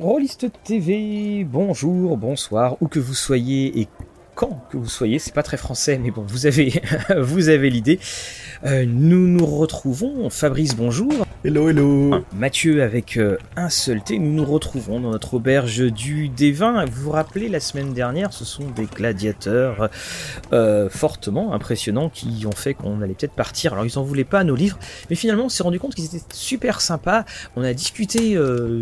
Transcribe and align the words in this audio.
Rolliste 0.00 0.46
TV, 0.62 1.42
bonjour, 1.42 2.16
bonsoir, 2.16 2.76
où 2.80 2.86
que 2.86 3.00
vous 3.00 3.14
soyez 3.14 3.80
et 3.80 3.88
quand 4.36 4.62
que 4.70 4.76
vous 4.76 4.88
soyez, 4.88 5.18
c'est 5.18 5.34
pas 5.34 5.42
très 5.42 5.56
français, 5.56 5.98
mais 5.98 6.12
bon, 6.12 6.22
vous 6.24 6.46
avez, 6.46 6.80
vous 7.18 7.48
avez 7.48 7.68
l'idée. 7.68 7.98
Euh, 8.64 8.84
nous 8.86 9.26
nous 9.26 9.44
retrouvons, 9.44 10.30
Fabrice, 10.30 10.76
bonjour. 10.76 11.26
Hello, 11.44 11.68
hello. 11.68 12.24
Mathieu 12.34 12.82
avec 12.82 13.16
euh, 13.16 13.38
un 13.54 13.70
seul 13.70 14.02
thé, 14.02 14.18
nous 14.18 14.32
nous 14.32 14.44
retrouvons 14.44 14.98
dans 14.98 15.12
notre 15.12 15.34
auberge 15.34 15.78
du 15.92 16.28
D20. 16.28 16.86
Vous 16.86 17.02
vous 17.04 17.10
rappelez, 17.12 17.48
la 17.48 17.60
semaine 17.60 17.92
dernière, 17.92 18.32
ce 18.32 18.44
sont 18.44 18.68
des 18.70 18.86
gladiateurs 18.86 19.88
euh, 20.52 20.88
fortement 20.90 21.52
impressionnants 21.52 22.08
qui 22.08 22.44
ont 22.44 22.50
fait 22.50 22.74
qu'on 22.74 23.02
allait 23.02 23.14
peut-être 23.14 23.34
partir. 23.34 23.74
Alors, 23.74 23.86
ils 23.86 24.00
en 24.00 24.02
voulaient 24.02 24.24
pas 24.24 24.40
à 24.40 24.44
nos 24.44 24.56
livres, 24.56 24.80
mais 25.10 25.14
finalement, 25.14 25.44
on 25.44 25.48
s'est 25.48 25.62
rendu 25.62 25.78
compte 25.78 25.94
qu'ils 25.94 26.06
étaient 26.06 26.24
super 26.32 26.80
sympas. 26.80 27.24
On 27.54 27.62
a 27.62 27.72
discuté 27.72 28.36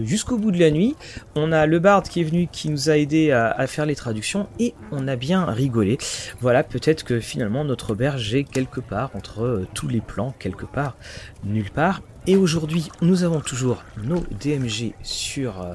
jusqu'au 0.05 0.39
bout 0.39 0.51
de 0.51 0.59
la 0.59 0.71
nuit. 0.71 0.97
On 1.35 1.53
a 1.53 1.67
le 1.67 1.79
bard 1.79 2.05
qui 2.05 2.23
est 2.23 2.25
venu, 2.25 2.49
qui 2.51 2.71
nous 2.71 2.89
a 2.89 2.97
aidé 2.97 3.33
à 3.33 3.67
faire 3.67 3.85
les 3.85 3.97
traductions, 3.97 4.49
et 4.59 4.73
on 4.93 5.09
a 5.09 5.17
bien 5.17 5.45
rigolé. 5.45 5.99
Voilà, 6.41 6.63
peut-être 6.63 7.05
que 7.05 7.21
finalement, 7.21 7.65
notre 7.67 7.91
auberge 7.91 8.35
est 8.35 8.45
quelque 8.45 8.81
part 8.81 9.11
entre 9.15 9.67
tous 9.75 9.89
les 9.89 10.01
plans 10.01 10.35
quelque 10.39 10.65
part, 10.65 10.97
nulle 11.45 11.71
part. 11.71 12.01
Et 12.29 12.37
aujourd'hui, 12.37 12.89
nous 13.03 13.23
avons 13.23 13.41
toujours 13.41 13.85
nos 14.03 14.25
DMG 14.41 14.95
sur, 15.05 15.63
euh, 15.63 15.75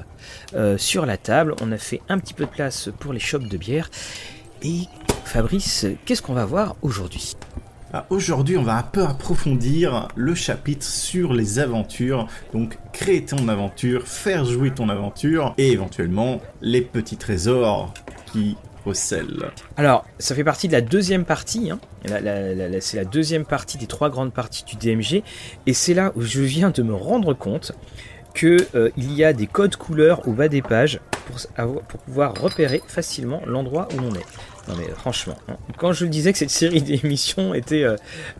euh, 0.54 0.76
sur 0.76 1.06
la 1.06 1.16
table. 1.16 1.54
On 1.62 1.72
a 1.72 1.78
fait 1.78 2.02
un 2.10 2.18
petit 2.18 2.34
peu 2.34 2.44
de 2.44 2.50
place 2.50 2.90
pour 3.00 3.14
les 3.14 3.20
shops 3.20 3.48
de 3.48 3.56
bière. 3.56 3.90
Et 4.62 4.82
Fabrice, 5.24 5.86
qu'est-ce 6.04 6.20
qu'on 6.20 6.34
va 6.34 6.44
voir 6.44 6.76
aujourd'hui? 6.82 7.36
Ah, 7.94 8.04
Aujourd'hui, 8.10 8.58
on 8.58 8.62
va 8.62 8.76
un 8.76 8.82
peu 8.82 9.02
approfondir 9.02 10.08
le 10.14 10.34
chapitre 10.34 10.84
sur 10.84 11.32
les 11.32 11.58
aventures. 11.58 12.26
Donc, 12.52 12.78
créer 12.92 13.24
ton 13.24 13.48
aventure, 13.48 14.06
faire 14.06 14.44
jouer 14.44 14.72
ton 14.72 14.90
aventure 14.90 15.54
et 15.56 15.72
éventuellement 15.72 16.42
les 16.60 16.82
petits 16.82 17.16
trésors 17.16 17.94
qui 18.30 18.56
Alors, 19.76 20.04
ça 20.18 20.34
fait 20.34 20.44
partie 20.44 20.68
de 20.68 20.72
la 20.72 20.80
deuxième 20.80 21.24
partie. 21.24 21.70
Hein. 21.70 21.78
c'est 22.80 22.96
la 22.96 23.04
deuxième 23.04 23.44
partie 23.44 23.78
des 23.78 23.86
trois 23.86 24.10
grandes 24.10 24.32
parties 24.32 24.64
du 24.64 24.76
DMG. 24.76 25.22
Et 25.66 25.72
c'est 25.72 25.94
là 25.94 26.12
où 26.16 26.22
je 26.22 26.40
viens 26.40 26.70
de 26.70 26.82
me 26.82 26.94
rendre 26.94 27.34
compte 27.34 27.72
qu'il 28.34 28.66
euh, 28.74 28.90
y 28.96 29.24
a 29.24 29.32
des 29.32 29.46
codes 29.46 29.76
couleurs 29.76 30.26
au 30.26 30.32
bas 30.32 30.48
des 30.48 30.62
pages 30.62 31.00
pour, 31.26 31.82
pouvoir 31.82 32.34
repérer 32.40 32.82
facilement 32.86 33.42
l'endroit 33.46 33.88
où 33.94 34.00
l'on 34.00 34.14
est. 34.14 34.26
Non 34.68 34.74
mais 34.78 34.88
franchement, 34.94 35.36
hein. 35.48 35.56
quand 35.76 35.92
je 35.92 36.04
le 36.04 36.10
disais 36.10 36.32
que 36.32 36.38
cette 36.38 36.50
série 36.50 36.82
d'émissions 36.82 37.52
euh, 37.54 37.96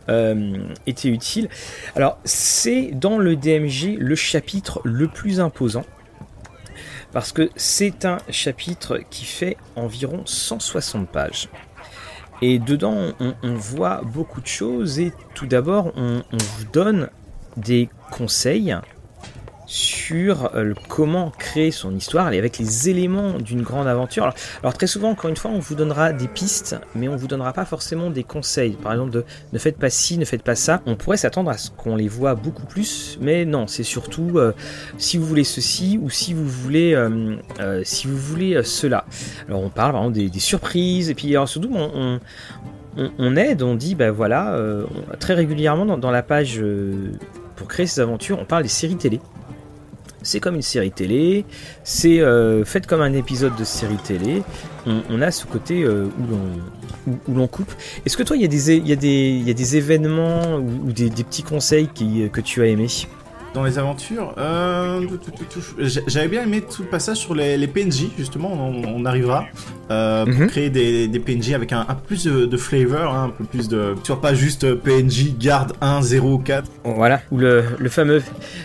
euh, 0.09 0.57
était 0.87 1.09
utile, 1.09 1.49
alors 1.95 2.17
c'est 2.23 2.91
dans 2.93 3.17
le 3.17 3.35
DMG 3.35 3.97
le 3.99 4.15
chapitre 4.15 4.81
le 4.83 5.07
plus 5.07 5.39
imposant 5.39 5.85
parce 7.13 7.31
que 7.31 7.49
c'est 7.55 8.05
un 8.05 8.17
chapitre 8.29 8.99
qui 9.09 9.25
fait 9.25 9.55
environ 9.75 10.23
160 10.25 11.07
pages. 11.07 11.47
Et 12.41 12.59
dedans, 12.59 13.13
on, 13.19 13.53
voit 13.53 14.01
beaucoup 14.03 14.41
de 14.41 14.47
choses 14.47 14.99
et 14.99 15.13
tout 15.33 15.45
d'abord, 15.45 15.93
on, 15.95 16.23
vous 16.31 16.65
donne 16.73 17.09
des 17.55 17.87
conseils 18.11 18.75
sur 19.73 20.51
euh, 20.53 20.75
comment 20.87 21.31
créer 21.31 21.71
son 21.71 21.95
histoire 21.95 22.31
et 22.31 22.37
avec 22.37 22.59
les 22.59 22.89
éléments 22.89 23.39
d'une 23.39 23.63
grande 23.63 23.87
aventure. 23.87 24.31
Alors, 24.61 24.75
très 24.75 24.85
souvent, 24.85 25.09
encore 25.09 25.31
une 25.31 25.35
fois, 25.35 25.49
on 25.49 25.57
vous 25.57 25.73
donnera 25.73 26.13
des 26.13 26.27
pistes, 26.27 26.77
mais 26.93 27.07
on 27.07 27.15
vous 27.15 27.25
donnera 27.25 27.53
pas 27.53 27.65
forcément 27.65 28.11
des 28.11 28.23
conseils. 28.23 28.73
Par 28.73 28.91
exemple, 28.91 29.09
de 29.09 29.25
ne 29.51 29.57
faites 29.57 29.77
pas 29.77 29.89
ci, 29.89 30.19
ne 30.19 30.25
faites 30.25 30.43
pas 30.43 30.53
ça. 30.53 30.83
On 30.85 30.95
pourrait 30.95 31.17
s'attendre 31.17 31.49
à 31.49 31.57
ce 31.57 31.71
qu'on 31.71 31.95
les 31.95 32.07
voit 32.07 32.35
beaucoup 32.35 32.67
plus, 32.67 33.17
mais 33.19 33.45
non, 33.45 33.65
c'est 33.65 33.81
surtout 33.81 34.33
euh, 34.35 34.53
si 34.99 35.17
vous 35.17 35.25
voulez 35.25 35.43
ceci 35.43 35.99
ou 35.99 36.11
si 36.11 36.35
vous 36.35 36.47
voulez 36.47 36.93
euh, 36.93 37.81
si 37.83 38.05
vous 38.05 38.17
voulez 38.17 38.61
cela. 38.63 39.05
Alors 39.47 39.61
on 39.61 39.69
parle 39.69 39.93
vraiment 39.93 40.11
des, 40.11 40.29
surprises 40.37 41.09
et 41.09 41.15
puis 41.15 41.31
alors, 41.31 41.49
surtout 41.49 41.71
on, 41.75 43.35
aide, 43.35 43.63
on 43.63 43.73
dit, 43.73 43.95
ben 43.95 44.11
voilà, 44.11 44.55
très 45.19 45.33
régulièrement 45.33 45.85
dans, 45.85 45.97
dans 45.97 46.11
la 46.11 46.21
page 46.21 46.63
pour 47.55 47.67
créer 47.67 47.87
ces 47.87 48.01
aventures, 48.01 48.37
on 48.39 48.45
parle 48.45 48.63
des 48.63 48.69
séries 48.69 48.97
télé 48.97 49.19
c'est 50.23 50.39
comme 50.39 50.55
une 50.55 50.61
série 50.61 50.91
télé, 50.91 51.45
c'est 51.83 52.19
euh, 52.19 52.65
fait 52.65 52.85
comme 52.87 53.01
un 53.01 53.13
épisode 53.13 53.55
de 53.55 53.63
série 53.63 53.97
télé. 53.97 54.43
On, 54.85 55.21
a 55.21 55.31
ce 55.31 55.45
côté 55.45 55.83
euh, 55.83 56.07
où 57.07 57.33
l'on 57.33 57.47
coupe. 57.47 57.71
Est-ce 58.05 58.17
que 58.17 58.23
toi, 58.23 58.35
il 58.35 58.41
y, 58.41 58.45
a 58.45 58.49
des, 58.49 58.75
y, 58.75 58.81
y 58.81 59.49
a 59.49 59.53
des 59.53 59.77
événements 59.77 60.57
ou, 60.57 60.91
des, 60.91 61.09
petits 61.09 61.43
conseils 61.43 61.87
que 61.87 62.41
tu 62.41 62.61
as 62.61 62.67
aimés? 62.67 62.87
Dans 63.53 63.63
les 63.63 63.77
aventures, 63.77 64.33
euh, 64.37 65.05
j'avais 65.77 66.27
bien 66.27 66.43
aimé 66.43 66.61
tout 66.61 66.83
le 66.83 66.89
passage 66.89 67.17
sur 67.17 67.35
les, 67.35 67.67
PNJ, 67.67 68.07
justement, 68.17 68.51
on, 68.51 69.05
arrivera 69.05 69.45
euh, 69.91 70.25
pour 70.25 70.33
mhm. 70.33 70.47
créer 70.47 70.69
des, 70.69 71.19
PNJ 71.19 71.53
avec 71.53 71.71
un, 71.71 71.85
peu 71.85 72.07
plus 72.07 72.25
de, 72.25 72.57
flavor, 72.57 73.13
hein, 73.13 73.25
un 73.25 73.29
peu 73.29 73.43
plus 73.43 73.67
de... 73.67 73.95
Tu 74.03 74.11
vois, 74.11 74.21
pas 74.21 74.33
juste 74.33 74.73
PNJ 74.75 75.37
garde 75.37 75.73
1, 75.81 76.01
0, 76.01 76.39
4. 76.39 76.69
Voilà, 76.83 77.21
ou 77.31 77.37
le, 77.37 77.63
fameux, 77.89 78.21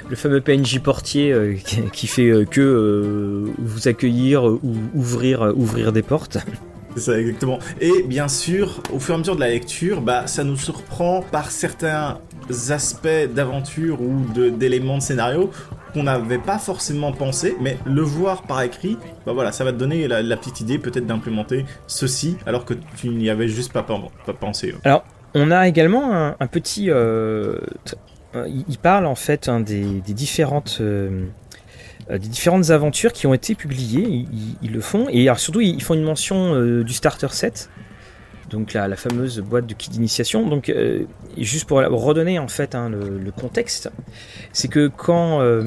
le 0.09 0.17
fameux 0.17 0.41
PNJ 0.41 0.81
portier 0.81 1.33
euh, 1.33 1.55
qui, 1.93 2.07
fait 2.07 2.47
que 2.51 3.45
vous 3.59 3.89
accueillir 3.89 4.45
ou 4.45 4.77
ouvrir, 4.95 5.53
ouvrir 5.57 5.93
des 5.93 6.03
portes. 6.03 6.39
C'est 6.95 7.13
ça, 7.13 7.21
exactement. 7.21 7.59
Et 7.81 8.03
bien 8.03 8.29
sûr, 8.29 8.83
au 8.93 8.99
fur 8.99 9.15
et 9.15 9.17
à 9.17 9.19
mesure 9.19 9.37
de 9.37 9.41
la 9.41 9.51
lecture, 9.51 10.01
bah, 10.01 10.27
ça 10.27 10.43
nous 10.45 10.57
surprend 10.57 11.23
par 11.31 11.51
certains 11.51 12.19
aspects 12.71 13.33
d'aventure 13.35 14.01
ou 14.01 14.25
d'éléments 14.51 14.99
de, 14.99 15.03
scénario 15.03 15.51
qu'on 15.93 16.03
n'avait 16.05 16.39
pas 16.39 16.59
forcément 16.59 17.13
pensé, 17.13 17.57
mais 17.61 17.79
le 17.87 18.03
voir 18.03 18.43
par 18.43 18.63
écrit, 18.63 18.99
bah 19.27 19.33
voilà, 19.33 19.53
ça 19.53 19.65
va 19.65 19.73
te 19.73 19.79
donner 19.79 20.07
la, 20.09 20.37
petite 20.37 20.61
idée 20.61 20.79
peut-être 20.79 21.07
d'implémenter 21.07 21.65
ceci 21.87 22.37
alors 22.47 22.65
que 22.65 22.75
tu 22.97 23.09
n'y 23.09 23.31
avais 23.31 23.49
juste 23.49 23.73
pas, 23.73 23.83
pas, 23.83 24.33
pensé. 24.33 24.75
Alors, 24.85 25.05
on 25.35 25.51
a 25.51 25.69
également 25.69 26.35
un, 26.39 26.47
petit. 26.47 26.91
Euh, 26.91 27.59
il 28.69 28.79
parle 28.79 29.07
en 29.07 29.15
fait 29.15 29.49
hein, 29.49 29.61
des, 29.61 30.01
différentes. 30.01 30.79
Euh, 30.81 31.27
des 32.11 32.19
différentes 32.19 32.71
aventures 32.71 33.13
qui 33.13 33.27
ont 33.27 33.35
été 33.35 33.55
publiées, 33.55 34.27
ils, 34.63 34.73
le 34.73 34.81
font, 34.81 35.09
et 35.11 35.29
alors 35.29 35.39
surtout 35.39 35.61
ils 35.61 35.83
font 35.83 35.93
une 35.93 36.05
mention 36.05 36.55
euh, 36.55 36.83
du 36.83 36.95
starter 36.95 37.29
set, 37.33 37.69
donc 38.51 38.73
la, 38.73 38.97
fameuse 38.97 39.41
boîte 39.41 39.67
de 39.67 39.75
kit 39.75 39.91
d'initiation. 39.91 40.47
Donc 40.47 40.69
euh, 40.69 41.05
juste 41.37 41.67
pour 41.67 41.79
redonner 41.79 42.39
en 42.39 42.49
fait 42.49 42.75
hein, 42.75 42.91
le, 42.91 43.31
contexte, 43.31 43.91
c'est 44.53 44.69
que 44.69 44.89
quand 44.89 45.41
euh, 45.41 45.63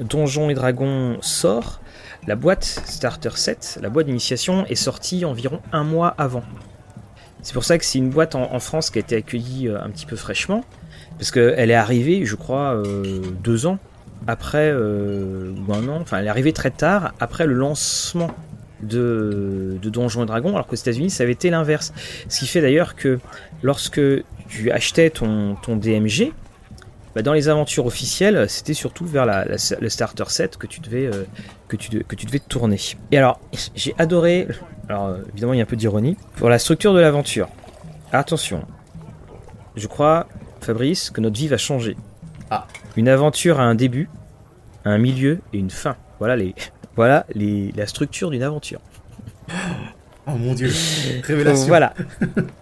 Donjons 0.00 0.50
et 0.50 0.54
Dragons 0.54 1.18
sort, 1.20 1.80
la 2.26 2.36
boîte 2.36 2.64
Starter 2.64 3.30
Set, 3.34 3.78
la 3.82 3.88
boîte 3.88 4.06
d'initiation, 4.06 4.66
est 4.66 4.74
sortie 4.74 5.24
environ 5.24 5.60
un 5.72 5.84
mois 5.84 6.14
avant. 6.18 6.42
C'est 7.42 7.54
pour 7.54 7.64
ça 7.64 7.78
que 7.78 7.84
c'est 7.84 7.98
une 7.98 8.10
boîte 8.10 8.34
en, 8.34 8.58
France 8.58 8.90
qui 8.90 8.98
a 8.98 9.00
été 9.00 9.16
accueillie 9.16 9.68
euh, 9.68 9.82
un 9.82 9.88
petit 9.88 10.04
peu 10.04 10.16
fraîchement, 10.16 10.62
parce 11.16 11.30
qu'elle 11.30 11.70
est 11.70 11.74
arrivée, 11.74 12.26
je 12.26 12.36
crois, 12.36 12.82
deux 13.42 13.66
ans 13.66 13.78
après, 14.26 14.72
ou 14.72 15.72
un 15.72 15.88
an, 15.88 15.98
enfin 16.00 16.18
elle 16.18 16.26
est 16.26 16.30
arrivée 16.30 16.52
très 16.52 16.70
tard 16.70 17.14
après 17.20 17.46
le 17.46 17.54
lancement 17.54 18.30
de, 18.82 19.78
Donjons 19.82 20.22
et 20.22 20.26
Dragons, 20.26 20.50
alors 20.50 20.66
qu'aux 20.66 20.76
États-Unis, 20.76 21.10
ça 21.10 21.22
avait 21.22 21.32
été 21.32 21.50
l'inverse. 21.50 21.92
Ce 22.28 22.40
qui 22.40 22.46
fait 22.46 22.60
d'ailleurs 22.60 22.94
que 22.96 23.18
lorsque 23.62 24.00
tu 24.48 24.70
achetais 24.70 25.10
ton, 25.10 25.56
ton 25.62 25.76
DMG, 25.76 26.32
bah, 27.14 27.22
dans 27.22 27.32
les 27.32 27.48
aventures 27.48 27.86
officielles, 27.86 28.48
c'était 28.48 28.74
surtout 28.74 29.04
vers 29.04 29.26
la, 29.26 29.44
le 29.44 29.88
starter 29.88 30.24
set 30.28 30.56
que 30.56 30.66
tu 30.66 30.80
devais 30.80 31.06
euh, 31.06 31.24
que 31.66 31.76
tu, 31.76 32.04
que 32.04 32.14
tu 32.14 32.26
devais 32.26 32.38
tourner. 32.38 32.78
Et 33.10 33.18
alors, 33.18 33.40
j'ai 33.74 33.94
adoré. 33.98 34.46
Alors 34.88 35.16
évidemment, 35.32 35.52
il 35.52 35.56
y 35.56 35.60
a 35.60 35.64
un 35.64 35.66
peu 35.66 35.76
d'ironie 35.76 36.16
pour 36.36 36.48
la 36.48 36.58
structure 36.58 36.94
de 36.94 37.00
l'aventure. 37.00 37.48
Attention, 38.12 38.64
je 39.76 39.86
crois, 39.86 40.28
Fabrice, 40.60 41.10
que 41.10 41.20
notre 41.20 41.36
vie 41.36 41.48
va 41.48 41.56
changer. 41.56 41.96
Ah. 42.50 42.66
Une 42.96 43.08
aventure 43.08 43.60
a 43.60 43.64
un 43.64 43.74
début, 43.74 44.08
un 44.84 44.98
milieu 44.98 45.40
et 45.52 45.58
une 45.58 45.70
fin. 45.70 45.96
Voilà 46.18 46.36
les, 46.36 46.54
voilà 47.00 47.24
la 47.34 47.86
structure 47.86 48.28
d'une 48.28 48.42
aventure. 48.42 48.78
Oh 50.26 50.32
mon 50.32 50.52
dieu, 50.52 50.70
révélation. 51.22 51.66
voilà, 51.66 51.94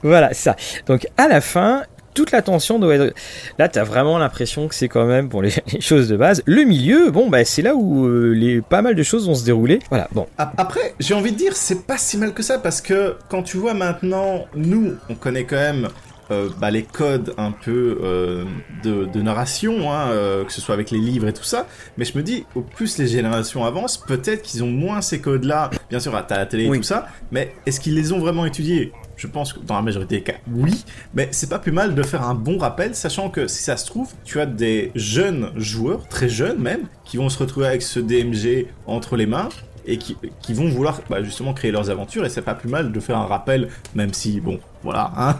voilà 0.05 0.33
ça. 0.33 0.55
Donc 0.87 1.09
à 1.17 1.27
la 1.27 1.41
fin, 1.41 1.83
toute 2.15 2.31
l'attention 2.31 2.79
doit 2.79 2.95
être. 2.95 3.17
Là, 3.59 3.69
tu 3.69 3.81
as 3.81 3.83
vraiment 3.83 4.17
l'impression 4.17 4.69
que 4.69 4.77
c'est 4.77 4.87
quand 4.87 5.07
même 5.07 5.29
pour 5.29 5.43
les, 5.43 5.51
choses 5.81 6.09
de 6.09 6.17
base. 6.17 6.45
Le 6.47 6.63
milieu, 6.63 7.11
bon, 7.11 7.29
bah, 7.29 7.45
c'est 7.45 7.63
là 7.63 7.75
où 7.75 8.07
euh, 8.07 8.31
les, 8.33 8.61
pas 8.61 8.81
mal 8.81 8.95
de 8.95 9.03
choses 9.03 9.27
vont 9.27 9.35
se 9.35 9.45
dérouler. 9.45 9.81
Voilà, 9.89 10.07
bon. 10.13 10.29
Après, 10.39 10.95
j'ai 11.01 11.15
envie 11.15 11.33
de 11.33 11.37
dire, 11.37 11.57
c'est 11.57 11.85
pas 11.85 11.99
si 11.99 12.17
mal 12.17 12.33
que 12.33 12.45
ça 12.45 12.61
parce 12.61 12.81
que 12.81 13.17
quand 13.29 13.43
tu 13.43 13.57
vois 13.57 13.75
maintenant, 13.75 14.47
nous, 14.55 14.95
on 15.09 15.17
connaît 15.17 15.47
quand 15.47 15.57
même 15.57 15.89
euh, 16.31 16.51
bah, 16.59 16.71
les 16.71 16.83
codes 16.83 17.35
un 17.39 17.53
peu 17.53 17.99
euh, 18.03 18.45
de, 18.83 19.21
narration, 19.21 19.93
hein, 19.93 20.11
euh, 20.11 20.45
que 20.45 20.53
ce 20.53 20.61
soit 20.61 20.75
avec 20.75 20.91
les 20.91 20.99
livres 20.99 21.27
et 21.27 21.33
tout 21.33 21.45
ça. 21.45 21.67
Mais 21.97 22.05
je 22.05 22.17
me 22.17 22.23
dis, 22.23 22.45
au 22.55 22.61
plus 22.61 22.99
les 22.99 23.07
générations 23.07 23.65
avancent, 23.65 23.99
peut-être 23.99 24.43
qu'ils 24.43 24.63
ont 24.63 24.71
moins 24.71 25.01
ces 25.01 25.21
codes-là. 25.21 25.71
Bien 25.89 26.01
sûr, 26.01 26.15
à 26.15 26.27
la 26.29 26.47
télé 26.47 26.67
et 26.67 26.77
tout 26.77 26.83
ça. 26.83 27.09
Mais 27.31 27.55
est-ce 27.67 27.81
qu'ils 27.81 27.95
les 27.95 28.13
ont 28.13 28.19
vraiment 28.19 28.45
étudiés? 28.45 28.93
Je 29.17 29.27
pense 29.27 29.53
que 29.53 29.59
dans 29.61 29.75
la 29.75 29.83
majorité 29.83 30.17
des 30.17 30.23
cas, 30.23 30.35
oui. 30.53 30.85
Mais 31.13 31.29
c'est 31.33 31.51
pas 31.51 31.59
plus 31.59 31.73
mal 31.73 31.97
de 31.97 32.03
faire 32.05 32.23
un 32.23 32.35
bon 32.35 32.57
rappel, 32.59 32.95
sachant 32.95 33.31
que 33.31 33.49
si 33.49 33.65
ça 33.65 33.77
se 33.77 33.85
trouve, 33.87 34.13
tu 34.25 34.39
as 34.39 34.47
des 34.47 34.93
jeunes 34.95 35.51
joueurs, 35.57 36.07
très 36.07 36.29
jeunes 36.29 36.59
même, 36.59 36.83
qui 37.05 37.17
vont 37.17 37.29
se 37.29 37.39
retrouver 37.39 37.67
avec 37.67 37.83
ce 37.83 37.99
DMG 37.99 38.67
entre 38.87 39.17
les 39.17 39.27
mains 39.27 39.49
et 39.89 39.97
qui, 39.97 40.17
qui 40.43 40.55
vont 40.55 40.69
vouloir 40.69 41.01
bah, 41.11 41.23
justement 41.23 41.55
créer 41.55 41.73
leurs 41.73 41.91
aventures 41.91 42.25
et 42.25 42.29
c'est 42.29 42.43
pas 42.43 42.55
plus 42.55 42.69
mal 42.69 42.93
de 42.93 43.01
faire 43.01 43.17
un 43.19 43.27
rappel 43.27 43.69
même 43.95 44.13
si 44.13 44.41
bon 44.41 44.61
voilà 44.85 45.11
hein. 45.17 45.37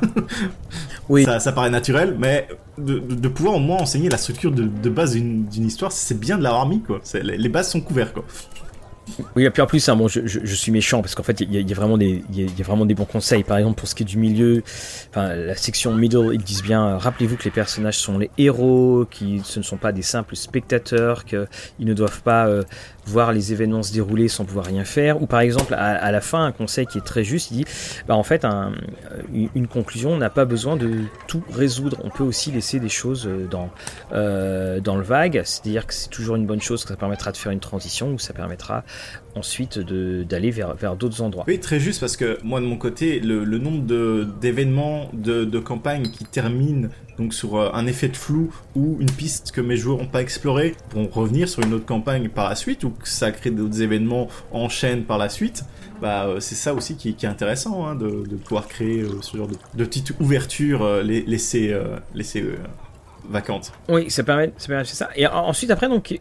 Oui. 1.09 1.25
Ça, 1.25 1.39
ça, 1.39 1.53
paraît 1.53 1.71
naturel 1.71 2.17
mais 2.19 2.49
de, 2.79 2.99
de, 2.99 3.29
pouvoir 3.29 3.55
au 3.55 3.61
moins 3.61 3.79
enseigner 3.79 4.09
la 4.09 4.19
structure 4.19 4.51
de, 4.51 4.65
de 4.65 4.91
base 4.91 5.15
d'une 5.15 5.47
histoire 5.67 5.93
c'est 5.93 6.19
bien 6.19 6.39
de 6.39 6.43
l'avoir 6.43 6.67
mis 6.67 6.83
quoi. 6.83 7.01
Les, 7.15 7.37
les 7.37 7.49
bases 7.49 7.71
sont 7.71 7.81
couvertes 7.81 8.15
quoi 8.15 8.25
oui, 9.37 9.45
et 9.45 9.51
puis 9.51 9.63
en 9.63 9.67
plus, 9.67 9.89
hein, 9.89 9.97
bon, 9.97 10.09
je, 10.09 10.55
suis 10.55 10.73
méchant 10.73 11.01
parce 11.01 11.15
qu'en 11.15 11.23
fait, 11.23 11.41
il 11.41 11.53
y, 11.53 11.73
a 11.73 11.77
vraiment 11.77 11.99
des, 11.99 12.23
y, 12.33 12.45
a 12.45 12.65
vraiment 12.65 12.87
des 12.87 12.95
bons 12.95 13.05
conseils. 13.05 13.45
Par 13.45 13.59
exemple, 13.59 13.79
pour 13.79 13.89
ce 13.89 13.95
qui 13.95 14.03
est 14.03 14.07
du 14.07 14.19
milieu, 14.19 14.63
la 15.15 15.57
section 15.57 15.95
middle, 15.95 16.31
ils 16.33 16.43
disent 16.43 16.63
bien, 16.63 16.87
euh, 16.87 16.99
rappelez-vous 16.99 17.37
que 17.37 17.45
les 17.45 17.51
personnages 17.51 17.99
sont 17.99 18.19
les 18.19 18.31
héros, 18.39 19.07
qui 19.11 19.41
ce 19.45 19.59
ne 19.59 19.65
sont 19.65 19.77
pas 19.77 19.93
des 19.93 20.03
simples 20.03 20.37
spectateurs, 20.37 21.25
qu'ils 21.25 21.47
ne 21.81 21.95
doivent 21.95 22.23
pas 22.23 22.47
euh, 22.47 22.63
voir 23.09 23.33
les 23.33 23.53
événements 23.53 23.83
se 23.83 23.93
dérouler 23.93 24.29
sans 24.29 24.45
pouvoir 24.45 24.67
rien 24.67 24.85
faire. 24.85 25.21
Ou 25.23 25.27
par 25.27 25.41
exemple, 25.41 25.75
à, 25.75 26.13
la 26.13 26.21
fin, 26.21 26.45
un 26.45 26.53
conseil 26.53 26.87
qui 26.87 26.99
est 26.99 27.05
très 27.05 27.25
juste, 27.25 27.51
il 27.51 27.59
dit, 27.59 27.65
bah, 28.07 28.15
en 28.15 28.23
fait, 28.23 28.45
un, 28.45 28.73
une 29.33 29.67
conclusion 29.67 30.17
n'a 30.17 30.31
pas 30.31 30.45
besoin 30.45 30.77
de 30.77 31.05
tout 31.27 31.43
résoudre. 31.51 31.99
On 32.05 32.11
peut 32.11 32.25
aussi 32.25 32.51
laisser 32.51 32.79
des 32.79 32.89
choses 32.89 33.27
euh, 33.27 33.47
dans, 33.47 33.71
euh, 34.13 34.81
dans 34.81 34.97
le 34.97 35.03
vague, 35.03 35.43
c'est-à-dire 35.45 35.87
que 35.87 35.95
c'est 35.95 36.11
toujours 36.11 36.37
une 36.37 36.47
bonne 36.47 36.61
chose, 36.61 36.83
que 36.83 36.91
ça 36.91 36.97
permettra 36.97 37.33
de 37.33 37.37
faire 37.37 37.53
une 37.53 37.61
transition, 37.61 38.13
ou 38.13 38.19
ça 38.19 38.33
permettra 38.33 38.85
ensuite 39.35 39.79
d'aller 39.79 40.51
vers, 40.51 40.75
vers 40.75 40.97
d'autres 40.97 41.23
endroits. 41.23 41.45
Oui, 41.47 41.61
très 41.61 41.81
juste, 41.81 42.01
parce 42.01 42.17
que 42.17 42.39
moi, 42.43 42.61
de 42.61 42.67
mon 42.67 42.77
côté, 42.77 43.21
le, 43.21 43.45
le 43.45 43.59
nombre 43.59 43.83
d'événements 44.41 45.11
de, 45.13 45.41
de, 45.41 45.45
de 45.45 45.59
campagne 45.59 46.09
qui 46.09 46.25
terminent 46.25 46.89
donc 47.19 47.35
sur 47.35 47.57
euh, 47.57 47.71
un 47.75 47.87
effet 47.87 48.09
de 48.09 48.17
flou 48.17 48.51
ou 48.77 48.97
une 49.01 49.11
piste 49.11 49.51
que 49.51 49.61
mes 49.61 49.77
joueurs 49.77 49.99
n'ont 49.99 50.07
pas 50.07 50.23
explorée 50.23 50.75
pour 50.91 51.13
revenir 51.13 51.49
sur 51.49 51.63
une 51.65 51.75
autre 51.75 51.87
campagne 51.87 52.29
par 52.29 52.49
la 52.49 52.55
suite 52.55 52.85
ou 52.85 52.91
que 52.91 53.09
ça 53.09 53.33
crée 53.33 53.51
d'autres 53.51 53.83
événements 53.83 54.29
en 54.53 54.69
chaîne 54.69 55.03
par 55.03 55.19
la 55.19 55.29
suite, 55.29 55.65
bah, 56.01 56.27
euh, 56.27 56.41
c'est 56.41 56.55
ça 56.55 56.75
aussi 56.75 56.97
qui, 56.97 57.15
qui 57.15 57.27
est 57.27 57.29
intéressant 57.29 57.87
hein, 57.87 57.95
de, 57.95 58.25
de, 58.27 58.37
pouvoir 58.37 58.69
créer 58.69 59.01
euh, 59.03 59.21
ce 59.21 59.37
genre 59.37 59.49
de, 59.49 59.57
de 59.75 59.85
petites 59.85 60.13
ouvertures 60.21 60.83
euh, 60.83 61.03
laissées, 61.03 61.73
euh, 61.73 61.97
laissées 62.15 62.45
vacantes. 63.29 63.73
Oui, 63.89 64.11
ça 64.11 64.23
permet, 64.23 64.53
ça 64.57 64.69
permet 64.69 64.85
ça. 64.85 65.09
Et 65.17 65.27
ensuite, 65.27 65.71
après, 65.71 65.89
donc, 65.89 66.19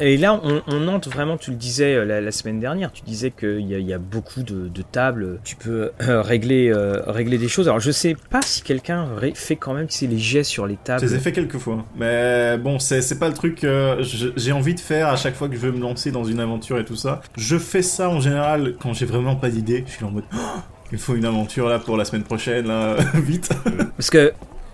et 0.00 0.16
là, 0.16 0.40
on, 0.42 0.62
on, 0.66 0.88
entre 0.88 1.08
vraiment, 1.08 1.36
tu 1.36 1.50
le 1.50 1.56
disais 1.56 1.94
euh, 1.94 2.04
la, 2.04 2.20
la 2.20 2.30
semaine 2.30 2.60
dernière, 2.60 2.92
tu 2.92 3.02
disais 3.02 3.30
qu'il 3.30 3.60
y, 3.60 3.82
y, 3.82 3.92
a 3.92 3.98
beaucoup 3.98 4.42
de, 4.42 4.68
de, 4.68 4.82
tables, 4.82 5.40
tu 5.44 5.56
peux 5.56 5.92
euh, 6.02 6.22
régler, 6.22 6.68
euh, 6.68 7.02
régler 7.06 7.38
des 7.38 7.48
choses. 7.48 7.68
Alors, 7.68 7.80
je 7.80 7.90
sais 7.90 8.14
pas 8.30 8.42
si 8.42 8.62
quelqu'un 8.62 9.08
fait 9.34 9.56
quand 9.56 9.74
même 9.74 9.86
les 10.02 10.18
gestes 10.18 10.50
sur 10.50 10.66
les 10.66 10.76
tables. 10.76 11.00
Je 11.00 11.06
les 11.06 11.14
ai 11.14 11.18
fait 11.18 11.32
quelques 11.32 11.58
fois, 11.58 11.84
mais 11.96 12.58
bon, 12.58 12.78
c'est 12.78 13.18
pas 13.18 13.28
le 13.28 13.34
truc 13.34 13.60
que 13.60 13.98
j'ai 14.36 14.52
envie 14.52 14.74
de 14.74 14.80
faire 14.80 15.08
à 15.08 15.16
chaque 15.16 15.34
fois 15.34 15.48
que 15.48 15.54
je 15.54 15.60
veux 15.60 15.72
me 15.72 15.80
lancer 15.80 16.10
dans 16.10 16.24
une 16.24 16.40
aventure 16.40 16.78
et 16.78 16.84
tout 16.84 16.96
ça. 16.96 17.20
Je 17.36 17.56
fais 17.56 17.82
ça 17.82 18.08
en 18.08 18.20
général 18.20 18.74
quand 18.78 18.92
j'ai 18.92 19.06
vraiment 19.06 19.36
pas 19.36 19.48
d'idée. 19.48 19.84
Je 19.86 19.92
suis 19.92 20.04
en 20.04 20.10
mode, 20.10 20.24
oh, 20.34 20.60
il 20.92 20.98
faut 20.98 21.14
une 21.14 21.24
aventure 21.24 21.68
là 21.68 21.78
pour 21.78 21.96
la 21.96 22.04
semaine 22.04 22.24
prochaine, 22.24 22.66
là, 22.66 22.96
vite. 23.14 23.50
Parce 23.96 24.10
que 24.10 24.32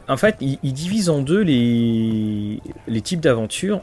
en 0.09 0.17
fait, 0.17 0.37
il, 0.41 0.59
il, 0.63 0.73
divise 0.73 1.11
en 1.11 1.21
deux 1.21 1.43
les, 1.43 2.61
les 2.87 3.01
types 3.03 3.21
d'aventures 3.21 3.83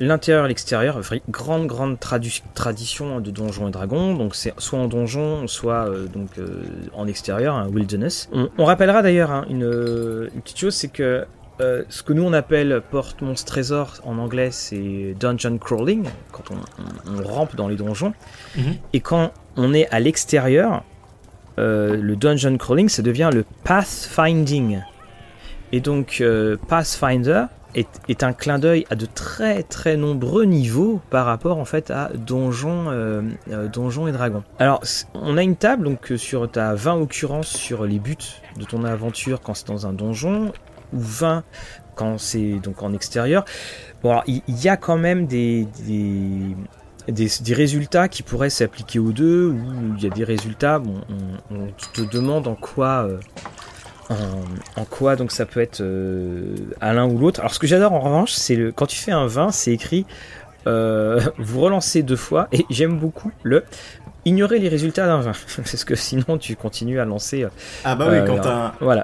l'intérieur 0.00 0.44
et 0.44 0.48
l'extérieur, 0.48 1.00
grande 1.28 1.66
grande 1.66 1.98
tradition 1.98 3.20
de 3.20 3.30
Donjons 3.30 3.68
et 3.68 3.70
Dragons, 3.70 4.14
donc 4.14 4.34
c'est 4.34 4.52
soit 4.58 4.78
en 4.78 4.86
donjon, 4.88 5.46
soit 5.46 5.88
euh, 5.88 6.06
donc 6.06 6.38
euh, 6.38 6.62
en 6.94 7.06
extérieur, 7.06 7.54
un 7.54 7.68
wilderness. 7.68 8.28
On, 8.32 8.48
on 8.58 8.64
rappellera 8.64 9.02
d'ailleurs 9.02 9.30
hein, 9.30 9.44
une, 9.48 9.62
une, 10.34 10.40
petite 10.42 10.58
chose, 10.58 10.74
c'est 10.74 10.88
que 10.88 11.24
euh, 11.60 11.82
ce 11.88 12.02
que 12.02 12.12
nous 12.12 12.22
on 12.22 12.32
appelle 12.32 12.80
porte 12.90 13.20
monstre 13.22 13.46
trésor 13.46 13.94
en 14.04 14.18
anglais, 14.18 14.50
c'est 14.52 15.14
dungeon 15.18 15.58
crawling 15.58 16.04
quand 16.30 16.44
on, 16.52 17.12
on, 17.12 17.20
on, 17.20 17.26
rampe 17.26 17.56
dans 17.56 17.66
les 17.68 17.76
donjons, 17.76 18.14
mm 18.56 18.60
-hmm. 18.60 18.74
et 18.92 19.00
quand 19.00 19.32
on 19.56 19.74
est 19.74 19.88
à 19.90 19.98
l'extérieur, 20.00 20.84
le 21.56 22.14
dungeon 22.14 22.56
crawling, 22.56 22.88
ça 22.88 23.02
devient 23.02 23.30
le 23.34 23.44
pathfinding. 23.64 24.80
Et 25.72 25.80
donc 25.80 26.22
Pathfinder, 26.68 27.46
est, 27.74 28.22
un 28.22 28.32
clin 28.32 28.58
d'œil 28.58 28.86
à 28.90 28.94
de 28.94 29.06
très 29.06 29.62
très 29.62 29.96
nombreux 29.96 30.44
niveaux 30.44 31.00
par 31.10 31.26
rapport 31.26 31.58
en 31.58 31.64
fait 31.64 31.90
à 31.90 32.10
Donjons, 32.14 32.86
euh, 32.88 33.22
euh, 33.50 34.08
et 34.08 34.12
Dragons. 34.12 34.42
Alors 34.58 34.82
on 35.14 35.36
a 35.36 35.42
une 35.42 35.56
table 35.56 35.84
donc 35.84 36.12
sur 36.16 36.50
ta 36.50 36.74
20 36.74 36.94
occurrences 36.94 37.48
sur 37.48 37.84
les 37.84 37.98
buts 37.98 38.16
de 38.58 38.64
ton 38.64 38.84
aventure 38.84 39.40
quand 39.40 39.54
c'est 39.54 39.68
dans 39.68 39.86
un 39.86 39.92
donjon 39.92 40.52
ou 40.92 41.00
20 41.00 41.44
quand 41.94 42.18
c'est 42.18 42.54
donc 42.60 42.82
en 42.82 42.92
extérieur. 42.92 43.44
Bon 44.02 44.10
alors 44.10 44.24
il 44.26 44.42
y, 44.46 44.68
a 44.68 44.76
quand 44.76 44.96
même 44.96 45.26
des, 45.26 45.66
des 45.86 46.56
des, 47.08 47.54
résultats 47.54 48.08
qui 48.08 48.22
pourraient 48.22 48.50
s'appliquer 48.50 48.98
aux 48.98 49.12
deux, 49.12 49.48
ou 49.48 49.94
il 49.96 50.02
y 50.02 50.06
a 50.06 50.10
des 50.10 50.24
résultats, 50.24 50.78
bon, 50.78 51.00
on, 51.50 51.56
on 51.56 51.68
te 51.94 52.02
demande 52.02 52.46
en 52.46 52.54
quoi 52.54 53.06
euh, 53.08 53.18
en, 54.10 54.80
en, 54.80 54.84
quoi 54.84 55.16
donc 55.16 55.32
ça 55.32 55.46
peut 55.46 55.60
être 55.60 55.80
euh, 55.80 56.54
à 56.80 56.92
l'un 56.92 57.06
ou 57.06 57.18
l'autre. 57.18 57.40
Alors 57.40 57.54
ce 57.54 57.58
que 57.58 57.66
j'adore 57.66 57.92
en 57.92 58.00
revanche, 58.00 58.32
c'est 58.32 58.56
le 58.56 58.72
quand 58.72 58.86
tu 58.86 58.98
fais 58.98 59.12
un 59.12 59.26
vin, 59.26 59.50
c'est 59.50 59.72
écrit 59.72 60.06
euh, 60.66 61.20
vous 61.38 61.60
relancez 61.60 62.02
deux 62.02 62.16
fois 62.16 62.48
et 62.52 62.64
j'aime 62.70 62.98
beaucoup 62.98 63.32
le 63.42 63.64
ignorer 64.24 64.58
les 64.58 64.68
résultats 64.68 65.06
d'un 65.06 65.20
vin 65.20 65.32
parce 65.56 65.84
que 65.84 65.94
sinon 65.94 66.38
tu 66.38 66.56
continues 66.56 67.00
à 67.00 67.04
lancer. 67.04 67.44
Euh, 67.44 67.48
ah 67.84 67.94
bah 67.94 68.08
oui, 68.10 68.18
quand 68.26 68.38
t'as 68.38 68.74
voilà 68.80 69.02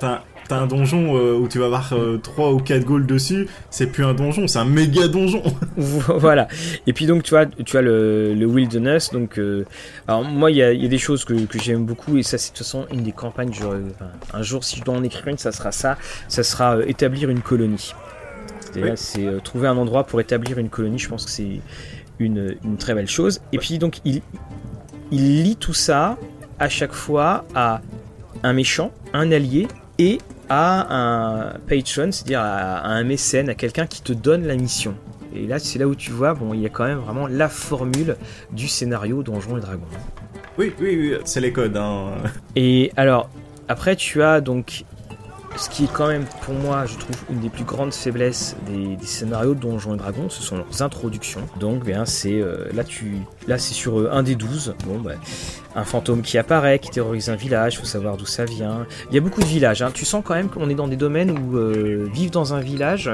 t'as 0.49 0.59
un 0.59 0.67
donjon 0.67 1.17
euh, 1.17 1.37
où 1.37 1.49
tu 1.49 1.59
vas 1.59 1.67
avoir 1.67 1.93
euh, 1.93 2.19
3 2.19 2.53
ou 2.53 2.59
4 2.59 2.85
goals 2.85 3.07
dessus, 3.07 3.49
c'est 3.71 3.87
plus 3.87 4.05
un 4.05 4.15
donjon, 4.15 4.47
c'est 4.47 4.59
un 4.59 4.65
méga 4.65 5.09
donjon. 5.09 5.43
voilà. 5.77 6.49
Et 6.87 6.93
puis 6.93 7.07
donc 7.07 7.23
tu 7.23 7.31
vois, 7.31 7.47
tu 7.47 7.77
as 7.77 7.83
le, 7.83 8.35
le 8.35 8.47
wilderness. 8.47 9.11
Donc, 9.13 9.39
euh, 9.39 9.65
alors 10.07 10.25
moi 10.25 10.51
il 10.51 10.57
y 10.57 10.63
a, 10.63 10.73
y 10.73 10.85
a, 10.85 10.89
des 10.89 10.99
choses 10.99 11.25
que, 11.25 11.35
que 11.47 11.59
j'aime 11.59 11.85
beaucoup 11.85 12.17
et 12.17 12.23
ça 12.23 12.39
c'est 12.39 12.53
de 12.53 12.57
toute 12.57 12.67
façon 12.67 12.87
une 12.93 13.03
des 13.03 13.13
campagnes. 13.13 13.53
Je, 13.53 13.65
enfin, 13.65 14.11
un 14.33 14.43
jour 14.43 14.65
si 14.65 14.77
je 14.77 14.85
dois 14.85 14.95
en 14.95 15.03
écrire 15.03 15.29
une, 15.29 15.39
ça 15.39 15.53
sera 15.53 15.73
ça. 15.73 15.97
Ça 16.29 16.43
sera 16.43 16.77
euh, 16.77 16.85
établir 16.87 17.31
une 17.31 17.41
colonie. 17.41 17.95
C'est 18.97 19.29
oui. 19.29 19.41
trouver 19.45 19.69
un 19.69 19.77
endroit 19.77 20.05
pour 20.05 20.21
établir 20.21 20.59
une 20.59 20.69
colonie. 20.69 20.99
Je 20.99 21.09
pense 21.09 21.25
que 21.25 21.31
c'est 21.31 21.61
une, 22.19 22.57
une 22.65 22.77
très 22.77 22.95
belle 22.95 23.09
chose. 23.09 23.41
Et 23.53 23.59
puis 23.59 23.79
donc 23.79 23.99
il 24.05 24.21
il 25.11 25.45
lit 25.45 25.57
tout 25.57 25.75
ça 25.75 26.19
à 26.59 26.69
chaque 26.69 26.93
fois 26.93 27.45
à 27.55 27.83
un 28.43 28.53
méchant, 28.53 28.91
un 29.13 29.31
allié 29.33 29.69
et 29.99 30.19
à 30.49 30.95
un 30.95 31.59
patron, 31.69 32.13
c'est-à-dire 32.13 32.41
à, 32.41 32.87
un 32.87 33.05
mécène, 33.05 33.49
à 33.49 33.55
quelqu'un 33.55 33.87
qui 33.87 34.03
te 34.03 34.13
donne 34.13 34.47
la 34.47 34.57
mission. 34.57 34.95
Et 35.35 35.47
là, 35.47 35.59
c'est 35.59 35.79
là 35.79 35.87
où 35.87 35.95
tu 35.95 36.11
vois, 36.11 36.35
bon, 36.35 36.55
il 36.55 36.61
y 36.61 36.67
a 36.67 36.69
quand 36.69 36.85
même 36.85 36.99
vraiment 36.99 37.27
la 37.27 37.49
formule 37.49 38.17
du 38.53 38.69
scénario 38.69 39.23
Donjons 39.23 39.59
et 39.59 39.61
Dragons. 39.61 39.83
Oui, 40.59 40.73
oui, 40.81 40.97
oui, 40.97 41.19
c'est 41.25 41.41
les 41.41 41.53
codes. 41.53 41.77
Hein. 41.77 42.13
Et 42.55 42.93
alors, 42.97 43.29
après, 43.69 43.97
tu 43.97 44.23
as 44.23 44.41
donc 44.41 44.85
ce 45.57 45.69
qui 45.71 45.85
est 45.85 45.93
quand 45.93 46.09
même 46.09 46.25
pour 46.43 46.55
moi, 46.55 46.85
je 46.87 46.97
trouve, 46.97 47.17
une 47.31 47.41
des 47.41 47.49
plus 47.49 47.65
grandes 47.65 47.95
faiblesses 47.95 48.57
des, 48.67 48.97
scénarios 49.07 49.55
de 49.55 49.61
Donjons 49.61 49.95
et 49.95 49.97
Dragons, 49.97 50.29
ce 50.29 50.43
sont 50.43 50.57
leurs 50.57 50.83
introductions. 50.83 51.43
Donc, 51.61 51.85
bien, 51.85 52.05
c'est 52.05 52.41
euh, 52.41 52.69
là, 52.75 53.59
c'est 53.59 53.75
sur 53.75 54.01
euh, 54.01 54.11
un 54.13 54.23
des 54.23 54.35
douze. 54.35 54.75
Bon, 54.87 54.99
bah, 54.99 55.13
un 55.77 55.85
fantôme 55.85 56.23
qui 56.23 56.39
apparaît, 56.39 56.79
qui 56.79 56.91
terrorise 56.91 57.31
un 57.31 57.37
village, 57.37 57.79
faut 57.79 57.87
savoir 57.87 58.17
d'où 58.17 58.27
ça 58.27 58.45
vient. 58.45 58.87
Il 59.11 59.15
y 59.15 59.19
a 59.19 59.21
beaucoup 59.21 59.41
de 59.41 59.47
villages. 59.47 59.83
Hein. 59.83 59.91
Tu 59.93 60.05
sens 60.05 60.23
quand 60.25 60.35
même 60.35 60.49
qu'on 60.49 60.69
est 60.69 60.75
dans 60.75 60.89
des 60.89 60.97
domaines 60.97 61.31
où 61.31 61.57
euh, 61.57 62.09
vivre 62.13 62.31
dans 62.31 62.55
un 62.55 62.61
village. 62.61 63.11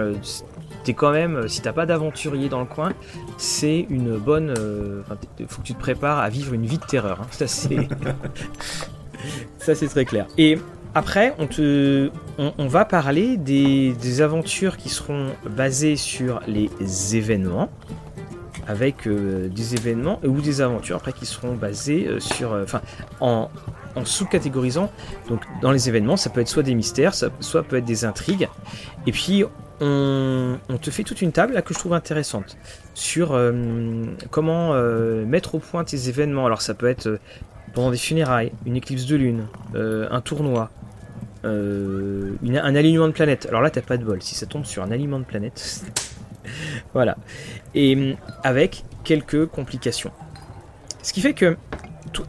T'es 0.85 0.95
quand 0.95 1.13
même, 1.13 1.47
si 1.47 1.61
t'as 1.61 1.75
pas 1.75 1.85
d'aventurier 1.85 2.49
dans 2.49 2.61
le 2.61 2.67
coin, 2.67 2.93
c'est 3.37 3.87
une 3.91 4.17
bonne. 4.17 4.55
Faut 5.47 5.61
que 5.61 5.67
tu 5.67 5.75
te 5.75 5.81
prépares 5.81 6.19
à 6.19 6.31
vivre 6.31 6.55
une 6.55 6.65
vie 6.65 6.79
de 6.79 6.87
terreur. 6.87 7.21
Hein. 7.21 7.27
Ça 7.33 7.47
c'est, 7.47 7.77
ça 9.59 9.75
c'est 9.75 9.89
très 9.89 10.07
clair. 10.07 10.27
Et 10.39 10.59
après, 10.95 11.35
on, 11.39 11.47
te, 11.47 12.11
on, 12.39 12.67
va 12.67 12.85
parler 12.85 13.37
des, 13.37 13.93
des, 13.93 14.21
aventures 14.23 14.77
qui 14.77 14.89
seront 14.89 15.29
basées 15.49 15.97
sur 15.97 16.41
les 16.47 16.71
événements, 17.17 17.71
avec 18.67 19.07
euh, 19.07 19.49
des 19.49 19.75
événements 19.75 20.21
ou 20.25 20.41
des 20.41 20.61
aventures 20.61 20.97
après 20.97 21.13
qui 21.13 21.27
seront 21.27 21.55
basées 21.55 22.07
euh, 22.07 22.21
sur, 22.21 22.53
enfin, 22.53 22.81
en, 23.21 23.51
en 23.97 24.05
sous-catégorisant. 24.05 24.91
Donc, 25.29 25.43
dans 25.63 25.73
les 25.73 25.89
événements, 25.89 26.17
ça 26.17 26.31
peut 26.31 26.41
être 26.41 26.49
soit 26.49 26.63
des 26.63 26.75
mystères, 26.75 27.15
ça, 27.15 27.29
soit 27.41 27.63
peut 27.63 27.77
être 27.77 27.85
des 27.85 28.05
intrigues, 28.05 28.49
et 29.07 29.13
puis 29.13 29.45
on, 29.81 30.59
on, 30.69 30.79
te 30.79 30.91
fait 30.91 31.05
toute 31.05 31.23
une 31.23 31.33
table 31.33 31.55
là 31.55 31.63
que 31.63 31.73
je 31.73 31.79
trouve 31.79 31.95
intéressante 31.95 32.57
sur 32.95 33.33
euh, 33.33 34.05
comment 34.31 34.75
euh, 34.75 35.25
mettre 35.25 35.55
au 35.55 35.59
point 35.59 35.85
tes 35.85 36.09
événements. 36.09 36.47
Alors 36.47 36.61
ça 36.61 36.75
peut 36.75 36.89
être 36.89 37.07
euh, 37.07 37.19
pendant 37.73 37.91
des 37.91 37.99
funérailles, 37.99 38.53
une 38.67 38.77
éclipse 38.77 39.07
de 39.07 39.17
lune, 39.17 39.47
euh, 39.75 40.09
un 40.11 40.21
tournoi, 40.21 40.71
euh, 41.45 42.33
une, 42.43 42.59
un 42.59 42.75
alignement 42.75 43.07
de 43.07 43.13
planètes. 43.13 43.47
Alors 43.47 43.63
là, 43.63 43.71
t'as 43.71 43.83
pas 43.83 43.97
de 43.97 44.05
bol. 44.05 44.23
Si 44.23 44.35
ça 44.35 44.47
tombe 44.47 44.65
sur 44.65 44.83
un 44.83 44.91
alignement 44.91 45.19
de 45.19 45.25
planètes, 45.25 45.85
voilà. 46.95 47.17
Et 47.75 48.17
avec 48.43 48.85
quelques 49.05 49.47
complications. 49.47 50.13
Ce 51.03 51.13
qui 51.13 51.21
fait 51.21 51.35
que 51.35 51.57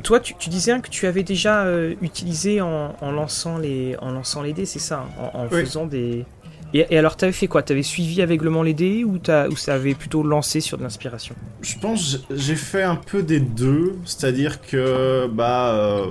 toi, 0.04 0.20
tu, 0.20 0.50
disais 0.50 0.80
que 0.80 0.90
tu 0.90 1.08
avais 1.08 1.24
déjà 1.24 1.64
euh, 1.64 1.96
utilisé 2.02 2.62
en, 2.62 2.94
lançant 3.02 3.58
les, 3.58 3.96
en 4.00 4.12
lançant 4.12 4.42
les 4.42 4.54
dés, 4.54 4.66
c'est 4.66 4.80
ça 4.80 5.08
hein, 5.20 5.30
En, 5.34 5.50
faisant 5.50 5.86
des. 5.86 6.26
Et, 6.74 6.98
alors, 6.98 7.18
tu 7.18 7.26
avais 7.26 7.34
fait 7.34 7.48
quoi? 7.48 7.64
Tu 7.64 7.74
avais 7.74 7.84
suivi 7.84 8.22
aveuglement 8.22 8.64
les 8.64 8.74
dés 8.74 9.04
ou, 9.04 9.20
as, 9.28 9.48
ou 9.50 9.56
ça 9.56 9.74
avait 9.74 9.94
plutôt 9.94 10.24
lancé 10.24 10.62
sur 10.62 10.78
de 10.78 10.84
l'inspiration? 10.84 11.36
Je 11.62 11.78
pense 11.78 12.20
j'ai 12.34 12.56
fait 12.56 12.84
un 12.84 12.96
peu 12.96 13.24
des 13.24 13.40
deux, 13.40 13.96
c'est-à-dire 14.06 14.62
que 14.62 15.28
bah 15.28 15.74
euh, 15.74 16.06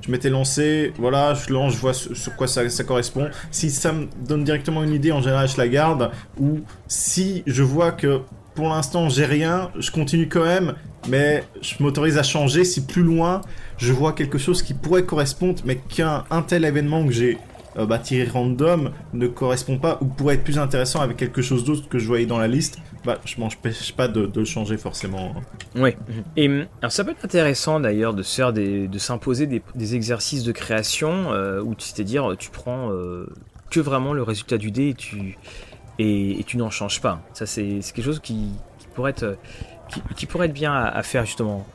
je 0.00 0.10
m'étais 0.10 0.30
lancé, 0.30 0.92
voilà, 0.98 1.34
je 1.34 1.52
lance, 1.52 1.74
je 1.74 1.78
vois 1.78 1.94
sur 1.94 2.36
quoi 2.36 2.46
ça, 2.46 2.68
ça, 2.68 2.84
correspond. 2.84 3.28
Si 3.50 3.70
ça 3.70 3.92
me 3.92 4.06
donne 4.26 4.44
directement 4.44 4.84
une 4.84 4.92
idée, 4.92 5.12
en 5.12 5.20
général, 5.20 5.48
je 5.48 5.56
la 5.56 5.68
garde. 5.68 6.10
Ou 6.38 6.60
si 6.86 7.42
je 7.46 7.62
vois 7.62 7.92
que 7.92 8.20
pour 8.54 8.68
l'instant 8.68 9.08
j'ai 9.08 9.26
rien, 9.26 9.70
je 9.78 9.90
continue 9.90 10.28
quand 10.28 10.44
même, 10.44 10.74
mais 11.08 11.44
je 11.60 11.74
m'autorise 11.80 12.18
à 12.18 12.22
changer 12.22 12.64
si 12.64 12.86
plus 12.86 13.02
loin 13.02 13.42
je 13.76 13.92
vois 13.92 14.12
quelque 14.12 14.38
chose 14.38 14.62
qui 14.62 14.72
pourrait 14.72 15.04
correspondre, 15.04 15.60
mais 15.64 15.76
qu'un 15.76 16.24
tel 16.46 16.64
événement 16.64 17.04
que 17.04 17.12
j'ai 17.12 17.38
euh, 17.78 17.86
bah, 17.86 18.00
random 18.32 18.90
ne 19.12 19.26
correspond 19.26 19.78
pas 19.78 19.98
ou 20.00 20.06
pourrait 20.06 20.36
être 20.36 20.44
plus 20.44 20.58
intéressant 20.58 21.00
avec 21.00 21.16
quelque 21.16 21.42
chose 21.42 21.64
d'autre 21.64 21.88
que 21.88 21.98
je 21.98 22.06
voyais 22.06 22.26
dans 22.26 22.38
la 22.38 22.48
liste, 22.48 22.78
bah, 23.04 23.18
je 23.24 23.38
m'empêche 23.40 23.92
pas 23.92 24.08
de, 24.08 24.26
de, 24.26 24.44
changer 24.44 24.76
forcément. 24.76 25.34
Oui. 25.74 25.94
Et 26.36 26.48
alors 26.80 26.92
ça 26.92 27.04
peut 27.04 27.12
être 27.12 27.24
intéressant 27.24 27.80
d'ailleurs 27.80 28.14
de 28.14 28.22
faire 28.22 28.52
des, 28.52 28.88
de 28.88 28.98
s'imposer 28.98 29.46
des, 29.46 29.94
exercices 29.94 30.42
de 30.42 30.52
création 30.52 31.32
euh, 31.32 31.62
où 31.62 31.74
c'est-à-dire 31.78 32.34
tu 32.38 32.50
prends 32.50 32.90
euh, 32.90 33.26
que 33.70 33.80
vraiment 33.80 34.12
le 34.12 34.22
résultat 34.22 34.58
du 34.58 34.70
dé 34.70 34.88
et 34.88 34.94
tu 34.94 35.36
et, 35.98 36.44
tu 36.46 36.56
n'en 36.56 36.70
changes 36.70 37.00
pas. 37.00 37.20
Ça, 37.32 37.46
c'est 37.46 37.80
quelque 37.94 38.04
chose 38.04 38.20
qui, 38.20 38.50
pourrait 38.94 39.12
être, 39.12 39.38
qui, 40.16 40.26
pourrait 40.26 40.46
être 40.46 40.52
bien 40.52 40.74
à, 40.74 41.02
faire 41.02 41.24
justement. 41.24 41.66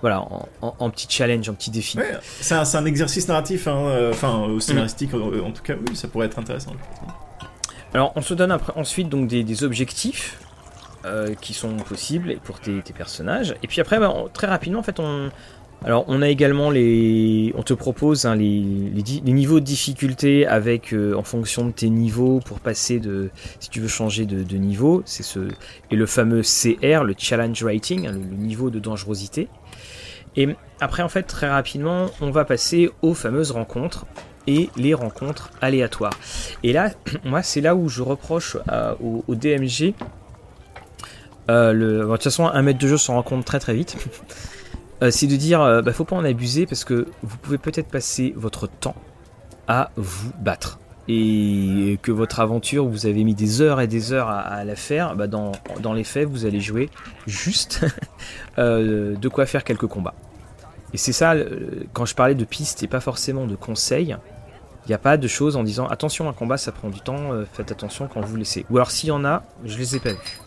Voilà, 0.00 0.24
en, 0.62 0.90
petit 0.90 1.06
challenge, 1.10 1.48
en 1.48 1.54
petit 1.54 1.70
défi. 1.70 1.98
c'est 2.40 2.54
un, 2.54 2.84
exercice 2.86 3.28
narratif, 3.28 3.68
hein, 3.68 3.84
euh, 3.86 4.12
enfin 4.12 4.46
euh, 4.48 4.58
scénaristique 4.58 5.12
en, 5.14 5.50
tout 5.50 5.62
cas, 5.62 5.74
oui, 5.74 5.94
ça 5.94 6.08
pourrait 6.08 6.26
être 6.26 6.38
intéressant. 6.38 6.72
Alors, 7.92 8.12
on 8.16 8.22
se 8.22 8.32
donne 8.32 8.50
après, 8.50 8.72
ensuite 8.76 9.08
donc 9.08 9.26
des, 9.26 9.64
objectifs 9.64 10.38
euh, 11.04 11.34
qui 11.34 11.52
sont 11.52 11.76
possibles 11.76 12.36
pour 12.44 12.60
tes, 12.60 12.80
personnages. 12.96 13.54
Et 13.62 13.66
puis 13.66 13.80
après, 13.80 13.98
bah, 13.98 14.14
très 14.32 14.46
rapidement, 14.46 14.80
en 14.80 14.82
fait, 14.82 15.00
on, 15.00 15.30
alors, 15.82 16.04
on 16.08 16.20
a 16.20 16.28
également 16.28 16.70
les. 16.70 17.54
On 17.56 17.62
te 17.62 17.72
propose 17.72 18.26
hein, 18.26 18.36
les, 18.36 18.52
niveaux 19.24 19.60
de 19.60 19.64
difficulté 19.64 20.46
avec 20.46 20.92
euh, 20.92 21.14
en 21.14 21.22
fonction 21.22 21.64
de 21.66 21.70
tes 21.70 21.88
niveaux 21.88 22.40
pour 22.40 22.60
passer 22.60 23.00
de. 23.00 23.30
Si 23.60 23.70
tu 23.70 23.80
veux 23.80 23.88
changer 23.88 24.26
de, 24.26 24.56
niveau, 24.56 25.02
c'est 25.06 25.22
ce. 25.22 25.48
Et 25.90 25.96
le 25.96 26.04
fameux 26.04 26.42
CR, 26.42 27.02
le 27.02 27.14
Challenge 27.16 27.64
Rating, 27.64 28.06
hein, 28.06 28.12
le, 28.12 28.36
niveau 28.36 28.68
de 28.68 28.78
dangerosité. 28.78 29.48
Et 30.36 30.48
après, 30.80 31.02
en 31.02 31.08
fait, 31.08 31.24
très 31.24 31.48
rapidement, 31.48 32.06
on 32.20 32.30
va 32.30 32.44
passer 32.44 32.90
aux 33.02 33.14
fameuses 33.14 33.50
rencontres 33.50 34.06
et 34.46 34.70
les 34.76 34.94
rencontres 34.94 35.50
aléatoires. 35.60 36.14
Et 36.62 36.72
là, 36.72 36.90
moi, 37.24 37.42
c'est 37.42 37.60
là 37.60 37.74
où 37.74 37.88
je 37.88 38.02
reproche 38.02 38.56
au, 39.00 39.34
DMG. 39.34 39.94
Euh, 41.50 41.72
de 41.72 42.12
toute 42.12 42.22
façon, 42.22 42.46
un 42.46 42.62
maître 42.62 42.78
de 42.78 42.86
jeu 42.86 42.96
se 42.96 43.10
rencontre 43.10 43.44
très 43.44 43.60
très 43.60 43.74
vite. 43.74 43.96
Euh, 45.02 45.10
c'est 45.10 45.26
de 45.26 45.36
dire, 45.36 45.62
euh, 45.62 45.80
bah, 45.80 45.94
faut 45.94 46.04
pas 46.04 46.16
en 46.16 46.26
abuser 46.26 46.66
parce 46.66 46.84
que 46.84 47.06
vous 47.22 47.38
pouvez 47.38 47.56
peut-être 47.56 47.88
passer 47.88 48.34
votre 48.36 48.66
temps 48.68 48.94
à 49.66 49.90
vous 49.96 50.30
battre. 50.38 50.78
Et 51.12 51.98
que 52.02 52.12
votre 52.12 52.38
aventure, 52.38 52.86
vous 52.86 53.06
avez 53.06 53.24
mis 53.24 53.34
des 53.34 53.60
heures 53.60 53.80
et 53.80 53.88
des 53.88 54.12
heures 54.12 54.28
à, 54.28 54.62
la 54.64 54.76
faire, 54.76 55.16
bah, 55.16 55.26
dans, 55.26 55.52
les 55.92 56.04
faits, 56.04 56.28
vous 56.28 56.46
allez 56.46 56.60
jouer 56.60 56.88
juste 57.26 57.84
euh, 58.58 59.16
de 59.16 59.28
quoi 59.28 59.44
faire 59.46 59.64
quelques 59.64 59.88
combats. 59.88 60.14
Et 60.92 60.98
c'est 60.98 61.12
ça, 61.12 61.34
quand 61.92 62.04
je 62.04 62.14
parlais 62.14 62.36
de 62.36 62.44
pistes 62.44 62.84
et 62.84 62.86
pas 62.86 63.00
forcément 63.00 63.46
de 63.46 63.56
conseils, 63.56 64.16
il 64.86 64.88
n'y 64.88 64.94
a 64.94 64.98
pas 64.98 65.16
de 65.16 65.26
choses 65.26 65.56
en 65.56 65.64
disant 65.64 65.86
attention, 65.88 66.28
un 66.28 66.32
combat 66.32 66.58
ça 66.58 66.70
prend 66.70 66.90
du 66.90 67.00
temps, 67.00 67.30
faites 67.52 67.72
attention 67.72 68.08
quand 68.12 68.20
vous 68.20 68.36
laissez. 68.36 68.64
Ou 68.70 68.76
alors 68.76 68.90
s'il 68.90 69.08
y 69.08 69.12
en 69.12 69.24
a, 69.24 69.42
je 69.64 69.78
les 69.78 69.96
ai 69.96 70.00
pas 70.00 70.12
vus. 70.12 70.39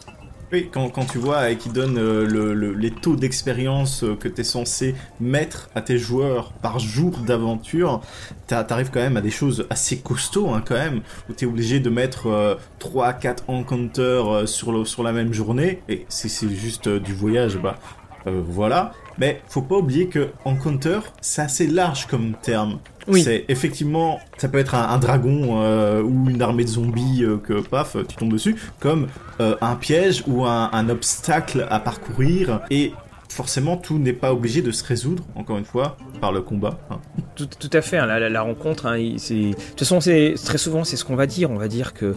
Quand, 0.72 1.05
tu 1.12 1.17
vois 1.17 1.50
et 1.50 1.57
qui 1.57 1.69
donne 1.69 1.98
euh, 1.98 2.75
les 2.75 2.91
taux 2.91 3.15
d'expérience 3.15 4.03
euh, 4.03 4.15
que 4.15 4.27
tu 4.27 4.41
es 4.41 4.43
censé 4.43 4.93
mettre 5.19 5.69
à 5.74 5.81
tes 5.81 5.98
joueurs 5.98 6.53
par 6.53 6.77
jour 6.77 7.17
d'aventure, 7.25 8.01
t'arrives 8.45 8.91
quand 8.91 9.00
même 9.00 9.17
à 9.17 9.22
des 9.22 9.31
choses 9.31 9.65
assez 9.72 9.98
costauds 9.98 10.53
hein, 10.53 10.63
quand 10.63 10.75
même, 10.75 11.01
où 11.27 11.33
t'es 11.33 11.48
obligé 11.48 11.79
de 11.79 11.89
mettre 11.89 12.60
3-4 12.79 13.25
euh, 13.25 13.33
encounters 13.48 14.48
sur, 14.48 14.88
sur 14.88 15.01
la 15.01 15.12
même 15.12 15.33
journée, 15.33 15.81
et 15.89 16.05
si 16.07 16.29
c'est 16.29 16.50
juste 16.50 16.88
du 16.88 17.13
voyage, 17.13 17.57
bah 17.57 17.77
voilà. 18.25 18.91
Mais 19.17 19.41
faut 19.48 19.62
pas 19.62 19.75
oublier 19.75 20.07
que 20.07 20.29
Encounter, 20.45 21.00
c'est 21.22 21.41
assez 21.41 21.67
large 21.67 22.07
comme 22.07 22.33
terme. 22.41 22.79
Oui. 23.07 23.24
C'est 23.24 23.45
effectivement, 23.48 24.19
ça 24.38 24.48
peut 24.48 24.57
être 24.57 24.75
un, 24.75 24.98
dragon 24.98 25.62
euh, 25.62 26.01
ou 26.01 26.29
une 26.29 26.41
armée 26.41 26.63
de 26.63 26.69
zombies 26.69 27.24
euh, 27.24 27.38
que 27.38 27.62
paf, 27.62 27.98
tu 28.07 28.15
tombes 28.15 28.31
dessus, 28.31 28.55
comme 28.79 29.07
euh, 29.39 29.55
un 29.62 29.75
piège 29.75 30.24
ou 30.27 30.45
un, 30.45 30.89
obstacle 30.89 31.67
à 31.69 31.79
parcourir. 31.79 32.62
Et 32.69 32.93
forcément, 33.29 33.77
tout 33.77 33.98
n'est 33.98 34.13
pas 34.13 34.33
obligé 34.33 34.62
de 34.62 34.72
se 34.72 34.83
résoudre, 34.83 35.24
encore 35.36 35.57
une 35.57 35.65
fois, 35.65 35.98
par 36.22 36.31
le 36.31 36.41
combat. 36.41 36.79
Hein. 36.89 37.00
Tout, 37.36 37.69
à 37.74 37.81
fait, 37.81 37.98
hein, 37.98 38.05
la, 38.05 38.41
rencontre, 38.41 38.86
hein, 38.86 38.98
de 38.98 39.53
toute 39.53 39.79
façon, 39.79 40.00
très 40.00 40.57
souvent, 40.57 40.83
c'est 40.83 40.98
ce 40.98 41.05
qu'on 41.05 41.15
va 41.15 41.25
dire. 41.25 41.51
On 41.51 41.57
va 41.57 41.67
dire 41.67 41.93
que 41.93 42.15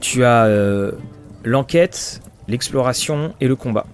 tu 0.00 0.24
as 0.24 0.92
l'enquête, 1.44 2.20
l'exploration 2.48 3.34
et 3.40 3.48
le 3.48 3.56
combat. 3.56 3.86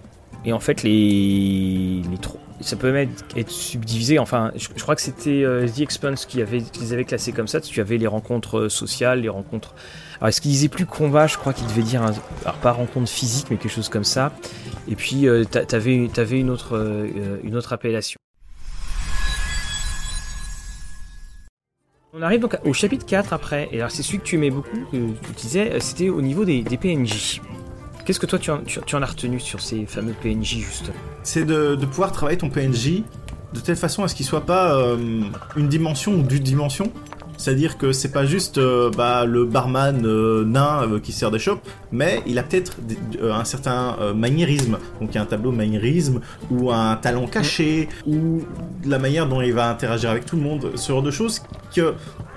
Et 0.45 0.53
en 0.53 0.61
fait, 0.61 0.85
les, 0.85 2.03
les 2.09 2.19
ça 2.67 2.75
peut 2.77 2.91
même 2.91 3.11
être, 3.37 3.51
subdivisé. 3.51 4.19
Enfin, 4.19 4.51
je, 4.57 4.69
crois 4.83 4.97
que 4.97 5.01
c'était 5.01 5.45
euh, 5.45 5.69
The 5.69 5.81
Expanse 5.81 6.27
qui, 6.27 6.39
les 6.39 6.93
avait 6.93 7.05
classés 7.05 7.33
comme 7.33 7.47
ça. 7.47 7.61
Tu 7.61 7.81
avais 7.81 7.97
les 7.97 8.09
rencontres 8.09 8.59
euh, 8.59 8.69
sociales, 8.69 9.21
les 9.21 9.29
rencontres. 9.29 9.75
Alors, 10.17 10.29
est-ce 10.29 10.41
qu'il 10.41 10.51
disait 10.51 10.69
plus 10.69 10.85
combat? 10.85 11.29
Je 11.29 11.37
crois 11.37 11.53
qu'il 11.53 11.67
devait 11.69 11.83
dire, 11.83 12.03
alors 12.03 12.57
pas 12.57 12.73
rencontre 12.73 13.09
physique, 13.09 13.47
mais 13.51 13.57
quelque 13.57 13.73
chose 13.73 13.89
comme 13.89 14.05
ça. 14.05 14.33
Et 14.89 14.97
puis, 14.97 15.29
euh, 15.29 15.45
tu 15.45 15.59
avais, 15.75 16.11
avais, 16.17 16.41
une, 16.41 16.51
autre, 16.51 17.09
une 17.45 17.57
autre 17.57 17.73
appellation. 17.73 18.19
On 22.13 22.23
arrive 22.23 22.41
donc 22.41 22.59
au 22.65 22.73
chapitre 22.73 23.07
4 23.07 23.33
après. 23.33 23.69
Et 23.71 23.79
alors, 23.79 23.93
c'est 23.93 24.03
celui 24.03 24.19
que 24.19 24.25
tu 24.25 24.37
aimais 24.37 24.51
beaucoup, 24.51 24.77
que 24.91 24.97
tu 24.97 25.33
disais, 25.37 25.79
c'était 25.81 26.09
au 26.09 26.23
niveau 26.23 26.45
des, 26.45 26.63
des 26.63 26.77
PNJ. 26.77 27.41
Qu'est-ce 28.07 28.21
que 28.21 28.27
toi 28.27 28.39
tu 28.39 28.53
en, 28.53 29.03
as 29.03 29.07
retenu 29.07 29.41
sur 29.41 29.61
ces 29.61 29.85
fameux 29.85 30.15
PNJ 30.23 30.59
juste 30.59 30.93
C'est 31.25 31.45
de, 31.45 31.75
pouvoir 31.75 32.13
travailler 32.13 32.39
ton 32.39 32.51
PNJ 32.51 33.03
de 33.53 33.59
telle 33.59 33.75
façon 33.75 34.05
à 34.05 34.09
ce 34.09 34.15
qu'il 34.15 34.25
soit 34.25 34.47
pas 34.47 34.77
euh, 34.77 34.97
une 35.57 35.69
dimension 35.69 36.13
ou 36.13 36.23
deux 36.23 36.39
dimensions. 36.39 36.93
C'est-à-dire 37.37 37.77
que 37.79 37.91
c'est 37.91 38.13
pas 38.13 38.25
juste 38.25 38.59
euh, 38.59 38.91
bah, 38.97 39.25
le 39.25 39.45
barman 39.45 40.07
euh, 40.07 40.45
nain 40.45 41.01
qui 41.03 41.11
sert 41.11 41.33
des 41.33 41.41
shops, 41.41 41.61
mais 41.91 42.23
il 42.27 42.39
a 42.39 42.45
peut-être 42.45 42.77
un 43.21 43.45
certain 43.45 43.97
maniérisme. 44.15 44.79
Donc 45.01 45.11
il 45.11 45.17
y 45.17 45.19
a 45.19 45.23
un 45.23 45.27
tableau 45.27 45.51
maniérisme, 45.51 46.21
ou 46.53 46.71
un 46.71 46.95
talent 46.95 47.27
caché, 47.27 47.89
ou 48.07 48.43
la 48.85 49.01
manière 49.01 49.29
dont 49.29 49.41
il 49.41 49.53
va 49.53 49.69
interagir 49.69 50.11
avec 50.11 50.27
tout 50.27 50.37
le 50.37 50.43
monde, 50.43 50.71
ce 50.77 50.93
genre 50.93 51.03
de 51.03 51.11
choses 51.11 51.43
que 51.75 51.93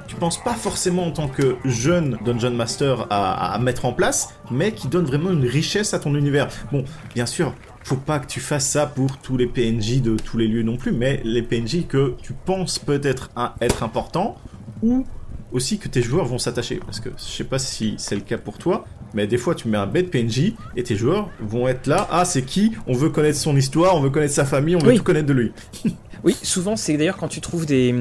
tu 0.10 0.16
penses 0.16 0.44
pas 0.44 0.56
forcément 0.56 1.06
en 1.06 1.12
tant 1.12 1.28
que 1.28 1.56
jeune 1.66 2.18
Dungeon 2.26 2.50
Master 2.50 3.06
à, 3.12 3.60
mettre 3.60 3.86
en 3.86 3.94
place, 3.94 4.34
mais 4.50 4.72
qui 4.72 4.88
donne 4.88 5.06
vraiment 5.06 5.30
une 5.30 5.46
richesse 5.46 5.94
à 5.94 6.00
ton 6.00 6.16
univers. 6.16 6.48
Bon, 6.72 6.84
bien 7.14 7.28
sûr, 7.28 7.54
faut 7.84 7.96
pas 7.96 8.18
que 8.18 8.26
tu 8.26 8.40
fasses 8.40 8.68
ça 8.68 8.88
pour 8.88 9.18
tous 9.20 9.38
les 9.38 9.46
PNJ 9.46 10.02
de 10.02 10.16
tous 10.16 10.40
les 10.40 10.48
lieux 10.48 10.64
non 10.64 10.78
plus, 10.78 10.92
mais 10.92 11.22
les 11.24 11.44
PNJ 11.44 11.86
que 11.88 12.16
tu 12.24 12.34
penses 12.34 12.80
peut-être 12.80 13.30
être 13.62 13.84
importants, 13.84 14.38
ou 14.82 15.06
aussi 15.52 15.78
que 15.78 15.88
tes 15.88 16.02
joueurs 16.02 16.26
vont 16.26 16.40
s'attacher. 16.40 16.80
Parce 16.84 17.00
que 17.00 17.10
je 17.16 17.24
sais 17.24 17.44
pas 17.44 17.60
si 17.60 17.94
c'est 18.00 18.16
le 18.16 18.22
cas 18.22 18.40
pour 18.40 18.58
toi, 18.58 18.86
mais 19.14 19.28
des 19.28 19.38
fois 19.38 19.54
tu 19.54 19.68
mets 19.68 19.78
un 19.78 19.88
bête 19.88 20.10
PNJ 20.10 20.54
et 20.76 20.82
tes 20.82 20.96
joueurs 20.96 21.30
vont 21.40 21.68
être 21.68 21.86
là. 21.86 22.08
Ah, 22.10 22.26
c'est 22.26 22.42
qui? 22.42 22.72
On 22.88 22.94
veut 22.94 23.10
connaître 23.10 23.38
son 23.38 23.56
histoire, 23.56 23.96
on 23.96 24.02
veut 24.02 24.10
connaître 24.10 24.34
sa 24.34 24.46
famille, 24.46 24.76
on 24.76 24.80
veut 24.80 24.96
tout 24.96 25.04
connaître 25.04 25.28
de 25.28 25.34
lui. 25.34 25.52
Oui, 26.24 26.36
souvent 26.44 26.76
c'est 26.76 26.98
d'ailleurs 26.98 27.18
quand 27.18 27.28
tu 27.28 27.42
trouves 27.42 27.66
des, 27.66 27.94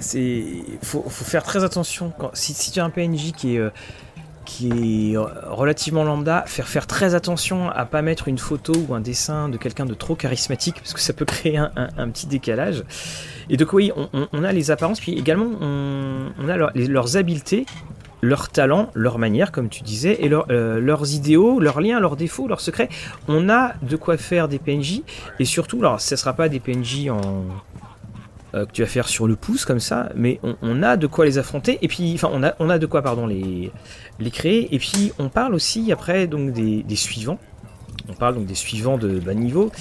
c'est 0.00 0.44
faut, 0.82 1.04
faut, 1.08 1.24
faire 1.24 1.42
très 1.42 1.64
attention 1.64 2.12
quand 2.18 2.30
si, 2.34 2.70
tu 2.70 2.78
as 2.78 2.84
un 2.84 2.90
PNJ 2.90 3.32
qui 3.32 3.56
est 3.56 3.58
euh, 3.58 3.70
qui 4.44 5.12
est 5.12 5.16
relativement 5.16 6.04
lambda, 6.04 6.44
faire 6.46 6.68
faire 6.68 6.86
très 6.86 7.14
attention 7.14 7.70
à 7.70 7.86
pas 7.86 8.02
mettre 8.02 8.28
une 8.28 8.38
photo 8.38 8.74
ou 8.88 8.94
un 8.94 9.00
dessin 9.00 9.48
de 9.48 9.56
quelqu'un 9.56 9.86
de 9.86 9.94
trop 9.94 10.14
charismatique 10.14 10.76
parce 10.76 10.92
que 10.92 11.00
ça 11.00 11.12
peut 11.12 11.24
créer 11.24 11.56
un, 11.56 11.72
un, 11.74 12.08
petit 12.10 12.26
décalage. 12.26 12.84
Et 13.48 13.56
donc 13.56 13.72
oui, 13.72 13.90
on, 13.96 14.28
on, 14.32 14.44
a 14.44 14.52
les 14.52 14.70
apparences, 14.70 15.00
puis 15.00 15.18
également 15.18 15.50
on 15.60 16.48
a 16.48 16.56
leurs 16.56 17.16
habiletés 17.16 17.66
leurs 18.24 18.48
talents, 18.48 18.90
leurs 18.94 19.18
manières, 19.18 19.52
comme 19.52 19.68
tu 19.68 19.82
disais, 19.82 20.24
et 20.24 20.30
euh, 20.32 20.80
leurs 20.80 21.14
idéaux, 21.14 21.60
leurs 21.60 21.80
liens, 21.80 22.00
leurs 22.00 22.16
défauts, 22.16 22.48
leurs 22.48 22.60
secrets. 22.60 22.88
On 23.28 23.48
a 23.48 23.74
de 23.82 23.96
quoi 23.96 24.16
faire 24.16 24.48
des 24.48 24.58
PNJ, 24.58 25.02
et 25.38 25.44
surtout, 25.44 25.78
alors, 25.78 26.00
ce 26.00 26.14
ne 26.14 26.18
sera 26.18 26.32
pas 26.32 26.48
des 26.48 26.60
PNJ 26.60 27.08
en, 27.10 27.20
euh, 28.54 28.66
que 28.66 28.72
tu 28.72 28.82
vas 28.82 28.88
faire 28.88 29.08
sur 29.08 29.26
le 29.26 29.36
pouce 29.36 29.64
comme 29.64 29.80
ça, 29.80 30.10
mais 30.14 30.40
on, 30.62 30.82
a 30.82 30.96
de 30.96 31.06
quoi 31.06 31.24
les 31.24 31.38
affronter, 31.38 31.78
et 31.82 31.88
puis, 31.88 32.12
enfin, 32.14 32.30
on 32.32 32.42
a, 32.42 32.54
on 32.58 32.70
a 32.70 32.78
de 32.78 32.86
quoi, 32.86 33.02
pardon, 33.02 33.26
les, 33.26 33.70
les 34.18 34.30
créer, 34.30 34.74
et 34.74 34.78
puis 34.78 35.12
on 35.18 35.28
parle 35.28 35.54
aussi 35.54 35.92
après 35.92 36.26
donc 36.26 36.52
des, 36.52 36.96
suivants. 36.96 37.38
On 38.08 38.14
parle 38.14 38.36
donc 38.36 38.46
des 38.46 38.54
suivants 38.54 38.98
de 38.98 39.18
bas 39.18 39.34
niveau. 39.34 39.72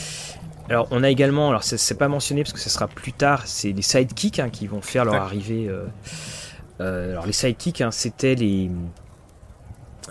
Alors 0.70 0.88
on 0.92 1.04
a 1.04 1.10
également, 1.10 1.50
alors 1.50 1.64
c'est 1.64 1.98
pas 1.98 2.08
mentionné 2.08 2.42
parce 2.42 2.54
que 2.54 2.60
ce 2.60 2.70
sera 2.70 2.88
plus 2.88 3.12
tard, 3.12 3.44
c'est 3.46 3.74
les 3.74 3.82
sidekicks 3.82 4.40
hein, 4.40 4.50
qui 4.50 4.66
vont 4.66 4.82
faire 4.82 5.04
leur 5.04 5.16
arrivée. 5.16 5.68
Euh, 5.68 5.86
alors 6.84 7.26
les 7.26 7.34
sidekicks, 7.34 7.82
hein, 7.82 7.92
c'était 7.92 8.36
les, 8.36 8.70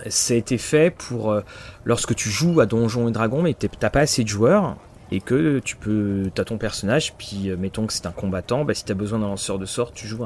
ça 0.09 0.35
a 0.35 0.37
été 0.37 0.59
fait 0.59 0.91
pour 0.91 1.33
euh, 1.33 1.43
lorsque 1.85 2.15
tu 2.15 2.31
joues 2.31 2.61
à 2.61 2.67
Donjons 2.67 3.09
et 3.09 3.13
Dragons 3.13 3.43
mais 3.43 3.55
t'as 3.55 3.91
pas 3.91 4.01
assez 4.01 4.25
de 4.25 4.29
joueurs 4.29 4.77
et 5.11 5.21
que 5.21 5.59
tu 5.59 5.77
peux, 5.77 6.31
t'as 6.35 6.45
ton 6.45 6.57
personnage, 6.57 7.13
puis 7.19 7.51
mettons 7.59 7.87
que 7.87 7.93
c'est 7.93 8.07
un 8.07 8.13
combattant, 8.13 8.65
bah, 8.65 8.73
si 8.73 8.83
t'as 8.83 8.95
besoin 8.95 9.19
d'un 9.19 9.29
lanceur 9.29 9.59
de 9.59 9.67
sort, 9.67 9.93
tu 9.93 10.07
joues 10.07 10.25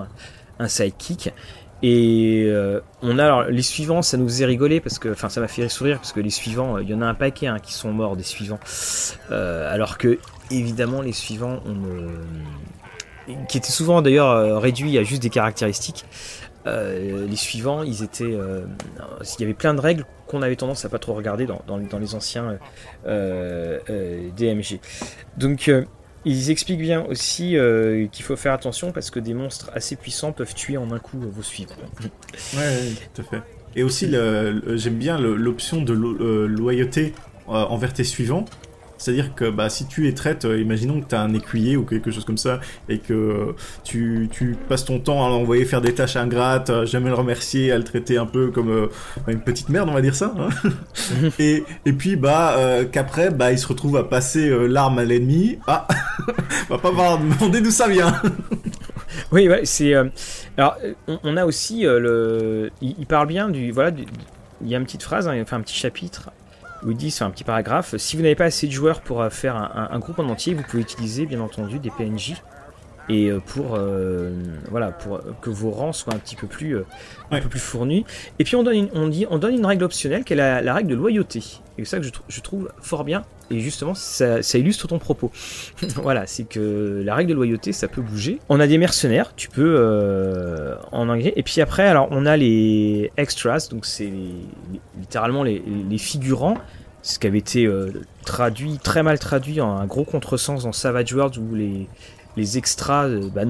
un, 0.61 0.69
sidekick. 0.69 1.33
Et 1.83 2.45
euh, 2.47 2.81
on 3.03 3.19
a 3.19 3.25
alors 3.25 3.43
les 3.45 3.63
suivants, 3.63 4.01
ça 4.01 4.17
nous 4.17 4.29
faisait 4.29 4.47
rigoler 4.47 4.81
parce 4.81 5.01
que, 5.01 5.09
enfin, 5.09 5.29
ça 5.29 5.41
m'a 5.41 5.49
fait 5.49 5.69
sourire 5.69 5.97
parce 5.97 6.13
que 6.13 6.21
les 6.21 6.31
suivants, 6.31 6.79
il 6.79 6.89
y 6.89 6.95
en 6.95 7.03
a 7.03 7.07
un 7.07 7.15
paquet 7.15 7.49
hein, 7.49 7.59
qui 7.59 7.75
sont 7.75 7.93
morts 7.93 8.17
des 8.17 8.23
suivants, 8.23 8.61
euh, 9.33 9.75
alors 9.75 9.99
que 9.99 10.19
évidemment 10.53 11.03
les 11.03 11.13
suivants, 11.13 11.61
on, 11.67 11.75
qui 13.49 13.59
étaient 13.59 13.71
souvent 13.71 14.03
d'ailleurs 14.03 14.31
euh, 14.31 14.59
réduits 14.59 14.97
à 14.99 15.03
juste 15.03 15.23
des 15.23 15.31
caractéristiques. 15.31 16.05
les 16.67 17.37
suivants, 17.37 17.83
ils 17.83 18.03
étaient, 18.03 18.25
il 18.25 19.41
y 19.41 19.45
avait 19.45 19.55
plein 19.55 19.75
de 19.75 19.81
règles 19.81 20.05
qu'on 20.27 20.43
avait 20.43 20.57
tendance 20.57 20.85
à 20.85 20.89
pas 20.89 20.99
trop 20.99 21.15
regarder 21.15 21.47
dans, 21.47 21.63
dans, 21.67 21.99
les 21.99 22.15
anciens 22.15 22.59
DMG. 23.05 24.81
Donc 25.37 25.71
ils 26.27 26.51
expliquent 26.51 26.81
bien 26.81 27.05
aussi 27.05 27.57
euh, 27.57 28.09
qu'il 28.09 28.25
faut 28.25 28.35
faire 28.35 28.53
attention 28.53 28.91
parce 28.91 29.11
que 29.11 29.21
des 29.21 29.33
monstres 29.33 29.71
assez 29.75 29.95
puissants 29.95 30.33
peuvent 30.33 30.55
tuer 30.55 30.77
en 30.77 30.91
un 30.91 30.99
coup 30.99 31.21
vos 31.21 31.43
suivants. 31.43 31.77
Ouais, 32.57 32.93
tout 33.15 33.23
à 33.23 33.25
fait. 33.25 33.43
Et 33.77 33.85
aussi, 33.85 34.11
j'aime 34.11 34.97
bien 34.97 35.19
l'option 35.19 35.83
de 35.83 35.93
euh, 35.95 36.47
loyauté 36.49 37.15
euh, 37.49 37.53
envers 37.53 37.93
tes 37.93 38.03
suivants. 38.03 38.45
C'est-à-dire 39.07 39.37
que 39.37 39.49
bah, 39.49 39.71
si 39.71 39.87
tu 39.87 40.09
es 40.09 40.13
traite, 40.15 40.47
euh, 40.47 40.61
imaginons 40.61 41.01
que 41.01 41.07
tu 41.07 41.15
as 41.15 41.21
un 41.21 41.33
écuyer 41.33 41.77
ou 41.77 41.85
quelque 41.85 42.11
chose 42.11 42.25
comme 42.25 42.39
ça, 42.39 42.59
et 42.89 42.99
que 42.99 43.13
euh, 43.13 43.53
tu, 43.85 44.29
tu, 44.33 44.57
passes 44.69 44.85
ton 44.85 44.99
temps 44.99 45.25
à 45.25 45.29
l'envoyer 45.29 45.65
faire 45.65 45.81
des 45.81 45.95
tâches 45.95 46.17
ingrates, 46.17 46.71
à 46.71 46.85
jamais 46.87 47.11
le 47.11 47.15
remercier, 47.15 47.71
à 47.71 47.79
le 47.79 47.85
traiter 47.85 48.19
un 48.19 48.27
peu 48.27 48.51
comme 48.51 48.69
euh, 48.69 48.89
une 49.29 49.39
petite 49.39 49.69
merde, 49.69 49.89
on 49.89 49.93
va 49.93 50.03
dire 50.03 50.17
ça. 50.17 50.35
Hein 50.37 50.49
et, 51.39 51.63
et 51.85 51.93
puis 51.93 52.17
bah 52.17 52.57
qu'après, 52.91 53.31
bah, 53.31 53.53
il 53.53 53.61
se 53.61 53.69
retrouve 53.69 53.97
à 53.97 54.03
passer 54.03 54.51
l'arme 54.67 54.99
à 54.99 55.05
l'ennemi. 55.05 55.61
Ah, 55.69 55.87
va 56.69 56.79
pas 56.79 56.91
me 56.91 57.33
demander 57.33 57.61
d'où 57.61 57.71
ça 57.71 57.87
vient. 57.87 58.13
oui, 59.31 59.49
ouais, 59.49 59.61
c'est. 59.63 59.95
alors, 59.95 60.79
on, 61.07 61.37
a 61.37 61.45
aussi 61.45 61.83
le. 61.83 62.73
Il, 62.81 63.07
parle 63.07 63.29
bien 63.29 63.51
du. 63.51 63.71
Voilà, 63.71 63.93
il 64.63 64.69
y 64.69 64.75
a 64.75 64.79
une 64.79 64.85
petite 64.85 65.05
phrase, 65.05 65.29
hein, 65.29 65.41
enfin 65.41 65.59
un 65.59 65.61
petit 65.61 65.79
chapitre 65.79 66.33
où 66.85 66.91
il 66.91 67.11
c'est 67.11 67.25
un 67.25 67.31
petit 67.31 67.45
paragraphe, 67.45 67.97
si 67.97 68.17
vous 68.17 68.23
n'avez 68.23 68.35
pas 68.35 68.45
assez 68.45 68.67
de 68.67 68.73
joueurs 68.73 69.01
pour 69.01 69.23
euh, 69.23 69.31
faire 69.31 69.57
un, 69.57 69.99
groupe 69.99 70.19
en 70.19 70.29
entier, 70.29 70.55
vous 70.55 70.63
pouvez 70.63 70.83
utiliser 70.83 71.27
bien 71.27 71.41
entendu 71.41 71.79
des 71.79 71.91
PNJ 71.91 72.35
et 73.09 73.31
euh, 73.31 73.41
pour 73.41 73.75
euh, 73.77 74.31
voilà 74.71 74.91
pour 74.91 75.21
que 75.41 75.51
vos 75.51 75.71
rangs 75.71 75.93
soient 75.93 76.15
un 76.15 76.19
petit 76.19 76.37
peu 76.37 76.47
plus 76.47 76.79
un 77.31 77.41
peu 77.41 77.49
plus 77.49 77.61
fournis. 77.61 78.05
Et 78.39 78.45
puis 78.45 78.57
on 78.57 78.63
donne 78.63 78.77
une, 78.77 78.89
on 78.95 79.09
dit 79.09 79.27
on 79.31 79.39
donne 79.39 79.55
une 79.55 79.67
règle 79.67 79.85
optionnelle 79.85 80.25
qui 80.25 80.33
est 80.33 80.37
la, 80.37 80.75
règle 80.75 80.91
de 80.91 80.95
loyauté. 80.95 81.43
Et 81.79 81.85
c'est 81.85 81.97
ça 81.97 81.99
que 82.01 82.07
je, 82.29 82.41
trouve 82.41 82.71
fort 82.81 83.05
bien. 83.05 83.25
Et 83.51 83.61
justement, 83.61 83.95
ça, 83.95 84.41
illustre 84.55 84.89
ton 84.89 84.99
propos. 84.99 85.31
voilà, 85.97 86.27
c'est 86.27 86.45
que 86.45 87.03
la 87.05 87.15
règle 87.15 87.31
de 87.31 87.35
loyauté, 87.35 87.73
ça 87.73 87.87
peut 87.87 88.01
bouger. 88.01 88.41
On 88.49 88.59
a 88.61 88.67
des 88.67 88.79
mercenaires, 88.79 89.35
tu 89.37 89.49
peux 89.49 90.75
en 90.91 91.09
anglais. 91.09 91.33
Et 91.37 91.43
puis 91.43 91.61
après, 91.61 91.87
alors 91.87 92.09
on 92.11 92.27
a 92.27 92.37
les 92.37 93.13
extras, 93.17 93.69
donc 93.71 93.85
c'est 93.85 94.11
littéralement 94.99 95.43
les, 95.45 95.63
les, 95.89 95.99
figurants 95.99 96.57
ce 97.07 97.19
qui 97.21 97.27
avait 97.27 97.39
été 97.39 97.67
euh, 97.67 97.93
traduit, 98.25 98.79
très 98.79 99.03
mal 99.03 99.19
traduit 99.19 99.61
en 99.61 99.77
un 99.77 99.87
gros 99.87 100.05
contresens 100.05 100.65
dans 100.65 100.73
Savage 100.73 101.13
Worlds 101.13 101.39
où 101.39 101.55
les, 101.55 101.87
les 102.37 102.59
extras, 102.59 103.07
euh, 103.07 103.29
bah, 103.35 103.43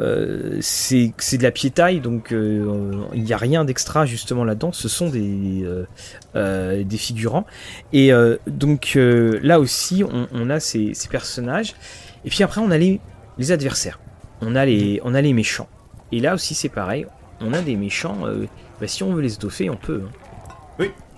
euh, 0.00 0.58
c'est 0.60 1.12
de 1.38 1.42
la 1.42 1.50
piétaille, 1.50 2.00
donc 2.00 2.28
il 2.32 3.22
n'y 3.22 3.32
a 3.32 3.36
rien 3.36 3.64
d'extra 3.64 4.06
justement 4.06 4.44
là-dedans, 4.44 4.72
ce 4.72 4.88
sont 4.88 5.08
des, 5.08 5.66
figurants. 6.98 7.46
Et 7.92 8.12
donc 8.46 8.92
là 8.96 9.60
aussi, 9.60 10.04
on, 10.04 10.50
a 10.50 10.60
ces, 10.60 10.92
personnages, 11.10 11.74
et 12.24 12.30
puis 12.30 12.42
après 12.42 12.60
on 12.60 12.70
a 12.70 12.78
les, 12.78 13.00
les 13.38 13.52
adversaires, 13.52 13.98
on 14.40 14.54
a 14.54 14.64
les, 14.64 15.00
on 15.04 15.14
a 15.14 15.20
les 15.20 15.32
méchants. 15.32 15.68
Et 16.12 16.20
là 16.20 16.34
aussi 16.34 16.54
c'est 16.54 16.68
pareil, 16.68 17.06
on 17.40 17.52
a 17.52 17.62
des 17.62 17.76
méchants, 17.76 18.18
bah, 18.80 18.86
si 18.86 19.02
on 19.02 19.12
veut 19.12 19.22
les 19.22 19.30
stoffer, 19.30 19.70
on 19.70 19.76
peut. 19.76 20.02
Hein. 20.06 20.19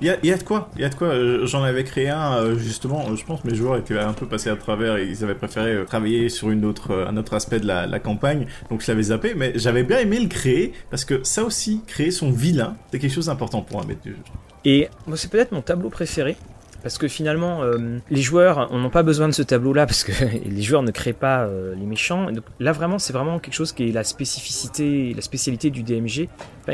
Il 0.02 0.08
y 0.08 0.32
a, 0.32 0.36
de 0.36 0.42
quoi. 0.42 0.68
Il 0.74 0.82
y 0.82 0.84
a 0.84 0.88
de 0.88 0.96
quoi. 0.96 1.08
Euh, 1.08 1.46
j'en 1.46 1.62
avais 1.62 1.84
créé 1.84 2.08
un 2.08 2.34
euh, 2.34 2.58
justement. 2.58 3.06
Euh, 3.08 3.14
je 3.14 3.24
pense 3.24 3.42
que 3.42 3.46
mes 3.46 3.54
joueurs 3.54 3.76
étaient 3.76 3.96
un 3.96 4.12
peu 4.12 4.26
passés 4.26 4.50
à 4.50 4.56
travers 4.56 4.96
et 4.96 5.06
ils 5.06 5.22
avaient 5.22 5.36
préféré 5.36 5.84
travailler 5.86 6.28
sur 6.28 6.48
un 6.48 6.64
autre 6.64 7.34
aspect 7.34 7.60
de 7.60 7.66
la, 7.68 8.00
campagne. 8.00 8.46
Donc 8.68 8.82
je 8.82 8.90
l'avais 8.90 9.04
zappé, 9.04 9.34
mais 9.36 9.52
j'avais 9.54 9.84
bien 9.84 10.00
aimé 10.00 10.18
le 10.18 10.26
créer 10.26 10.72
parce 10.90 11.04
que 11.04 11.22
ça 11.22 11.44
aussi, 11.44 11.82
créer 11.86 12.10
son 12.10 12.32
vilain, 12.32 12.76
c'est 12.90 12.98
quelque 12.98 13.14
chose 13.14 13.26
d'important 13.26 13.62
pour 13.62 13.80
un 13.80 13.84
maître 13.86 14.02
du 14.02 14.10
jeu. 14.10 14.18
Et 14.64 14.88
moi, 15.06 15.16
c'est 15.16 15.30
peut-être 15.30 15.52
mon 15.52 15.62
tableau 15.62 15.88
préféré 15.88 16.36
parce 16.82 16.98
que 16.98 17.06
finalement, 17.06 17.62
euh, 17.62 17.98
les 18.10 18.22
joueurs 18.22 18.72
n'ont 18.72 18.90
pas 18.90 19.02
besoin 19.02 19.28
de 19.28 19.32
ce 19.32 19.42
tableau-là 19.42 19.86
parce 19.86 20.04
que 20.04 20.12
les 20.44 20.62
joueurs 20.62 20.82
ne 20.82 20.90
créent 20.90 21.12
pas 21.12 21.44
euh, 21.44 21.74
les 21.74 21.86
méchants. 21.86 22.30
donc, 22.30 22.44
là, 22.58 22.72
vraiment, 22.72 22.98
c'est 22.98 23.12
vraiment 23.12 23.38
quelque 23.38 23.54
chose 23.54 23.72
qui 23.72 23.88
est 23.88 23.92
la 23.92 24.04
spécificité, 24.04 25.14
la 25.14 25.22
spécialité 25.22 25.70
du 25.70 25.82
DMG, 25.82 26.28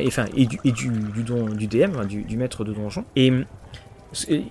enfin, 0.07 0.25
et 0.35 0.47
du, 0.47 0.59
et 0.65 0.73
du, 0.73 0.91
DM, 0.91 2.05
du, 2.07 2.37
maître 2.37 2.65
de 2.65 2.73
donjon. 2.73 3.05
Et, 3.17 3.33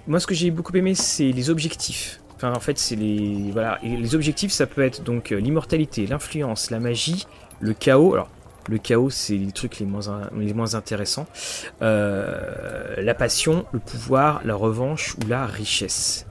moi, 0.06 0.20
ce 0.20 0.28
que 0.28 0.36
j'ai 0.36 0.52
beaucoup 0.52 0.76
aimé, 0.76 0.94
c'est 0.94 1.32
les 1.32 1.50
objectifs. 1.50 2.22
Enfin, 2.36 2.54
en 2.56 2.60
fait, 2.60 2.78
c'est 2.78 2.96
les 2.96 3.50
voilà. 3.52 3.80
Les 3.82 4.14
objectifs, 4.14 4.52
ça 4.52 4.68
peut 4.68 4.84
être 4.84 5.04
donc 5.04 5.32
euh, 5.32 5.40
l'immortalité, 5.40 6.06
l'influence, 6.06 6.70
la 6.70 6.80
magie, 6.80 7.26
le 7.60 7.74
chaos. 7.74 8.16
Le 8.68 8.78
chaos, 8.78 9.10
c'est 9.10 9.36
les 9.36 9.52
trucs 9.52 9.80
les 9.80 9.86
moins, 9.86 10.30
les 10.38 10.54
moins 10.54 10.76
intéressants. 10.76 11.28
Euh, 11.82 12.96
la 12.98 13.14
passion, 13.14 13.66
le 13.72 13.80
pouvoir, 13.80 14.42
la 14.44 14.56
revanche 14.56 15.16
ou 15.16 15.28
la 15.28 15.46
richesse. 15.46 16.26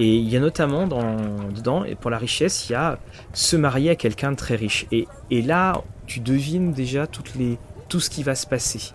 Et 0.00 0.16
il 0.16 0.28
y 0.28 0.36
a 0.36 0.40
notamment 0.40 0.86
dans, 0.86 1.16
dedans, 1.54 1.84
et 1.84 1.94
pour 1.94 2.10
la 2.10 2.18
richesse, 2.18 2.68
il 2.68 2.72
y 2.72 2.74
a 2.74 2.98
se 3.32 3.56
marier 3.56 3.90
à 3.90 3.96
quelqu'un 3.96 4.32
de 4.32 4.36
très 4.36 4.56
riche. 4.56 4.86
Et, 4.90 5.06
et, 5.30 5.42
là, 5.42 5.82
tu 6.06 6.20
devines 6.20 6.72
déjà 6.72 7.06
toutes 7.06 7.34
les, 7.34 7.58
tout 7.88 8.00
ce 8.00 8.10
qui 8.10 8.22
va 8.22 8.34
se 8.34 8.46
passer. 8.46 8.92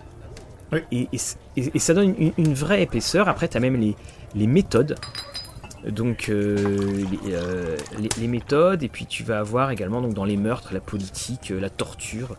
Et, 0.92 1.08
et, 1.12 1.78
ça 1.78 1.94
donne 1.94 2.14
une, 2.36 2.54
vraie 2.54 2.82
épaisseur. 2.82 3.28
Après, 3.28 3.48
tu 3.48 3.56
as 3.56 3.60
même 3.60 3.80
les, 3.80 3.96
les 4.34 4.46
méthodes. 4.46 4.96
Donc 5.86 6.28
euh, 6.28 7.04
euh, 7.28 7.76
les, 7.98 8.08
les, 8.20 8.26
méthodes, 8.26 8.82
et 8.82 8.88
puis 8.88 9.06
tu 9.06 9.22
vas 9.22 9.38
avoir 9.38 9.70
également 9.70 10.02
donc, 10.02 10.12
dans 10.12 10.24
les 10.24 10.36
meurtres, 10.36 10.74
la 10.74 10.80
politique, 10.80 11.50
la 11.50 11.70
torture, 11.70 12.36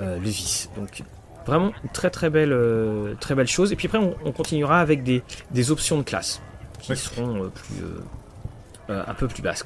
euh, 0.00 0.16
le 0.16 0.28
vice. 0.28 0.70
Donc 0.76 1.02
vraiment 1.46 1.72
une 1.82 1.90
très 1.90 2.10
très 2.10 2.30
belle, 2.30 2.52
euh, 2.52 3.14
très 3.20 3.34
belle 3.34 3.48
chose. 3.48 3.72
Et 3.72 3.76
puis 3.76 3.86
après 3.86 3.98
on, 3.98 4.32
continuera 4.32 4.80
avec 4.80 5.02
des, 5.02 5.22
des, 5.50 5.70
options 5.70 5.98
de 5.98 6.02
classe 6.02 6.40
qui 6.80 6.96
seront 6.96 7.44
euh, 7.44 7.48
plus, 7.48 7.84
un 8.88 9.14
peu 9.14 9.28
plus 9.28 9.42
basses. 9.42 9.64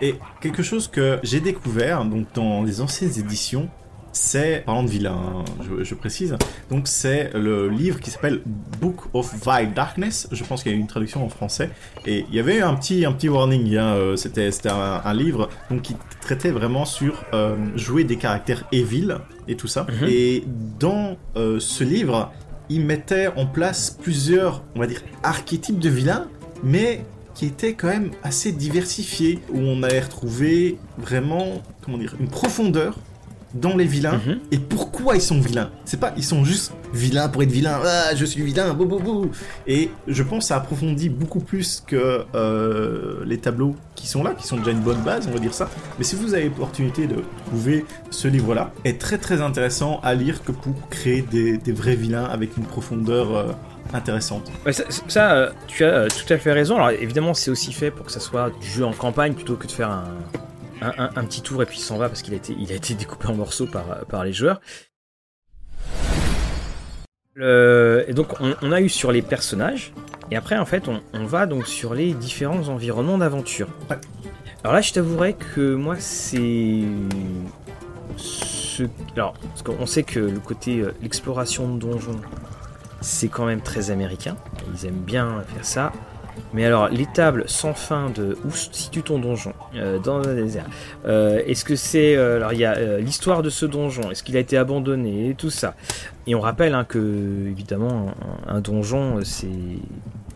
Et 0.00 0.16
quelque 0.40 0.62
chose 0.62 0.88
que 0.88 1.20
j'ai 1.22 1.40
découvert 1.40 2.04
donc 2.04 2.26
dans 2.34 2.62
les 2.62 2.80
anciennes 2.80 3.18
éditions, 3.18 3.68
c'est, 4.12 4.64
parlant 4.66 4.82
de 4.82 4.88
vilain, 4.88 5.12
hein, 5.12 5.44
je, 5.82 5.94
précise, 5.94 6.36
donc 6.70 6.88
c'est 6.88 7.30
le 7.34 7.68
livre 7.68 8.00
qui 8.00 8.10
s'appelle 8.10 8.40
Book 8.80 8.96
of 9.12 9.34
Vile 9.44 9.72
Darkness, 9.72 10.28
je 10.32 10.42
pense 10.44 10.62
qu'il 10.62 10.72
y 10.72 10.74
a 10.74 10.78
une 10.78 10.86
traduction 10.86 11.24
en 11.24 11.28
français, 11.28 11.70
et 12.06 12.24
il 12.28 12.34
y 12.34 12.40
avait 12.40 12.60
un 12.60 12.74
petit, 12.74 13.04
un 13.04 13.12
petit 13.12 13.28
warning, 13.28 13.76
hein, 13.76 13.94
euh, 13.94 14.16
c'était, 14.16 14.50
un, 14.68 15.14
livre 15.14 15.48
donc, 15.70 15.82
qui 15.82 15.96
traitait 16.20 16.50
vraiment 16.50 16.84
sur 16.84 17.24
euh, 17.34 17.56
jouer 17.76 18.04
des 18.04 18.16
caractères 18.16 18.64
evil 18.72 19.18
et 19.46 19.56
tout 19.56 19.68
ça, 19.68 19.86
mhm. 19.88 20.08
et 20.08 20.44
dans 20.78 21.16
euh, 21.36 21.60
ce 21.60 21.84
livre, 21.84 22.32
il 22.68 22.84
mettait 22.84 23.28
en 23.36 23.46
place 23.46 23.96
plusieurs, 24.00 24.64
on 24.74 24.80
va 24.80 24.86
dire, 24.86 25.02
archétypes 25.22 25.78
de 25.78 25.88
vilains, 25.88 26.28
mais 26.62 27.04
qui 27.34 27.46
étaient 27.46 27.74
quand 27.74 27.88
même 27.88 28.10
assez 28.22 28.52
diversifiés, 28.52 29.38
où 29.50 29.58
on 29.58 29.82
allait 29.82 30.00
retrouver 30.00 30.78
vraiment, 30.98 31.62
comment 31.82 31.98
dire, 31.98 32.14
une 32.20 32.28
profondeur 32.28 32.98
dans 33.54 33.76
les 33.76 33.84
vilains 33.84 34.20
mhm. 34.24 34.38
et 34.52 34.58
pourquoi 34.58 35.16
ils 35.16 35.22
sont 35.22 35.40
vilains. 35.40 35.70
C'est 35.84 35.98
pas 35.98 36.12
ils 36.16 36.24
sont 36.24 36.44
juste 36.44 36.72
vilains 36.92 37.28
pour 37.28 37.42
être 37.42 37.50
vilains. 37.50 37.80
Ah, 37.84 38.14
je 38.14 38.24
suis 38.24 38.42
vilain, 38.42 38.72
bou 38.74 38.86
bou 38.86 38.98
bou. 38.98 39.30
Et 39.66 39.90
je 40.06 40.22
pense 40.22 40.44
que 40.44 40.48
ça 40.48 40.56
approfondit 40.56 41.08
beaucoup 41.08 41.40
plus 41.40 41.82
que 41.86 42.24
euh, 42.34 43.24
les 43.24 43.38
tableaux 43.38 43.76
qui 43.94 44.06
sont 44.06 44.22
là, 44.22 44.34
qui 44.34 44.46
sont 44.46 44.56
déjà 44.56 44.70
une 44.70 44.80
bonne 44.80 45.02
base, 45.02 45.26
on 45.28 45.32
va 45.32 45.38
dire 45.38 45.54
ça. 45.54 45.68
Mais 45.98 46.04
si 46.04 46.16
vous 46.16 46.34
avez 46.34 46.44
l'opportunité 46.44 47.06
de 47.06 47.16
trouver 47.46 47.84
ce 48.10 48.28
livre-là, 48.28 48.72
est 48.84 49.00
très 49.00 49.18
très 49.18 49.40
intéressant 49.40 50.00
à 50.02 50.14
lire 50.14 50.42
que 50.44 50.52
pour 50.52 50.88
créer 50.88 51.22
des, 51.22 51.72
vrais 51.72 51.96
vilains 51.96 52.24
avec 52.24 52.56
une 52.56 52.64
profondeur. 52.64 53.36
Euh, 53.36 53.52
intéressante. 53.92 54.52
ça, 55.08 55.32
euh, 55.32 55.50
tu 55.66 55.84
as 55.84 56.06
tout 56.06 56.32
à 56.32 56.38
fait 56.38 56.52
raison. 56.52 56.76
Alors 56.76 56.90
évidemment, 56.90 57.34
c'est 57.34 57.50
aussi 57.50 57.72
fait 57.72 57.90
pour 57.90 58.06
que 58.06 58.12
ça 58.12 58.20
soit 58.20 58.50
du 58.60 58.68
jeu 58.68 58.84
en 58.84 58.92
campagne 58.92 59.34
plutôt 59.34 59.56
que 59.56 59.66
de 59.66 59.72
faire 59.72 59.90
un, 59.90 60.04
un, 60.80 61.24
petit 61.24 61.42
tour 61.42 61.62
et 61.62 61.66
puis 61.66 61.78
il 61.78 61.82
s'en 61.82 61.98
va 61.98 62.08
parce 62.08 62.22
qu'il 62.22 62.34
a 62.34 62.36
été, 62.36 62.54
il 62.58 62.72
a 62.72 62.74
été 62.74 62.94
découpé 62.98 63.28
en 63.28 63.34
morceaux 63.34 63.66
par, 63.66 64.06
par 64.06 64.24
les 64.24 64.32
joueurs. 64.32 64.60
et 67.36 68.12
donc 68.12 68.34
on, 68.40 68.72
a 68.72 68.80
eu 68.80 68.88
sur 68.88 69.12
les 69.12 69.22
personnages 69.22 69.92
et 70.30 70.36
après 70.36 70.58
en 70.58 70.66
fait 70.66 70.88
on, 70.88 71.24
va 71.26 71.46
donc 71.46 71.66
sur 71.66 71.94
les 71.94 72.12
différents 72.12 72.68
environnements 72.68 73.18
d'aventure. 73.18 73.68
Alors 74.62 74.74
là, 74.74 74.82
je 74.82 74.92
t'avouerai 74.92 75.34
que 75.34 75.74
moi, 75.74 75.96
c'est. 75.98 76.82
Ce... 78.16 78.82
Alors, 79.16 79.32
parce 79.32 79.62
qu'on 79.62 79.86
sait 79.86 80.02
que 80.02 80.20
le 80.20 80.38
côté 80.38 80.80
euh, 80.80 80.92
l'exploration 81.00 81.74
de 81.74 81.78
donjons, 81.78 82.20
c'est 83.00 83.28
quand 83.28 83.46
même 83.46 83.62
très 83.62 83.90
américain. 83.90 84.36
Ils 84.74 84.86
aiment 84.86 85.00
bien 85.00 85.42
faire 85.54 85.64
ça. 85.64 85.92
Mais 86.52 86.64
alors, 86.64 86.88
les 86.88 87.06
tables 87.06 87.44
sans 87.46 87.74
fin 87.74 88.10
de 88.10 88.36
où 88.44 88.50
situe 88.52 89.02
ton 89.02 89.18
donjon 89.18 89.52
euh, 89.74 89.98
dans 89.98 90.18
le 90.18 90.34
désert. 90.34 90.66
Euh, 91.06 91.42
Est-ce 91.46 91.64
que 91.64 91.76
c'est 91.76 92.16
euh, 92.16 92.36
alors 92.36 92.52
il 92.52 92.58
y 92.58 92.64
a 92.64 92.98
l'histoire 92.98 93.42
de 93.42 93.50
ce 93.50 93.66
donjon 93.66 94.10
Est-ce 94.10 94.22
qu'il 94.22 94.36
a 94.36 94.40
été 94.40 94.56
abandonné 94.56 95.34
Tout 95.38 95.50
ça. 95.50 95.74
Et 96.26 96.34
on 96.34 96.40
rappelle 96.40 96.74
hein, 96.74 96.84
que 96.84 96.98
évidemment 97.48 98.14
un, 98.48 98.56
un 98.56 98.60
donjon 98.60 99.20
c'est 99.24 99.48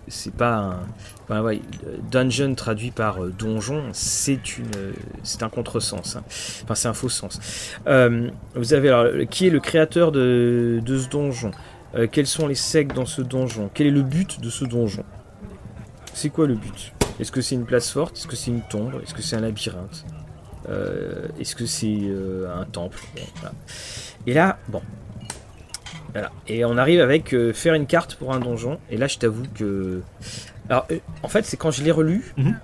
c'est 0.06 0.34
pas 0.34 0.54
un 0.56 0.80
enfin, 1.24 1.40
ouais, 1.42 1.62
dungeon 2.10 2.54
traduit 2.54 2.90
par 2.90 3.18
donjon, 3.20 3.82
c'est 3.92 4.58
une 4.58 4.70
c'est 5.22 5.42
un 5.42 5.48
contresens. 5.48 6.16
hein. 6.16 6.22
Enfin 6.64 6.74
c'est 6.74 6.88
un 6.88 6.94
faux 6.94 7.08
sens. 7.08 7.40
Vous 7.86 8.74
avez 8.74 8.88
alors 8.88 9.06
qui 9.30 9.46
est 9.46 9.50
le 9.50 9.60
créateur 9.60 10.12
de, 10.12 10.80
ce 10.86 11.08
donjon? 11.08 11.50
Quels 12.10 12.26
sont 12.26 12.48
les 12.48 12.54
sectes 12.56 12.94
dans 12.94 13.06
ce 13.06 13.22
donjon? 13.22 13.70
Quel 13.72 13.86
est 13.86 13.90
le 13.92 14.02
but 14.02 14.40
de 14.40 14.50
ce 14.50 14.64
donjon? 14.64 15.04
C'est 16.14 16.30
quoi 16.30 16.46
le 16.46 16.54
but? 16.54 16.92
Est-ce 17.20 17.30
que 17.30 17.40
c'est 17.40 17.54
une 17.54 17.66
place 17.66 17.90
forte? 17.90 18.16
Est-ce 18.16 18.26
que 18.26 18.36
c'est 18.36 18.50
une 18.50 18.62
tombe? 18.62 19.00
Est-ce 19.02 19.14
que 19.14 19.22
c'est 19.22 19.36
un 19.36 19.40
labyrinthe? 19.40 20.04
Euh, 20.68 21.28
Est-ce 21.38 21.54
que 21.54 21.66
c'est 21.66 21.98
euh, 22.02 22.48
un 22.58 22.64
temple? 22.64 22.98
Voilà. 23.40 23.54
Et 24.26 24.32
là, 24.34 24.58
bon. 24.68 24.80
Voilà. 26.12 26.30
Et 26.48 26.64
on 26.64 26.76
arrive 26.78 27.00
avec 27.00 27.34
euh, 27.34 27.52
faire 27.52 27.74
une 27.74 27.86
carte 27.86 28.14
pour 28.16 28.32
un 28.32 28.40
donjon. 28.40 28.78
Et 28.90 28.96
là, 28.96 29.06
je 29.06 29.18
t'avoue 29.18 29.44
que. 29.54 30.02
Alors, 30.70 30.86
en 31.22 31.28
fait, 31.28 31.44
c'est 31.44 31.56
quand 31.56 31.70
je 31.70 31.82
l'ai 31.82 31.90
relu. 31.90 32.32
Mhm. 32.36 32.58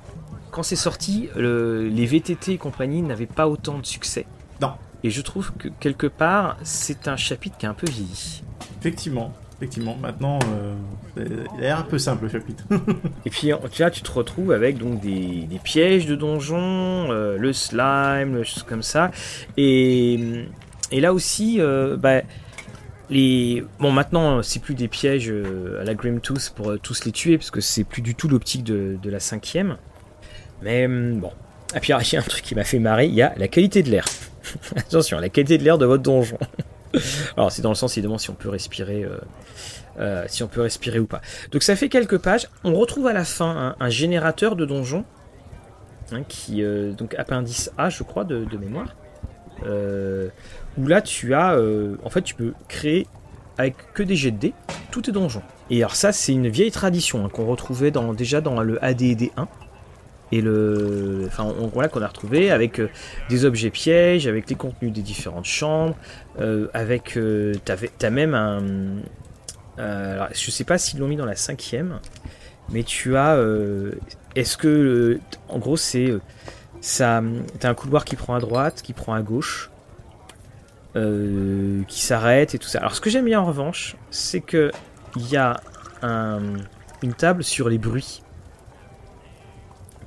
Quand 0.50 0.62
c'est 0.64 0.76
sorti, 0.76 1.28
le- 1.36 1.86
les 1.88 2.06
VTT 2.06 2.54
et 2.54 2.58
compagnie 2.58 3.02
n'avaient 3.02 3.26
pas 3.26 3.46
autant 3.48 3.78
de 3.78 3.86
succès. 3.86 4.26
Non. 4.60 4.72
Et 5.04 5.10
je 5.10 5.20
trouve 5.22 5.52
que 5.52 5.68
quelque 5.68 6.06
part, 6.08 6.56
c'est 6.64 7.06
un 7.08 7.16
chapitre 7.16 7.56
qui 7.56 7.66
est 7.66 7.68
un 7.68 7.74
peu 7.74 7.86
vieilli. 7.88 8.42
Effectivement, 8.80 9.32
effectivement. 9.60 9.96
Maintenant, 10.00 10.38
euh, 10.54 10.74
il 11.16 11.58
a 11.58 11.60
l'air 11.60 11.78
un 11.80 11.82
peu 11.82 11.98
simple 11.98 12.24
le 12.24 12.30
chapitre. 12.30 12.64
Et 13.26 13.30
puis 13.30 13.52
là, 13.78 13.90
tu 13.90 14.02
te 14.02 14.10
retrouves 14.10 14.52
avec 14.52 14.78
donc 14.78 15.00
des, 15.00 15.46
pièges 15.62 16.06
de 16.06 16.16
donjon, 16.16 16.56
euh, 17.10 17.36
le 17.36 17.52
slime, 17.52 18.34
le 18.34 18.44
choses 18.44 18.62
comme 18.62 18.82
ça. 18.82 19.10
Et, 19.56 20.46
et 20.90 21.00
là 21.00 21.12
aussi, 21.12 21.56
euh, 21.60 21.96
bah, 21.96 22.22
les 23.10 23.64
bon 23.78 23.90
maintenant 23.90 24.42
c'est 24.42 24.60
plus 24.60 24.74
des 24.74 24.88
pièges 24.88 25.30
euh, 25.30 25.80
à 25.80 25.84
la 25.84 25.94
Grimtooth 25.94 26.52
pour 26.54 26.70
euh, 26.70 26.78
tous 26.78 27.04
les 27.04 27.12
tuer 27.12 27.36
parce 27.36 27.50
que 27.50 27.60
c'est 27.60 27.84
plus 27.84 28.02
du 28.02 28.14
tout 28.14 28.28
l'optique 28.28 28.64
de, 28.64 28.96
de 29.00 29.10
la 29.10 29.20
cinquième. 29.20 29.76
Mais 30.62 30.86
hum, 30.86 31.20
bon. 31.20 31.32
Et 31.74 31.80
puis 31.80 31.92
alors, 31.92 32.02
il 32.02 32.12
y 32.12 32.16
a 32.16 32.20
un 32.20 32.24
truc 32.24 32.42
qui 32.42 32.54
m'a 32.54 32.64
fait 32.64 32.80
marrer, 32.80 33.06
il 33.06 33.14
y 33.14 33.22
a 33.22 33.32
la 33.36 33.46
qualité 33.46 33.82
de 33.82 33.90
l'air. 33.90 34.04
Attention, 34.76 35.20
la 35.20 35.28
qualité 35.28 35.58
de 35.58 35.62
l'air 35.62 35.78
de 35.78 35.86
votre 35.86 36.02
donjon. 36.02 36.38
alors 37.36 37.52
c'est 37.52 37.62
dans 37.62 37.70
le 37.70 37.74
sens 37.74 37.96
évidemment 37.96 38.18
si 38.18 38.30
on 38.30 38.34
peut 38.34 38.48
respirer. 38.48 39.04
euh, 39.04 39.18
euh, 39.98 40.24
si 40.28 40.42
on 40.42 40.48
peut 40.48 40.62
respirer 40.62 40.98
ou 40.98 41.06
pas. 41.06 41.20
Donc 41.52 41.62
ça 41.62 41.76
fait 41.76 41.88
quelques 41.88 42.18
pages. 42.18 42.48
On 42.64 42.74
retrouve 42.74 43.06
à 43.06 43.12
la 43.12 43.24
fin 43.24 43.74
un, 43.78 43.90
générateur 43.90 44.56
de 44.56 44.64
donjon, 44.64 45.04
hein, 46.12 46.22
qui 46.26 46.62
euh, 46.62 46.92
donc 46.92 47.14
appendice 47.16 47.70
A, 47.76 47.90
je 47.90 48.02
crois, 48.02 48.24
de, 48.24 48.46
mémoire. 48.56 48.96
Où 50.78 50.86
là 50.86 51.02
tu 51.02 51.34
as, 51.34 51.58
en 52.02 52.08
fait, 52.08 52.22
tu 52.22 52.34
peux 52.34 52.54
créer 52.68 53.06
avec 53.58 53.74
que 53.92 54.02
des 54.02 54.16
jets 54.16 54.30
de 54.30 54.38
dés 54.38 54.54
tous 54.90 55.02
tes 55.02 55.12
donjons. 55.12 55.42
Et 55.68 55.78
alors 55.82 55.96
ça, 55.96 56.12
c'est 56.12 56.32
une 56.32 56.48
vieille 56.48 56.70
tradition 56.70 57.26
hein, 57.26 57.28
qu'on 57.28 57.46
retrouvait 57.46 57.92
déjà 58.16 58.40
dans 58.40 58.62
le 58.62 58.82
AD&D 58.82 59.32
1. 59.36 59.48
Et 60.32 60.40
le, 60.40 61.24
enfin, 61.26 61.52
voilà 61.72 61.88
qu'on 61.88 62.02
a 62.02 62.06
retrouvé 62.06 62.50
avec 62.52 62.78
euh, 62.78 62.88
des 63.28 63.44
objets 63.44 63.70
pièges, 63.70 64.26
avec 64.28 64.48
les 64.48 64.54
contenus 64.54 64.92
des 64.92 65.02
différentes 65.02 65.44
chambres, 65.46 65.96
euh, 66.38 66.68
avec, 66.72 67.16
euh, 67.16 67.52
t'as 67.64 68.10
même 68.10 68.34
un, 68.34 68.62
alors, 69.76 70.28
je 70.32 70.50
sais 70.50 70.64
pas 70.64 70.78
s'ils 70.78 71.00
l'ont 71.00 71.08
mis 71.08 71.16
dans 71.16 71.24
la 71.26 71.36
cinquième, 71.36 72.00
mais 72.68 72.82
tu 72.82 73.16
as. 73.16 73.36
Est-ce 74.36 74.56
que. 74.56 75.18
en 75.48 75.58
gros, 75.58 75.76
c'est. 75.78 76.12
ça, 76.82 77.22
T'as 77.58 77.70
un 77.70 77.74
couloir 77.74 78.04
qui 78.04 78.14
prend 78.14 78.34
à 78.34 78.40
droite, 78.40 78.82
qui 78.82 78.92
prend 78.92 79.14
à 79.14 79.22
gauche, 79.22 79.70
qui 80.94 82.00
s'arrête 82.00 82.54
et 82.54 82.58
tout 82.58 82.68
ça. 82.68 82.80
Alors, 82.80 82.94
ce 82.94 83.00
que 83.00 83.08
j'aime 83.10 83.24
bien 83.24 83.40
en 83.40 83.46
revanche, 83.46 83.96
c'est 84.10 84.40
que 84.40 84.70
il 85.16 85.28
y 85.30 85.36
a 85.36 85.60
un- 86.02 86.54
une 87.02 87.14
table 87.14 87.42
sur 87.42 87.68
les 87.68 87.78
bruits. 87.78 88.22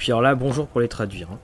Puis 0.04 0.12
alors 0.12 0.22
là, 0.22 0.36
bonjour 0.36 0.68
pour 0.68 0.82
les 0.82 0.90
traduire. 0.90 1.30
hein. 1.32 1.40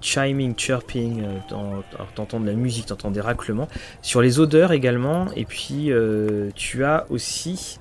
Chiming, 0.00 0.54
chirping, 0.56 1.24
euh, 1.24 1.80
t'entends 2.14 2.38
de 2.38 2.46
la 2.46 2.52
musique, 2.52 2.86
t'entends 2.86 3.10
des 3.10 3.20
raclements. 3.20 3.66
Sur 4.02 4.22
les 4.22 4.38
odeurs 4.38 4.70
également, 4.70 5.26
et 5.34 5.44
puis 5.44 5.90
euh, 5.90 6.48
tu 6.54 6.84
as 6.84 7.06
aussi 7.10 7.80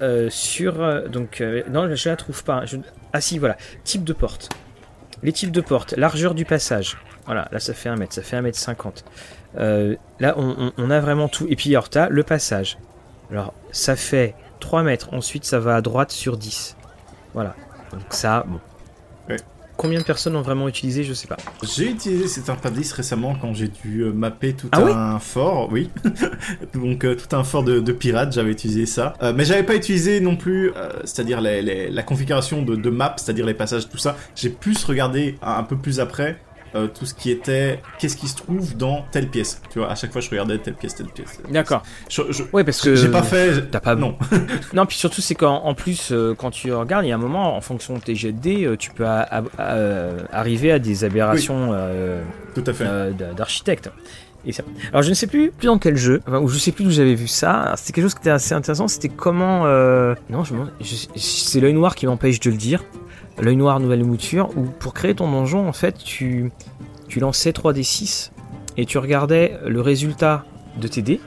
euh, 0.00 0.30
sur 0.30 1.10
donc 1.10 1.42
non 1.68 1.94
je 1.94 2.08
la 2.08 2.16
trouve 2.16 2.42
pas. 2.42 2.64
Je- 2.64 2.78
ah 3.12 3.20
si 3.20 3.38
voilà 3.38 3.58
type 3.84 4.02
de 4.02 4.14
porte. 4.14 4.48
Les 5.22 5.32
types 5.32 5.52
de 5.52 5.60
porte, 5.60 5.92
largeur 5.98 6.34
du 6.34 6.46
passage. 6.46 6.96
Voilà 7.26 7.46
là 7.52 7.58
ça 7.60 7.74
fait 7.74 7.90
1 7.90 7.96
mètre, 7.96 8.14
ça 8.14 8.22
fait 8.22 8.36
1 8.36 8.40
mètre 8.40 8.56
50. 8.58 9.04
Euh, 9.58 9.94
là 10.20 10.32
on, 10.38 10.54
on- 10.58 10.72
on 10.78 10.90
a 10.90 11.00
vraiment 11.00 11.28
tout. 11.28 11.46
Et 11.50 11.56
puis 11.56 11.68
alors 11.68 11.90
t'as 11.90 12.08
le 12.08 12.22
passage. 12.22 12.78
Alors 13.30 13.52
ça 13.72 13.94
fait 13.94 14.34
3 14.60 14.82
mètres. 14.84 15.12
Ensuite 15.12 15.44
ça 15.44 15.58
va 15.58 15.76
à 15.76 15.82
droite 15.82 16.12
sur 16.12 16.38
10. 16.38 16.78
Voilà. 17.34 17.54
Donc 17.92 18.00
ça 18.08 18.44
bon. 18.48 18.58
Ouais. 19.28 19.36
Combien 19.76 19.98
de 19.98 20.04
personnes 20.04 20.36
ont 20.36 20.42
vraiment 20.42 20.68
utilisé 20.68 21.02
je 21.02 21.12
sais 21.14 21.26
pas. 21.26 21.36
J'ai 21.76 21.90
utilisé 21.90 22.28
cet 22.28 22.48
interface 22.48 22.92
récemment 22.92 23.34
quand 23.40 23.54
j'ai 23.54 23.66
dû 23.66 24.02
euh, 24.02 24.12
mapper 24.12 24.52
tout 24.54 24.68
Ah 24.70 24.82
oui 24.84 24.92
un 24.94 25.18
fort, 25.18 25.68
oui. 25.72 25.90
Donc 26.74 27.04
euh, 27.04 27.16
tout 27.16 27.34
un 27.34 27.42
fort 27.42 27.64
de, 27.64 27.80
de 27.80 27.92
pirates, 27.92 28.32
j'avais 28.32 28.52
utilisé 28.52 28.86
ça. 28.86 29.14
Euh, 29.22 29.32
mais 29.36 29.44
j'avais 29.44 29.64
pas 29.64 29.74
utilisé 29.74 30.20
non 30.20 30.36
plus, 30.36 30.70
euh, 30.76 30.90
c'est-à-dire 31.04 31.40
les- 31.40 31.60
les- 31.60 31.90
la 31.90 32.02
configuration 32.04 32.62
de, 32.62 32.76
de 32.76 32.90
map, 32.90 33.14
c'est-à-dire 33.18 33.46
les 33.46 33.54
passages, 33.54 33.88
tout 33.88 33.98
ça. 33.98 34.16
J'ai 34.36 34.50
plus 34.50 34.84
regardé 34.84 35.36
un, 35.42 35.54
un 35.54 35.62
peu 35.64 35.76
plus 35.76 35.98
après 35.98 36.38
euh, 36.74 36.86
tout 36.88 37.06
ce 37.06 37.14
qui 37.14 37.30
était, 37.30 37.80
qu'est-ce 37.98 38.16
qui 38.16 38.28
se 38.28 38.36
trouve 38.36 38.76
dans 38.76 39.04
telle 39.12 39.28
pièce. 39.28 39.60
Tu 39.70 39.78
vois, 39.78 39.90
à 39.90 39.94
chaque 39.94 40.12
fois 40.12 40.20
je 40.20 40.28
regardais 40.30 40.58
telle 40.58 40.74
pièce, 40.74 40.94
telle 40.94 41.06
pièce. 41.06 41.38
D'accord. 41.50 41.82
Ouais 42.52 42.64
parce 42.64 42.80
que 42.80 42.94
J'ai 42.94 43.08
pas 43.08 43.22
fait. 43.22 43.70
T'as 43.70 43.80
pas 43.80 43.94
Non. 43.94 44.16
Non, 44.74 44.86
puis 44.86 44.96
surtout, 44.96 45.20
c'est 45.20 45.34
qu'en 45.34 45.56
en 45.64 45.74
plus, 45.74 46.10
euh, 46.12 46.34
quand 46.36 46.50
tu 46.50 46.72
regardes, 46.72 47.04
il 47.04 47.08
y 47.08 47.12
a 47.12 47.14
un 47.14 47.18
moment, 47.18 47.56
en 47.56 47.60
fonction 47.60 47.94
de 47.94 48.00
tes 48.00 48.14
jets 48.14 48.32
de 48.32 48.38
dés, 48.40 48.64
euh, 48.64 48.76
tu 48.76 48.90
peux 48.90 49.06
a- 49.06 49.42
a- 49.58 49.82
arriver 50.32 50.72
à 50.72 50.78
des 50.78 51.04
aberrations 51.04 51.72
Tout 52.54 52.64
à 52.66 52.72
fait. 52.72 52.84
d'architecte. 53.36 53.90
Et 54.46 54.52
ça- 54.52 54.62
Alors, 54.90 55.00
je 55.02 55.08
ne 55.08 55.14
sais 55.14 55.26
plus, 55.26 55.50
plus 55.52 55.66
dans 55.68 55.78
quel 55.78 55.96
jeu, 55.96 56.20
enfin, 56.26 56.38
ou 56.38 56.48
je 56.48 56.58
sais 56.58 56.70
plus 56.70 56.84
d'où 56.84 56.90
j'avais 56.90 57.14
vu 57.14 57.26
ça. 57.28 57.72
C'était 57.76 57.92
quelque 57.94 58.04
chose 58.04 58.14
qui 58.14 58.20
était 58.20 58.30
assez 58.30 58.52
intéressant. 58.54 58.88
C'était 58.88 59.08
comment. 59.08 59.64
euh, 59.64 60.14
Non, 60.28 60.44
je, 60.44 60.52
me- 60.52 60.66
je- 60.82 61.06
c'est 61.16 61.60
l'œil 61.60 61.72
noir 61.72 61.94
qui 61.94 62.06
m'empêche 62.06 62.40
de 62.40 62.50
le 62.50 62.56
dire. 62.58 62.84
L'œil 63.40 63.56
noir, 63.56 63.80
nouvelle 63.80 64.04
mouture, 64.04 64.50
où 64.56 64.62
pour 64.62 64.94
créer 64.94 65.14
ton 65.14 65.30
donjon, 65.30 65.68
en 65.68 65.72
fait, 65.72 65.98
tu, 65.98 66.52
tu 67.08 67.20
lançais 67.20 67.50
3d6 67.50 68.30
et 68.76 68.86
tu 68.86 68.98
regardais 68.98 69.58
le 69.66 69.80
résultat 69.80 70.44
de 70.80 70.88
tes 70.88 71.02
dés 71.02 71.20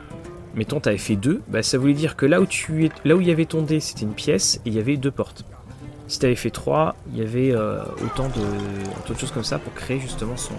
mettons 0.57 0.79
t'avais 0.79 0.97
fait 0.97 1.15
2, 1.15 1.43
bah, 1.47 1.63
ça 1.63 1.77
voulait 1.77 1.93
dire 1.93 2.15
que 2.15 2.25
là 2.25 2.41
où, 2.41 2.45
tu 2.45 2.89
là 3.05 3.15
où 3.15 3.21
il 3.21 3.27
y 3.27 3.31
avait 3.31 3.45
ton 3.45 3.61
dé, 3.61 3.79
c'était 3.79 4.03
une 4.03 4.13
pièce 4.13 4.59
et 4.65 4.69
il 4.69 4.73
y 4.73 4.79
avait 4.79 4.97
deux 4.97 5.11
portes. 5.11 5.45
Si 6.07 6.19
t'avais 6.19 6.35
fait 6.35 6.49
3, 6.49 6.95
il 7.11 7.19
y 7.19 7.21
avait 7.21 7.51
euh, 7.51 7.81
autant, 8.03 8.27
de, 8.29 8.99
autant 8.99 9.13
de 9.13 9.19
choses 9.19 9.31
comme 9.31 9.43
ça 9.43 9.59
pour 9.59 9.73
créer 9.73 9.99
justement 9.99 10.35
son, 10.35 10.53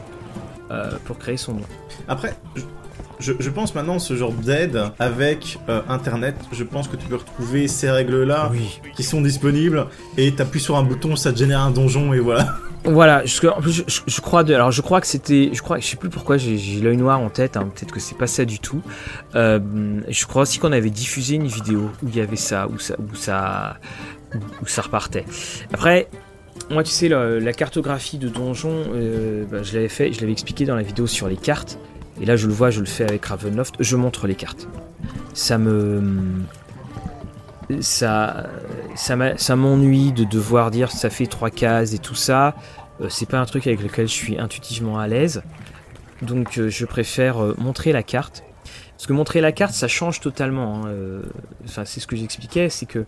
euh, 0.71 0.93
pour 1.05 1.19
créer 1.19 1.37
son 1.37 1.55
nom. 1.55 1.63
Après, 2.07 2.35
je, 3.21 3.51
pense 3.51 3.75
maintenant 3.75 3.99
ce 3.99 4.15
genre 4.17 4.33
d'aide 4.33 4.83
avec 4.99 5.59
euh, 5.69 5.81
Internet, 5.89 6.37
je 6.53 6.65
pense 6.65 6.89
que 6.89 6.97
tu 6.97 7.07
peux 7.07 7.17
retrouver 7.17 7.69
ces 7.69 7.91
règles-là 7.91 8.51
Oui. 8.53 8.81
qui 8.97 9.03
sont 9.03 9.21
disponibles 9.21 9.87
et 10.17 10.33
t'appuies 10.35 10.61
sur 10.61 10.77
un 10.77 10.83
bouton, 10.83 11.17
ça 11.17 11.33
te 11.33 11.39
génère 11.39 11.61
un 11.61 11.71
donjon 11.71 12.13
et 12.13 12.21
voilà. 12.21 12.57
Voilà, 12.85 13.25
je, 13.27 13.47
en 13.49 13.61
plus, 13.61 13.85
je, 13.87 14.21
crois 14.21 14.45
de, 14.45 14.55
alors 14.55 14.71
je 14.71 14.81
crois 14.83 15.01
que 15.01 15.07
c'était, 15.07 15.51
je 15.53 15.61
crois, 15.63 15.79
je 15.79 15.87
sais 15.87 15.97
plus 15.97 16.09
pourquoi 16.09 16.37
j'ai 16.37 16.57
l'œil 16.81 16.97
noir 16.97 17.21
en 17.21 17.29
tête, 17.29 17.57
hein, 17.57 17.69
peut-être 17.75 17.93
que 17.93 18.01
c'est 18.01 18.17
pas 18.17 18.29
ça 18.29 18.45
du 18.45 18.61
tout. 18.61 18.83
Euh, 19.35 19.59
je 20.09 20.27
crois 20.27 20.43
aussi 20.43 20.59
qu'on 20.59 20.73
avait 20.73 20.91
diffusé 20.91 21.35
une 21.35 21.49
vidéo 21.49 21.91
où 22.03 22.09
il 22.09 22.17
y 22.17 22.21
avait 22.21 22.37
ça, 22.37 22.69
où 22.69 22.79
ça, 22.79 22.95
où 22.99 23.15
ça, 23.17 23.79
où, 24.35 24.39
où 24.63 24.67
ça 24.67 24.83
repartait. 24.83 25.25
Après, 25.75 26.09
moi 26.71 26.83
tu 26.83 26.93
sais, 26.93 27.09
la, 27.09 27.41
la 27.41 27.53
cartographie 27.53 28.19
de 28.19 28.29
donjon, 28.29 28.85
euh, 28.95 29.45
bah, 29.51 29.63
je 29.63 29.75
l'avais 29.75 29.89
fait, 29.89 30.13
je 30.13 30.21
l'avais 30.21 30.33
expliqué 30.33 30.65
dans 30.65 30.77
la 30.77 30.83
vidéo 30.83 31.07
sur 31.07 31.29
les 31.29 31.37
cartes. 31.37 31.79
Et 32.21 32.27
là, 32.27 32.37
je 32.37 32.47
le 32.47 32.53
vois, 32.53 32.71
je 32.71 32.81
le 32.81 32.87
fais 32.87 33.05
avec 33.05 33.25
Ravenloft, 33.27 33.77
je 33.81 33.97
montre 33.97 34.27
les 34.27 34.35
cartes. 34.35 34.69
Ça 35.35 35.59
me, 35.59 36.03
ça, 37.81 38.47
ça 38.97 39.57
m'ennuie 39.57 40.13
de 40.13 40.25
devoir 40.25 40.71
dire 40.71 40.91
ça 40.91 41.11
fait 41.11 41.27
trois 41.27 41.51
cases 41.51 41.95
et 41.95 41.99
tout 41.99 42.15
ça. 42.15 42.55
Euh, 43.01 43.09
c'est 43.09 43.29
pas 43.29 43.39
un 43.39 43.47
truc 43.47 43.67
avec 43.67 43.83
lequel 43.83 44.09
je 44.09 44.13
suis 44.13 44.39
intuitivement 44.39 44.99
à 44.99 45.07
l'aise. 45.07 45.43
Donc 46.23 46.59
euh, 46.59 46.69
je 46.69 46.85
préfère 46.85 47.43
euh, 47.43 47.55
montrer 47.59 47.93
la 47.93 48.03
carte. 48.03 48.43
Parce 48.97 49.07
que 49.07 49.13
montrer 49.13 49.41
la 49.41 49.53
carte, 49.53 49.75
ça 49.75 49.87
change 49.87 50.19
totalement. 50.21 50.87
hein, 50.87 51.21
Enfin, 51.65 51.85
c'est 51.85 52.01
ce 52.01 52.09
que 52.09 52.17
j'expliquais, 52.17 52.69
c'est 52.69 52.87
que, 52.87 53.07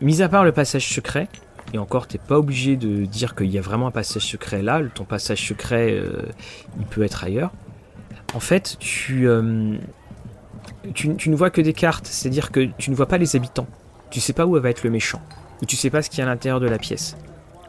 mis 0.00 0.20
à 0.20 0.28
part 0.28 0.42
le 0.42 0.50
passage 0.50 0.92
secret, 0.92 1.28
Et 1.74 1.78
encore, 1.78 2.06
t'es 2.06 2.18
pas 2.18 2.38
obligé 2.38 2.76
de 2.76 3.04
dire 3.04 3.34
qu'il 3.34 3.50
y 3.50 3.58
a 3.58 3.60
vraiment 3.60 3.88
un 3.88 3.90
passage 3.90 4.22
secret 4.22 4.62
là. 4.62 4.80
Ton 4.94 5.04
passage 5.04 5.44
secret, 5.44 5.90
euh, 5.90 6.22
il 6.78 6.86
peut 6.86 7.02
être 7.02 7.24
ailleurs. 7.24 7.50
En 8.32 8.38
fait, 8.38 8.76
tu, 8.78 9.26
euh, 9.26 9.76
tu, 10.94 11.16
tu 11.16 11.30
ne 11.30 11.34
vois 11.34 11.50
que 11.50 11.60
des 11.60 11.72
cartes, 11.72 12.06
c'est-à-dire 12.06 12.52
que 12.52 12.68
tu 12.78 12.92
ne 12.92 12.94
vois 12.94 13.06
pas 13.06 13.18
les 13.18 13.34
habitants. 13.34 13.66
Tu 14.10 14.20
sais 14.20 14.32
pas 14.32 14.46
où 14.46 14.58
va 14.58 14.70
être 14.70 14.84
le 14.84 14.90
méchant. 14.90 15.20
Et 15.62 15.66
tu 15.66 15.74
sais 15.74 15.90
pas 15.90 16.00
ce 16.00 16.10
qu'il 16.10 16.20
y 16.20 16.22
a 16.22 16.26
à 16.26 16.28
l'intérieur 16.28 16.60
de 16.60 16.68
la 16.68 16.78
pièce. 16.78 17.16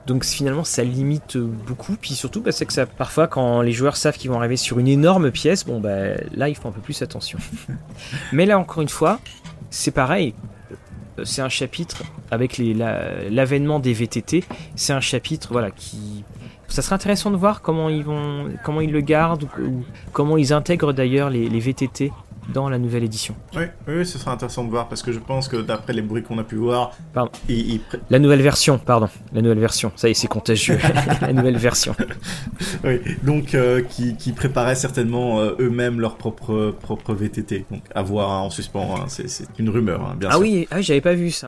Donc 0.05 0.23
finalement, 0.23 0.63
ça 0.63 0.83
limite 0.83 1.37
beaucoup. 1.37 1.95
Puis 1.99 2.13
surtout, 2.13 2.41
bah, 2.41 2.51
c'est 2.51 2.67
que 2.67 2.73
ça, 2.73 2.85
parfois, 2.85 3.25
quand 3.25 3.61
les 3.61 3.71
joueurs 3.71 3.97
savent 3.97 4.19
qu'ils 4.19 4.29
vont 4.29 4.37
arriver 4.37 4.57
sur 4.57 4.77
une 4.77 4.87
énorme 4.87 5.31
pièce, 5.31 5.65
bon, 5.65 5.79
bah, 5.79 6.13
là, 6.35 6.47
ils 6.47 6.55
font 6.55 6.69
un 6.69 6.73
peu 6.73 6.81
plus 6.81 7.01
attention. 7.01 7.39
Mais 8.33 8.45
là, 8.45 8.59
encore 8.59 8.83
une 8.83 8.89
fois, 8.89 9.19
c'est 9.71 9.89
pareil. 9.89 10.35
C'est 11.23 11.41
un 11.41 11.49
chapitre 11.49 12.03
avec 12.31 12.57
l'avènement 12.57 13.79
des 13.79 13.93
VTT. 13.93 14.43
C'est 14.75 14.93
un 14.93 15.01
chapitre, 15.01 15.49
voilà, 15.51 15.71
qui. 15.71 16.23
Ça 16.67 16.81
serait 16.81 16.95
intéressant 16.95 17.31
de 17.31 17.37
voir 17.37 17.61
comment 17.61 17.89
ils 17.89 18.03
vont, 18.03 18.49
comment 18.63 18.81
ils 18.81 18.91
le 18.91 19.01
gardent 19.01 19.47
ou, 19.61 19.85
comment 20.11 20.35
ils 20.35 20.51
intègrent 20.51 20.93
d'ailleurs 20.93 21.29
les 21.29 21.59
VTT 21.59 22.11
dans 22.53 22.69
la 22.69 22.77
nouvelle 22.77 23.03
édition. 23.03 23.35
Oui, 23.55 23.63
oui, 23.87 24.05
ce 24.05 24.17
sera 24.17 24.31
intéressant 24.31 24.63
de 24.63 24.69
voir 24.69 24.87
parce 24.87 25.01
que 25.01 25.11
je 25.11 25.19
pense 25.19 25.47
que 25.47 25.57
d'après 25.57 25.93
les 25.93 26.01
bruits 26.01 26.23
qu'on 26.23 26.37
a 26.37 26.43
pu 26.43 26.55
voir, 26.55 26.91
Pardon. 27.13 27.31
La 28.09 28.19
nouvelle 28.19 28.41
version, 28.41 28.77
pardon, 28.77 29.09
la 29.33 29.41
nouvelle 29.41 29.59
version. 29.59 29.91
Ça 29.95 30.07
y 30.07 30.11
est, 30.11 30.13
c'est 30.13 30.27
contagieux. 30.27 30.77
la 31.21 31.33
nouvelle 31.33 31.57
version. 31.57 31.95
oui, 32.83 32.99
donc 33.23 33.55
euh, 33.55 33.81
qui, 33.81 34.15
qui 34.15 34.31
préparaient 34.31 34.75
certainement 34.75 35.39
euh, 35.39 35.55
eux-mêmes 35.59 35.99
leur 35.99 36.17
propre 36.17 36.75
propre 36.81 37.13
VTT. 37.13 37.65
Donc 37.71 37.81
à 37.93 38.01
voir 38.03 38.31
hein, 38.31 38.39
en 38.41 38.49
suspens, 38.49 38.95
hein, 38.97 39.05
c'est 39.07 39.27
c'est 39.29 39.47
une 39.59 39.69
rumeur, 39.69 40.01
hein, 40.01 40.15
bien 40.17 40.29
Ah 40.29 40.33
sûr. 40.33 40.41
oui, 40.41 40.67
ah, 40.71 40.75
oui, 40.77 40.83
j'avais 40.83 41.01
pas 41.01 41.13
vu 41.13 41.31
ça. 41.31 41.47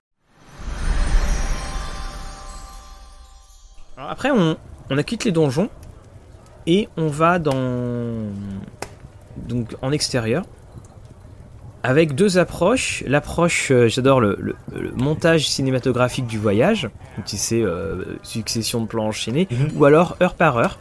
Alors 3.97 4.09
après, 4.09 4.31
on, 4.31 4.57
on 4.89 5.03
quitte 5.03 5.25
les 5.25 5.31
donjons 5.31 5.69
et 6.65 6.87
on 6.97 7.07
va 7.07 7.39
dans 7.39 8.31
donc 9.37 9.75
en 9.81 9.91
extérieur 9.91 10.43
avec 11.83 12.15
deux 12.15 12.37
approches. 12.37 13.03
L'approche, 13.07 13.71
euh, 13.71 13.87
j'adore 13.87 14.19
le, 14.19 14.35
le- 14.39 14.55
le 14.75 14.91
montage 14.91 15.47
cinématographique 15.49 16.27
du 16.27 16.37
voyage, 16.37 16.83
donc 17.15 17.25
tu 17.25 17.37
sais, 17.37 17.61
euh, 17.61 18.03
succession 18.23 18.81
de 18.81 18.87
plans 18.87 19.05
enchaînés, 19.07 19.47
Mhm. 19.51 19.69
ou 19.75 19.85
alors 19.85 20.17
heure 20.21 20.33
par 20.35 20.57
heure. 20.57 20.79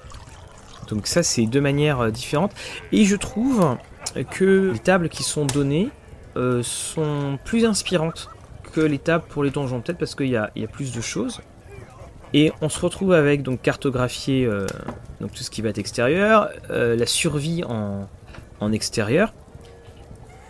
Donc 0.88 1.06
ça, 1.06 1.22
c'est 1.22 1.46
deux 1.46 1.60
manières 1.60 2.00
euh, 2.00 2.10
différentes. 2.10 2.52
Et 2.92 3.04
je 3.04 3.16
trouve 3.16 3.76
que 4.30 4.70
les 4.72 4.78
tables 4.78 5.08
qui 5.08 5.22
sont 5.22 5.44
données 5.46 5.90
euh, 6.36 6.62
sont 6.62 7.38
plus 7.44 7.64
inspirantes 7.64 8.28
que 8.72 8.80
les 8.80 8.98
tables 8.98 9.24
pour 9.28 9.42
les 9.42 9.50
donjons, 9.50 9.80
peut-être 9.80 9.98
parce 9.98 10.14
qu'il 10.14 10.28
y 10.28 10.36
a, 10.36 10.50
il 10.54 10.62
y 10.62 10.64
a 10.64 10.68
plus 10.68 10.92
de 10.94 11.00
choses. 11.00 11.40
Et 12.34 12.52
on 12.60 12.68
se 12.68 12.78
retrouve 12.80 13.12
avec 13.14 13.42
donc 13.42 13.62
cartographier 13.62 14.46
donc 15.20 15.32
tout 15.32 15.42
ce 15.42 15.48
qui 15.50 15.62
va 15.62 15.70
être 15.70 15.78
extérieur, 15.78 16.50
la 16.68 17.06
survie 17.06 17.64
en, 17.64 18.06
en 18.60 18.72
extérieur. 18.72 19.32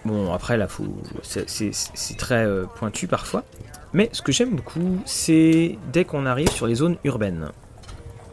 Bon 0.06 0.32
après 0.32 0.56
là 0.56 0.68
faut 0.68 0.86
c'est- 1.22 2.16
très 2.16 2.44
euh, 2.46 2.64
pointu 2.76 3.08
parfois. 3.08 3.42
Mais 3.92 4.08
ce 4.12 4.22
que 4.22 4.30
j'aime 4.30 4.54
beaucoup 4.54 5.00
c'est 5.04 5.78
dès 5.92 6.04
qu'on 6.04 6.26
arrive 6.26 6.50
sur 6.50 6.68
les 6.68 6.76
zones 6.76 6.96
urbaines. 7.02 7.50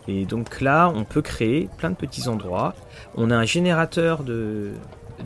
Et 0.07 0.25
donc 0.25 0.61
là 0.61 0.91
on 0.93 1.03
peut 1.03 1.23
créer 1.23 1.69
plein 1.79 1.89
de 1.89 1.95
petits 1.95 2.27
endroits. 2.27 2.75
On 3.15 3.31
a 3.31 3.35
un 3.35 3.45
générateur 3.45 4.23
de, 4.23 4.71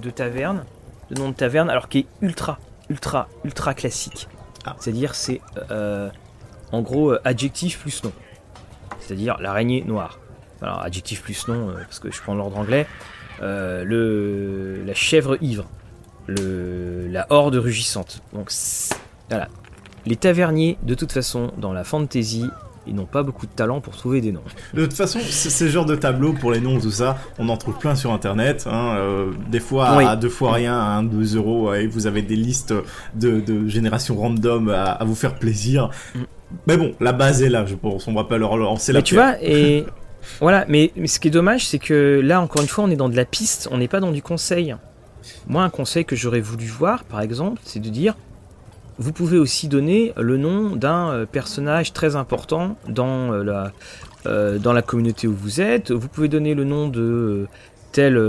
de 0.02 0.10
taverne, 0.10 0.64
de 1.12 1.20
nom 1.20 1.30
de 1.30 1.36
taverne, 1.36 1.70
alors 1.70 1.90
qui 1.90 2.00
est 2.00 2.08
ultra, 2.22 2.60
ultra, 2.90 3.28
ultra 3.44 3.74
classique. 3.74 4.30
Ah. 4.66 4.78
C'est-à-dire 4.80 5.16
c'est 5.16 5.42
euh, 5.72 6.10
en 6.72 6.82
gros 6.82 7.12
euh, 7.12 7.20
adjectif 7.26 7.80
plus 7.80 8.04
nom. 8.06 8.14
C'est-à-dire 9.02 9.38
l'araignée 9.42 9.84
noire. 9.86 10.20
Alors 10.62 10.82
adjectif 10.82 11.24
plus 11.24 11.48
nom, 11.50 11.74
parce 11.76 12.00
que 12.00 12.10
je 12.10 12.22
prends 12.22 12.36
l'ordre 12.36 12.58
anglais. 12.58 12.88
Euh, 13.42 13.84
le, 13.84 14.84
la 14.86 14.94
chèvre 14.94 15.38
ivre. 15.42 15.66
Le, 16.28 17.08
la 17.08 17.26
horde 17.30 17.56
rugissante. 17.56 18.22
Donc 18.34 18.52
voilà. 19.30 19.48
Les 20.06 20.16
taverniers, 20.16 20.78
de 20.84 20.94
toute 20.94 21.12
façon, 21.12 21.52
dans 21.58 21.74
la 21.74 21.84
fantasy, 21.84 22.46
ils 22.88 22.96
n'ont 22.96 23.06
pas 23.06 23.24
beaucoup 23.24 23.46
de 23.46 23.52
talent 23.52 23.82
pour 23.82 23.96
trouver 23.96 24.22
des 24.22 24.32
noms. 24.32 24.44
De 24.74 24.86
toute 24.86 24.94
façon, 24.94 25.20
ces 25.20 25.70
genres 25.70 25.86
de 25.86 25.96
tableaux 25.96 26.34
pour 26.34 26.52
les 26.52 26.62
noms, 26.62 26.80
tout 26.80 26.92
ça, 26.92 27.18
on 27.38 27.50
en 27.50 27.58
trouve 27.58 27.78
plein 27.78 27.96
sur 27.96 28.14
internet. 28.14 28.66
Hein, 28.70 28.96
euh, 28.98 29.32
des 29.50 29.60
fois 29.60 29.96
Oui. 29.98 30.06
à 30.06 30.16
deux 30.16 30.30
fois 30.30 30.54
rien, 30.54 30.78
à 30.78 30.98
un, 30.98 31.04
deux 31.04 31.36
euros, 31.36 31.74
et 31.74 31.88
vous 31.88 32.08
avez 32.08 32.22
des 32.22 32.38
listes 32.38 32.74
de, 33.16 33.42
de 33.42 33.68
générations 33.68 34.16
random 34.16 34.70
à, 34.70 34.92
à 34.92 35.04
vous 35.04 35.16
faire 35.16 35.36
plaisir. 35.36 35.90
Mm. 36.16 36.20
Mais 36.66 36.78
bon, 36.78 36.94
la 37.02 37.12
base 37.12 37.44
est 37.44 37.50
là, 37.50 37.66
je 37.66 37.76
pense. 37.76 38.08
On 38.08 38.14
va 38.14 38.24
pas 38.24 38.38
leur 38.38 38.56
lancer 38.56 38.94
la 38.94 39.00
Mais 39.00 39.04
tu 39.04 39.16
vois, 39.16 39.36
et 39.42 39.86
voilà, 40.40 40.66
mais, 40.70 40.92
mais 40.96 41.08
ce 41.08 41.20
qui 41.20 41.28
est 41.28 41.32
dommage, 41.32 41.68
c'est 41.68 41.80
que 41.80 42.22
là, 42.24 42.40
encore 42.42 42.62
une 42.62 42.70
fois, 42.70 42.86
on 42.86 42.90
est 42.90 42.96
dans 42.96 43.10
de 43.10 43.18
la 43.18 43.26
piste, 43.26 43.68
on 43.72 43.78
n'est 43.78 43.90
pas 43.90 44.00
dans 44.00 44.12
du 44.12 44.22
conseil. 44.22 44.76
Moi, 45.48 45.64
un 45.64 45.70
conseil 45.70 46.06
que 46.06 46.16
j'aurais 46.16 46.40
voulu 46.42 46.66
voir, 46.68 47.04
par 47.04 47.22
exemple, 47.22 47.60
c'est 47.64 47.80
de 47.80 47.90
dire 47.90 48.16
vous 49.00 49.12
pouvez 49.14 49.38
aussi 49.38 49.68
donner 49.68 50.12
le 50.18 50.38
nom 50.38 50.76
d'un 50.76 51.12
euh, 51.12 51.26
personnage 51.28 51.94
très 51.94 52.16
important 52.16 52.78
dans, 52.90 53.32
euh, 53.32 53.44
la, 53.44 53.72
euh, 54.26 54.58
dans 54.58 54.74
la 54.74 54.82
communauté 54.82 55.28
où 55.28 55.36
vous 55.36 55.62
êtes. 55.62 55.92
Vous 55.92 56.08
pouvez 56.08 56.28
donner 56.30 56.56
le 56.56 56.64
nom 56.64 56.88
de 56.88 57.48
tel, 57.92 58.20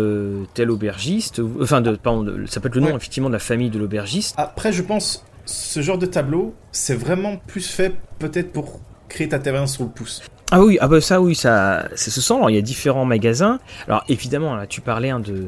tel 0.52 0.70
aubergiste. 0.70 1.40
Enfin, 1.62 1.80
de, 1.80 1.96
pardon, 1.96 2.22
de- 2.22 2.44
ça 2.46 2.60
peut 2.60 2.68
être 2.68 2.74
le 2.74 2.82
nom 2.82 2.88
Ouais. 2.88 2.96
effectivement 2.96 3.28
de 3.30 3.32
la 3.34 3.38
famille 3.38 3.70
de 3.70 3.78
l'aubergiste. 3.78 4.34
Après, 4.36 4.70
je 4.72 4.82
pense, 4.82 5.24
ce 5.46 5.80
genre 5.80 5.96
de 5.96 6.04
tableau, 6.06 6.54
c'est 6.70 6.94
vraiment 6.94 7.36
plus 7.46 7.66
fait 7.66 7.94
peut-être 8.18 8.52
pour 8.52 8.80
créer 9.08 9.28
ta 9.30 9.38
taverne 9.38 9.66
sur 9.66 9.84
le 9.84 9.88
pouce. 9.90 10.22
Ah 10.50 10.60
oui, 10.62 10.76
ah 10.82 10.88
bah 10.88 11.00
ça 11.00 11.20
oui, 11.22 11.34
ça, 11.34 11.88
ça 11.94 12.10
se 12.10 12.20
sent. 12.20 12.34
Alors, 12.34 12.50
il 12.50 12.56
y 12.56 12.58
a 12.58 12.62
différents 12.62 13.04
magasins. 13.06 13.58
Alors 13.86 14.04
évidemment, 14.10 14.54
là, 14.54 14.66
tu 14.66 14.82
parlais 14.82 15.08
hein, 15.10 15.20
de 15.20 15.46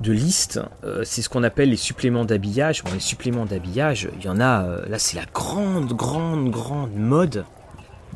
de 0.00 0.12
listes. 0.12 0.60
Euh, 0.84 1.02
c'est 1.04 1.22
ce 1.22 1.28
qu'on 1.28 1.42
appelle 1.42 1.70
les 1.70 1.76
suppléments 1.76 2.24
d'habillage. 2.24 2.84
Bon, 2.84 2.92
les 2.92 3.00
suppléments 3.00 3.46
d'habillage, 3.46 4.08
il 4.18 4.24
y 4.24 4.28
en 4.28 4.40
a. 4.40 4.64
euh, 4.64 4.86
là, 4.88 4.98
c'est 4.98 5.16
la 5.16 5.24
grande, 5.32 5.92
grande, 5.92 6.50
grande 6.50 6.94
mode 6.94 7.44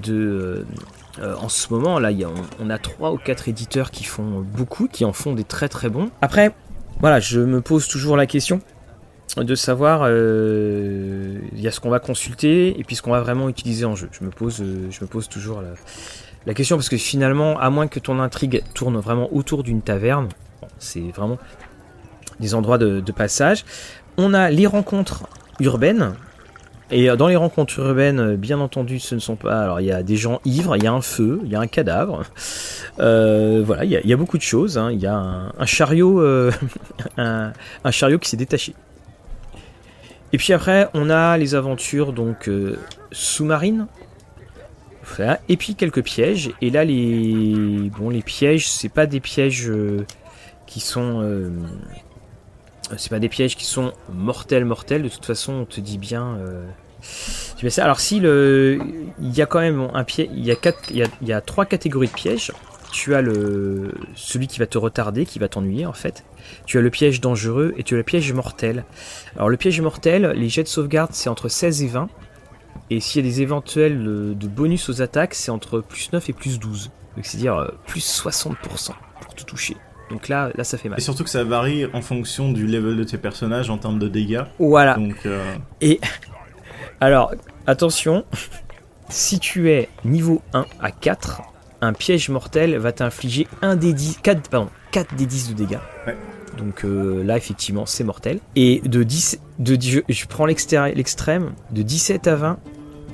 de. 0.02 0.66
euh, 1.20 1.34
en 1.36 1.48
ce 1.48 1.72
moment, 1.72 1.98
là, 1.98 2.10
on, 2.60 2.70
a 2.70 2.78
trois 2.78 3.12
ou 3.12 3.16
quatre 3.16 3.48
éditeurs 3.48 3.90
qui 3.90 4.04
font 4.04 4.44
beaucoup, 4.56 4.88
qui 4.88 5.04
en 5.04 5.12
font 5.12 5.34
des 5.34 5.44
très 5.44 5.68
très 5.68 5.88
bons. 5.88 6.10
Après, 6.20 6.54
voilà, 7.00 7.20
je 7.20 7.40
me 7.40 7.60
pose 7.60 7.88
toujours 7.88 8.16
la 8.16 8.26
question 8.26 8.60
de 9.36 9.54
savoir 9.54 10.08
il 10.08 11.60
y 11.60 11.68
a 11.68 11.70
ce 11.70 11.78
qu'on 11.78 11.88
va 11.88 12.00
consulter 12.00 12.78
et 12.80 12.82
puis 12.82 12.96
ce 12.96 13.02
qu'on 13.02 13.12
va 13.12 13.20
vraiment 13.20 13.48
utiliser 13.48 13.84
en 13.84 13.94
jeu. 13.94 14.08
Je 14.10 14.24
me 14.24 14.30
pose, 14.30 15.28
toujours 15.28 15.62
la, 16.46 16.54
question 16.54 16.76
parce 16.76 16.88
que 16.88 16.96
finalement, 16.96 17.58
à 17.58 17.70
moins 17.70 17.86
que 17.86 18.00
ton 18.00 18.18
intrigue 18.18 18.62
tourne 18.74 18.98
vraiment 18.98 19.32
autour 19.32 19.62
d'une 19.62 19.82
taverne, 19.82 20.28
c'est 20.78 21.10
vraiment 21.14 21.38
des 22.40 22.54
endroits 22.54 22.78
de, 22.78 23.12
passage. 23.12 23.64
On 24.16 24.34
a 24.34 24.50
les 24.50 24.66
rencontres 24.66 25.24
urbaines. 25.60 26.14
Et 26.92 27.06
dans 27.16 27.28
les 27.28 27.36
rencontres 27.36 27.78
urbaines, 27.78 28.18
euh, 28.18 28.36
bien 28.36 28.58
entendu, 28.58 28.98
ce 28.98 29.14
ne 29.14 29.20
sont 29.20 29.36
pas. 29.36 29.62
Alors, 29.62 29.80
il 29.80 29.86
y 29.86 29.92
a 29.92 30.02
des 30.02 30.16
gens 30.16 30.40
ivres, 30.44 30.76
il 30.76 30.82
y 30.82 30.88
a 30.88 30.92
un 30.92 31.00
feu, 31.00 31.40
il 31.44 31.50
y 31.50 31.54
a 31.54 31.60
un 31.60 31.68
cadavre. 31.68 32.24
Euh, 32.98 33.62
voilà, 33.64 33.84
il 33.84 33.92
y, 33.92 34.12
a, 34.12 34.16
beaucoup 34.16 34.38
de 34.38 34.42
choses. 34.42 34.76
hein. 34.76 34.90
Il 34.90 34.98
y 34.98 35.06
a 35.06 35.14
un, 35.14 35.66
chariot, 35.66 36.20
euh, 36.20 36.50
un, 37.16 37.52
chariot 37.92 38.18
qui 38.18 38.28
s'est 38.28 38.36
détaché. 38.36 38.74
Et 40.32 40.38
puis 40.38 40.52
après, 40.52 40.88
on 40.94 41.10
a 41.10 41.36
les 41.36 41.54
aventures 41.54 42.12
donc 42.12 42.48
euh, 42.48 42.76
sous-marines. 43.12 43.86
Voilà. 45.16 45.40
Et 45.48 45.56
puis 45.56 45.74
quelques 45.74 46.02
pièges. 46.02 46.52
Et 46.60 46.70
là, 46.70 46.84
les 46.84 47.90
bon, 47.98 48.10
les 48.10 48.22
pièges, 48.22 48.68
c'est 48.68 48.88
pas 48.88 49.06
des 49.06 49.20
pièges 49.20 49.68
euh, 49.68 50.06
qui 50.66 50.80
sont, 50.80 51.20
euh, 51.22 51.50
c'est 52.96 53.10
pas 53.10 53.18
des 53.18 53.28
pièges 53.28 53.56
qui 53.56 53.64
sont 53.64 53.92
mortels, 54.12 54.64
mortels. 54.64 55.02
De 55.02 55.08
toute 55.08 55.26
façon, 55.26 55.52
on 55.52 55.64
te 55.64 55.80
dit 55.80 55.98
bien. 55.98 56.36
euh, 56.38 56.66
ça. 57.68 57.84
Alors 57.84 58.00
si 58.00 58.20
le, 58.20 58.78
il 59.20 59.36
y 59.36 59.42
a 59.42 59.46
quand 59.46 59.60
même 59.60 59.88
un 59.92 60.04
piège. 60.04 60.28
Il 60.32 60.44
y 60.44 60.50
a 60.50 60.56
quatre, 60.56 60.90
il 60.90 61.42
trois 61.46 61.66
catégories 61.66 62.08
de 62.08 62.12
pièges. 62.12 62.52
Tu 62.92 63.14
as 63.14 63.22
le 63.22 63.92
celui 64.16 64.48
qui 64.48 64.58
va 64.58 64.66
te 64.66 64.76
retarder, 64.76 65.24
qui 65.24 65.38
va 65.38 65.48
t'ennuyer 65.48 65.86
en 65.86 65.92
fait. 65.92 66.24
Tu 66.66 66.76
as 66.78 66.80
le 66.80 66.90
piège 66.90 67.20
dangereux 67.20 67.72
et 67.76 67.84
tu 67.84 67.94
as 67.94 67.96
le 67.96 68.02
piège 68.02 68.32
mortel. 68.32 68.84
Alors 69.36 69.48
le 69.48 69.56
piège 69.56 69.80
mortel, 69.80 70.32
les 70.34 70.48
jets 70.48 70.64
de 70.64 70.68
sauvegarde 70.68 71.10
c'est 71.12 71.28
entre 71.28 71.48
16 71.48 71.82
et 71.82 71.86
20. 71.86 72.08
Et 72.90 72.98
s'il 72.98 73.24
y 73.24 73.28
a 73.28 73.30
des 73.30 73.42
éventuels 73.42 74.04
euh, 74.06 74.34
de 74.34 74.48
bonus 74.48 74.88
aux 74.88 75.00
attaques, 75.00 75.34
c'est 75.34 75.52
entre 75.52 75.80
plus 75.80 76.12
9 76.12 76.28
et 76.30 76.32
plus 76.32 76.58
12. 76.58 76.90
Donc 77.16 77.24
c'est-à-dire 77.24 77.56
euh, 77.56 77.68
plus 77.86 78.04
60% 78.04 78.90
pour 79.20 79.34
te 79.34 79.44
toucher. 79.44 79.76
Donc 80.10 80.28
là, 80.28 80.50
là 80.56 80.64
ça 80.64 80.76
fait 80.78 80.88
mal. 80.88 80.98
Et 80.98 81.02
surtout 81.02 81.24
que 81.24 81.30
ça 81.30 81.44
varie 81.44 81.86
en 81.92 82.02
fonction 82.02 82.50
du 82.52 82.66
level 82.66 82.96
de 82.96 83.04
tes 83.04 83.18
personnages 83.18 83.70
en 83.70 83.78
termes 83.78 83.98
de 83.98 84.08
dégâts. 84.08 84.42
Voilà. 84.58 84.94
Donc, 84.94 85.16
euh, 85.26 85.42
Alors, 87.00 87.32
attention, 87.66 88.24
si 89.08 89.38
tu 89.38 89.70
es 89.70 89.88
niveau 90.04 90.42
1 90.52 90.66
à 90.80 90.90
4, 90.90 91.42
un 91.80 91.92
piège 91.92 92.28
mortel 92.28 92.76
va 92.76 92.92
t'infliger 92.92 93.46
1 93.62 93.76
des 93.76 93.92
10, 93.94 94.18
4, 94.22 94.48
pardon, 94.50 94.70
4 94.92 95.14
des 95.14 95.26
10 95.26 95.50
de 95.50 95.54
dégâts. 95.54 95.78
Ouais. 96.06 96.16
Donc 96.58 96.84
euh, 96.84 97.22
là, 97.24 97.36
effectivement, 97.36 97.86
c'est 97.86 98.04
mortel. 98.04 98.38
Et 98.56 98.82
de 98.84 99.02
10, 99.02 99.40
de, 99.60 99.76
dix- 99.76 99.90
je, 99.90 100.00
je 100.12 100.26
prends 100.26 100.44
l'extrême, 100.44 101.52
de 101.70 101.82
17 101.82 102.26
à 102.26 102.34
20, 102.36 102.58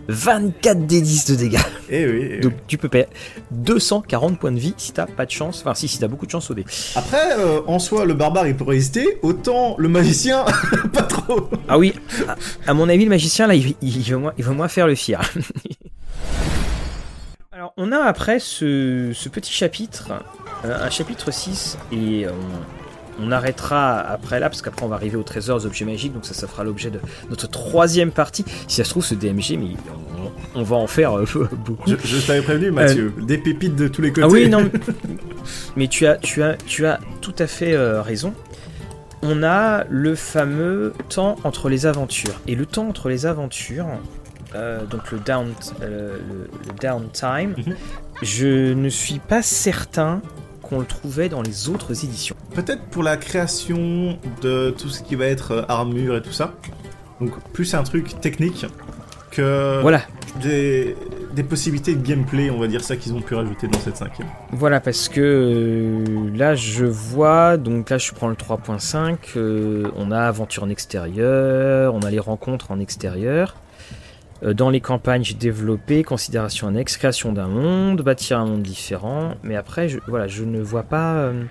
24 0.09 0.87
des 0.87 1.01
10 1.01 1.27
de 1.31 1.35
dégâts. 1.37 1.59
Et 1.90 2.07
oui. 2.07 2.29
eh 2.33 2.40
Donc 2.40 2.53
oui. 2.53 2.59
tu 2.66 2.79
peux 2.79 2.88
perdre 2.88 3.11
240 3.53 4.38
points 4.38 4.53
de 4.53 4.59
vie 4.59 4.75
si 4.77 4.92
t'as 4.92 5.07
pas 5.07 5.27
de 5.27 5.31
chance. 5.31 5.61
Enfin, 5.61 5.75
si, 5.75 5.88
si 5.88 5.99
t'as 5.99 6.09
beaucoup 6.09 6.27
de 6.27 6.31
chance 6.31 6.51
au 6.51 6.55
dé. 6.55 6.64
Après, 6.95 7.38
euh, 7.38 7.61
en 7.66 7.79
soi, 7.79 8.05
le 8.05 8.14
barbare 8.14 8.47
il 8.47 8.57
peut 8.57 8.64
résister, 8.64 9.19
autant 9.23 9.75
le 9.79 9.88
magicien, 9.88 10.45
pas 10.92 11.03
trop. 11.03 11.49
Ah 11.69 11.79
oui, 11.79 11.95
à, 12.29 12.37
à 12.71 12.75
mon 12.75 12.88
avis, 12.88 13.05
le 13.05 13.11
magicien, 13.11 13.47
là, 13.47 13.55
il, 13.55 13.75
il, 13.83 13.97
il 13.97 14.12
va, 14.12 14.19
moins, 14.19 14.33
il 14.38 14.45
va 14.45 14.53
moins 14.53 14.69
faire 14.69 14.87
le 14.87 14.95
fier. 14.95 15.21
Alors, 17.53 17.73
on 17.77 17.90
a 17.92 17.99
après 18.01 18.38
ce, 18.38 19.12
ce 19.14 19.29
petit 19.29 19.53
chapitre, 19.53 20.09
euh, 20.64 20.85
un 20.85 20.90
chapitre 20.90 21.31
6, 21.31 21.79
et 21.92 22.27
on, 22.29 22.86
on 23.20 23.33
arrêtera 23.33 23.98
après 23.98 24.40
là, 24.40 24.48
parce 24.50 24.62
qu'après 24.62 24.85
on 24.85 24.88
va 24.88 24.96
arriver 24.96 25.16
au 25.16 25.22
trésor, 25.22 25.57
aux 25.57 25.66
objets 25.66 25.85
magiques, 25.85 26.12
donc 26.12 26.24
ça, 26.26 26.35
ça 26.35 26.46
fera 26.46 26.64
l'objet 26.64 26.90
de 26.90 27.00
notre 27.31 27.48
troisième 27.48 28.11
partie. 28.11 28.44
Si 28.68 28.76
ça 28.76 28.85
se 28.85 28.90
trouve, 28.90 29.05
ce 29.05 29.14
DMG, 29.14 29.59
mais 29.59 29.76
on, 30.55 30.61
on 30.61 30.62
va 30.62 30.76
en 30.76 30.87
faire 30.87 31.16
euh, 31.18 31.24
beaucoup. 31.64 31.90
Je, 31.90 31.96
je 32.05 32.26
t'avais 32.26 32.42
prévenu, 32.42 32.70
Mathieu. 32.70 33.12
Des 33.22 33.38
pépites 33.38 33.76
de 33.76 33.88
tous 33.88 34.02
les 34.02 34.11
côtés. 34.12 34.26
Ah 34.26 34.31
oui, 34.33 34.48
non. 34.48 34.70
mais- 35.76 35.88
tu 35.88 36.07
as, 36.07 36.16
tu 36.16 36.42
as, 36.42 36.57
tu 36.66 36.87
as 36.87 37.00
tout 37.20 37.35
à 37.38 37.46
fait 37.46 37.72
euh, 37.72 38.02
raison. 38.02 38.33
On 39.22 39.42
a 39.42 39.85
le 39.88 40.14
fameux 40.14 40.92
temps 41.09 41.37
entre 41.44 41.68
les 41.68 41.87
aventures. 41.87 42.38
Et 42.46 42.55
le 42.55 42.66
temps 42.66 42.87
entre 42.88 43.09
les 43.09 43.24
aventures, 43.26 43.87
euh, 44.55 44.85
donc 44.85 45.11
le, 45.11 45.18
down, 45.18 45.52
euh, 45.83 46.18
le, 46.29 46.50
le 46.68 46.79
downtime, 46.81 47.55
Mhm. 47.57 47.76
je 48.22 48.72
ne 48.74 48.88
suis 48.88 49.18
pas 49.18 49.42
certain 49.42 50.20
qu'on 50.68 50.81
le 50.81 50.87
trouvait 50.87 51.29
dans 51.29 51.42
les 51.42 51.68
autres 51.68 52.05
éditions. 52.05 52.37
Peut-être 52.55 52.83
pour 52.85 53.02
la 53.02 53.16
création 53.16 54.18
de 54.42 54.70
tout 54.70 54.88
ce 54.88 55.02
qui 55.02 55.14
va 55.14 55.26
être 55.26 55.52
euh, 55.52 55.62
armure 55.68 56.16
et 56.16 56.22
tout 56.22 56.33
ça. 56.33 56.55
Donc 57.20 57.33
plus 57.52 57.74
un 57.74 57.83
truc 57.83 58.20
technique 58.20 58.66
que 59.31 59.81
Voilà, 59.81 60.02
des, 60.42 60.96
des 61.37 61.42
possibilités 61.42 61.94
de 61.94 62.02
gameplay, 62.02 62.50
on 62.50 62.59
va 62.59 62.66
dire 62.66 62.83
ça, 62.83 62.96
qu'ils 62.96 63.12
ont 63.12 63.20
pu 63.20 63.35
rajouter 63.35 63.68
dans 63.68 63.79
cette 63.79 63.96
cinquième. 63.98 64.29
Voilà, 64.52 64.81
parce 64.81 65.09
que 65.09 65.20
euh, 65.20 66.37
là, 66.37 66.55
je 66.55 66.87
vois, 66.87 67.59
donc 67.59 67.90
là, 67.90 67.98
je 67.98 68.12
prends 68.12 68.29
le 68.29 68.35
3.5, 68.35 69.16
euh, 69.37 69.90
on 69.96 70.11
a 70.11 70.20
aventure 70.20 70.64
en 70.64 70.70
extérieur, 70.70 71.94
on 71.94 72.00
a 72.00 72.11
les 72.11 72.18
rencontres 72.18 72.70
en 72.70 72.81
extérieur. 72.81 73.55
Euh, 74.42 74.53
dans 74.55 74.70
les 74.70 74.81
campagnes, 74.81 75.25
j'ai 75.25 75.35
développé 75.35 76.03
considération 76.03 76.68
annexe, 76.68 76.96
création 76.96 77.33
d'un 77.33 77.49
monde, 77.49 78.03
bâtir 78.03 78.38
un 78.38 78.46
monde 78.46 78.62
différent. 78.62 79.35
Mais 79.42 79.57
après, 79.57 79.88
je, 79.88 79.99
voilà, 80.09 80.27
je 80.29 80.44
ne 80.44 80.61
vois 80.61 80.83
pas. 80.83 81.14
euh, 81.14 81.44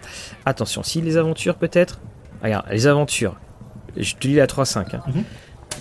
Attention, 0.45 0.84
si 0.84 1.02
les 1.02 1.17
aventures 1.17 1.56
peut-être? 1.56 2.00
Regarde, 2.43 2.65
les 2.69 2.88
aventures. 2.88 3.36
Je 3.98 4.13
te 4.15 4.28
lis 4.28 4.36
la 4.36 4.45
3.5. 4.45 4.95
hein. 4.95 5.02
Mhm. 5.08 5.24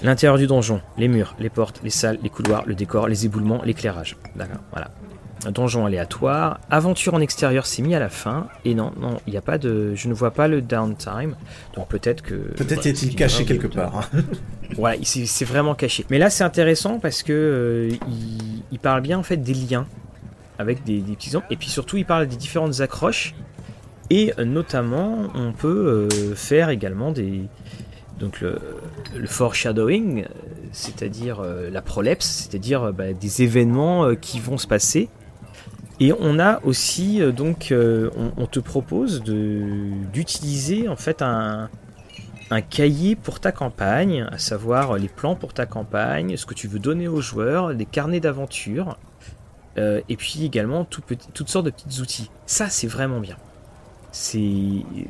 L'intérieur 0.03 0.39
du 0.39 0.47
donjon, 0.47 0.81
les 0.99 1.09
murs, 1.09 1.35
les 1.39 1.51
portes, 1.51 1.81
les 1.85 1.91
salles, 1.91 2.19
les 2.23 2.29
couloirs, 2.31 2.65
le 2.67 2.75
décor, 2.75 3.07
les 3.07 3.27
éboulements, 3.27 3.63
l'éclairage. 3.65 4.17
D'accord, 4.35 4.59
voilà. 4.73 4.91
Un 5.47 5.51
donjon 5.51 5.85
aléatoire. 5.87 6.59
Aventure 6.71 7.15
en 7.15 7.21
extérieur, 7.21 7.67
c'est 7.67 7.83
mis 7.83 7.95
à 7.95 7.99
la 8.01 8.09
fin. 8.09 8.49
Et 8.65 8.75
non, 8.75 8.93
non, 8.99 9.19
il 9.27 9.33
n'y 9.33 9.37
a 9.37 9.43
pas 9.43 9.59
de. 9.59 9.95
Je 9.95 10.09
ne 10.09 10.15
vois 10.15 10.31
pas 10.31 10.49
le 10.49 10.63
downtime. 10.63 11.37
Donc 11.77 11.89
peut-être 11.89 12.23
que. 12.23 12.35
Peut-être 12.35 12.83
voilà, 12.83 12.95
c'est 12.97 13.09
caché 13.15 13.45
quelque 13.45 13.67
part. 13.67 14.09
voilà, 14.77 14.97
il- 14.97 15.29
c'est 15.29 15.45
vraiment 15.45 15.75
caché. 15.75 16.05
Mais 16.11 16.19
là, 16.19 16.31
c'est 16.31 16.45
intéressant 16.45 16.99
parce 16.99 17.23
que 17.23 17.33
euh, 17.33 17.97
il, 18.71 18.79
parle 18.79 19.01
bien 19.01 19.19
en 19.19 19.23
fait 19.23 19.37
des 19.37 19.55
liens 19.55 19.87
avec 20.59 20.85
des, 20.85 21.01
petits 21.01 21.29
exemples. 21.29 21.47
Et 21.51 21.57
puis 21.57 21.69
surtout, 21.69 21.97
il 21.97 22.05
parle 22.05 22.27
des 22.27 22.37
différentes 22.37 22.81
accroches. 22.81 23.35
Et 24.11 24.33
euh, 24.39 24.45
notamment, 24.45 25.31
on 25.35 25.53
peut 25.53 26.09
euh, 26.13 26.35
faire 26.35 26.71
également 26.71 27.13
des. 27.13 27.43
Donc 28.19 28.41
le, 28.41 28.59
foreshadowing, 29.27 30.27
c'est-à-dire 30.71 31.43
la 31.43 31.83
prolepse, 31.83 32.25
c'est-à-dire 32.25 32.93
bah, 32.93 33.13
des 33.13 33.43
événements 33.43 34.15
qui 34.15 34.39
vont 34.39 34.57
se 34.57 34.69
passer. 34.69 35.09
Et 35.99 36.13
on 36.21 36.39
a 36.39 36.61
aussi, 36.65 37.21
donc, 37.33 37.73
on, 37.73 38.33
on 38.37 38.47
te 38.47 38.61
propose 38.61 39.23
d'utiliser 39.25 40.89
en 40.89 40.95
fait 40.95 41.23
un, 41.23 41.71
un 42.51 42.61
cahier 42.61 43.17
pour 43.17 43.41
ta 43.41 43.53
campagne, 43.53 44.27
à 44.31 44.39
savoir 44.39 44.97
les 44.97 45.09
plans 45.09 45.35
pour 45.35 45.53
ta 45.55 45.67
campagne, 45.67 46.37
ce 46.37 46.47
que 46.47 46.55
tu 46.55 46.69
veux 46.69 46.79
donner 46.79 47.09
aux 47.09 47.21
joueurs, 47.21 47.75
des 47.75 47.87
carnets 47.87 48.21
d'aventure, 48.21 48.97
euh, 49.79 50.01
et 50.09 50.17
puis 50.17 50.45
également 50.45 50.85
tout 50.85 51.01
petit- 51.03 51.29
toutes 51.35 51.49
sortes 51.49 51.67
de 51.67 51.71
petits 51.71 52.01
outils. 52.01 52.31
Ça, 52.47 52.69
c'est 52.69 52.87
vraiment 52.87 53.21
bien. 53.21 53.37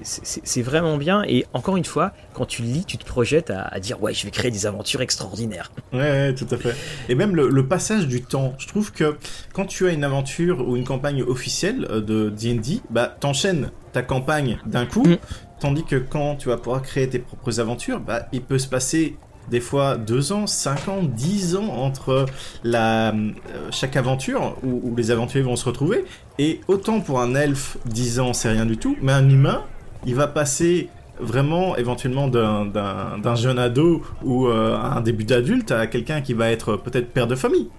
C'est 0.03 0.63
vraiment 0.63 0.97
bien, 0.97 1.23
et 1.25 1.45
encore 1.53 1.77
une 1.77 1.85
fois, 1.85 2.13
quand 2.33 2.47
tu 2.47 2.63
lis, 2.63 2.85
tu 2.87 2.97
te 2.97 3.05
projettes 3.05 3.51
à, 3.51 3.63
à 3.63 3.79
dire 3.79 4.03
Ouais, 4.03 4.15
je 4.15 4.25
vais 4.25 4.31
créer 4.31 4.51
des 4.51 4.65
aventures 4.67 5.03
extraordinaires. 5.03 5.71
Ouais, 5.93 5.99
ouais, 6.01 6.35
tout 6.35 6.47
à 6.51 6.57
fait. 6.57 6.75
Et 7.11 7.15
même 7.15 7.37
le, 7.37 7.49
le 7.49 7.67
passage 7.67 8.07
du 8.09 8.23
temps. 8.23 8.55
Je 8.59 8.67
trouve 8.67 8.93
que 8.93 9.19
quand 9.53 9.67
tu 9.67 9.87
as 9.87 9.93
une 9.93 10.05
aventure 10.05 10.67
ou 10.67 10.77
une 10.77 10.85
campagne 10.85 11.23
officielle 11.23 11.87
euh, 11.91 12.01
de 12.01 12.31
D&D, 12.31 12.81
bah 12.91 13.15
t'enchaînes 13.21 13.71
ta 13.93 14.03
campagne 14.03 14.59
d'un 14.67 14.87
coup, 14.87 15.03
Mm. 15.05 15.17
Tandis 15.65 15.85
que 15.85 15.97
quand 15.97 16.37
tu 16.37 16.49
vas 16.49 16.59
pouvoir 16.59 16.83
créer 16.83 17.09
tes 17.09 17.19
propres 17.19 17.59
aventures, 17.59 17.99
bah 17.99 18.27
il 18.33 18.43
peut 18.43 18.59
se 18.59 18.69
passer 18.69 19.17
des 19.51 19.61
fois 19.61 19.97
deux 19.97 20.31
ans, 20.31 20.47
cinq 20.47 20.89
ans, 20.89 21.03
dix 21.03 21.57
ans 21.57 21.69
entre 21.69 22.27
la 22.65 23.15
euh, 23.15 23.33
chaque 23.71 23.97
aventure 23.97 24.59
où, 24.63 24.95
les 24.95 25.11
aventuriers 25.11 25.45
vont 25.45 25.57
se 25.57 25.65
retrouver. 25.65 26.05
Et 26.39 26.61
autant 26.69 27.01
pour 27.01 27.19
un 27.19 27.35
elfe, 27.35 27.79
dix 27.87 28.21
ans 28.21 28.35
c'est 28.35 28.51
rien 28.51 28.67
du 28.67 28.77
tout, 28.77 28.95
mais 29.01 29.13
un 29.13 29.27
humain, 29.27 29.63
il 30.05 30.15
va 30.15 30.27
passer 30.27 30.91
vraiment 31.19 31.79
éventuellement 31.79 32.29
d'un 32.29 33.35
jeune 33.35 33.59
ado 33.59 34.03
ou 34.23 34.49
euh, 34.49 34.77
un 34.77 35.01
début 35.01 35.25
d'adulte 35.25 35.73
à 35.73 35.87
quelqu'un 35.87 36.21
qui 36.21 36.35
va 36.35 36.51
être 36.51 36.77
peut-être 36.77 37.11
père 37.11 37.27
de 37.27 37.37
famille. 37.37 37.71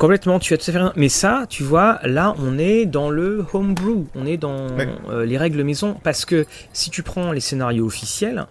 Complètement, 0.00 0.38
tu 0.38 0.54
as 0.54 0.56
tout 0.56 0.70
à 0.70 0.72
fait 0.72 0.78
raison. 0.78 0.92
Mais 0.96 1.08
ça, 1.10 1.44
tu 1.48 1.62
vois, 1.62 2.00
là, 2.04 2.34
on 2.38 2.58
est 2.58 2.86
dans 2.86 3.10
le 3.10 3.44
homebrew, 3.52 4.06
on 4.14 4.24
est 4.26 4.38
dans 4.38 4.68
Ouais. 4.70 4.88
euh, 5.10 5.26
les 5.26 5.36
règles 5.36 5.62
maison, 5.62 5.94
parce 6.02 6.24
que 6.24 6.46
si 6.72 6.88
tu 6.90 7.02
prends 7.02 7.32
les 7.32 7.40
scénarios 7.40 7.84
officiels, 7.84 8.46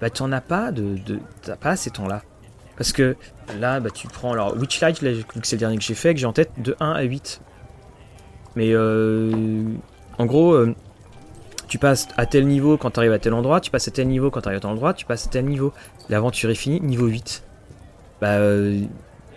bah, 0.00 0.10
tu 0.10 0.22
n'en 0.22 0.30
as 0.32 0.40
pas 0.40 0.70
de, 0.70 0.96
de 1.04 1.18
t'as 1.42 1.56
pas 1.56 1.74
ces 1.76 1.90
temps-là. 1.90 2.22
Parce 2.76 2.92
que 2.92 3.16
là, 3.58 3.80
bah, 3.80 3.90
tu 3.92 4.06
prends 4.06 4.32
alors 4.32 4.56
Witchlight, 4.56 5.02
là, 5.02 5.10
c'est 5.42 5.56
le 5.56 5.60
dernier 5.60 5.76
que 5.76 5.82
j'ai 5.82 5.94
fait, 5.94 6.14
que 6.14 6.20
j'ai 6.20 6.26
en 6.26 6.32
tête 6.32 6.50
de 6.58 6.76
1 6.80 6.92
à 6.92 7.02
8. 7.02 7.40
Mais 8.54 8.70
euh, 8.72 9.64
en 10.18 10.26
gros, 10.26 10.52
euh, 10.52 10.74
tu 11.68 11.78
passes 11.78 12.06
à 12.16 12.26
tel 12.26 12.46
niveau 12.46 12.76
quand 12.76 12.92
tu 12.92 13.00
arrives 13.00 13.12
à 13.12 13.18
tel 13.18 13.34
endroit, 13.34 13.60
tu 13.60 13.70
passes 13.72 13.88
à 13.88 13.90
tel 13.90 14.06
niveau 14.06 14.30
quand 14.30 14.42
tu 14.42 14.48
arrives 14.48 14.58
à 14.58 14.60
tel 14.60 14.70
endroit, 14.70 14.94
tu 14.94 15.04
passes 15.04 15.26
à 15.26 15.30
tel 15.30 15.46
niveau. 15.46 15.72
L'aventure 16.10 16.50
est 16.50 16.54
finie, 16.54 16.80
niveau 16.80 17.06
8. 17.06 17.42
Bah, 18.20 18.38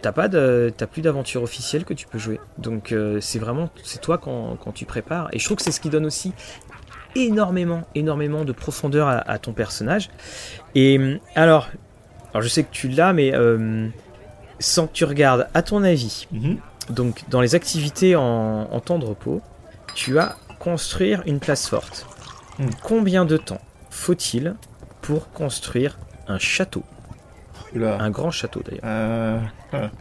t'as 0.05 0.11
pas 0.11 0.27
de, 0.27 0.71
t'as 0.77 0.85
plus 0.85 1.01
d'aventure 1.01 1.41
officielle 1.41 1.83
que 1.83 1.95
tu 1.95 2.05
peux 2.05 2.19
jouer. 2.19 2.39
Donc 2.59 2.91
euh, 2.91 3.19
c'est 3.21 3.39
vraiment, 3.39 3.71
c'est 3.83 3.99
toi 3.99 4.19
quand, 4.19 4.55
quand 4.63 4.71
tu 4.71 4.85
prépares. 4.85 5.29
Et 5.33 5.39
je 5.39 5.45
trouve 5.45 5.57
que 5.57 5.63
c'est 5.63 5.71
ce 5.71 5.79
qui 5.79 5.89
donne 5.89 6.05
aussi 6.05 6.31
énormément, 7.15 7.81
énormément 7.95 8.45
de 8.45 8.51
profondeur 8.51 9.07
à, 9.07 9.17
à 9.17 9.39
ton 9.39 9.51
personnage. 9.51 10.11
Et 10.75 10.99
hum, 10.99 11.17
alors, 11.33 11.69
alors 12.35 12.43
je 12.43 12.49
sais 12.49 12.61
que 12.61 12.71
tu 12.71 12.87
l'as, 12.87 13.13
mais 13.13 13.33
euh, 13.33 13.87
sans 14.59 14.85
que 14.85 14.93
tu 14.93 15.05
regardes, 15.05 15.47
à 15.55 15.63
ton 15.63 15.81
avis, 15.81 16.27
Mhm. 16.31 16.57
donc 16.91 17.23
dans 17.29 17.41
les 17.41 17.55
activités 17.55 18.15
en, 18.15 18.67
en 18.71 18.79
temps 18.81 18.99
de 18.99 19.05
repos, 19.05 19.41
tu 19.95 20.19
as 20.19 20.35
construire 20.59 21.23
une 21.25 21.39
place 21.39 21.67
forte. 21.67 22.05
Hmm. 22.59 22.69
Combien 22.83 23.25
de 23.25 23.37
temps 23.37 23.61
faut-il 23.89 24.55
pour 25.01 25.31
construire 25.31 25.97
un 26.27 26.37
château? 26.37 26.83
Oula. 27.75 28.01
Un 28.01 28.09
grand 28.09 28.31
château 28.31 28.61
d'ailleurs. 28.63 28.81
Euh, 28.83 29.39
ah. 29.73 29.91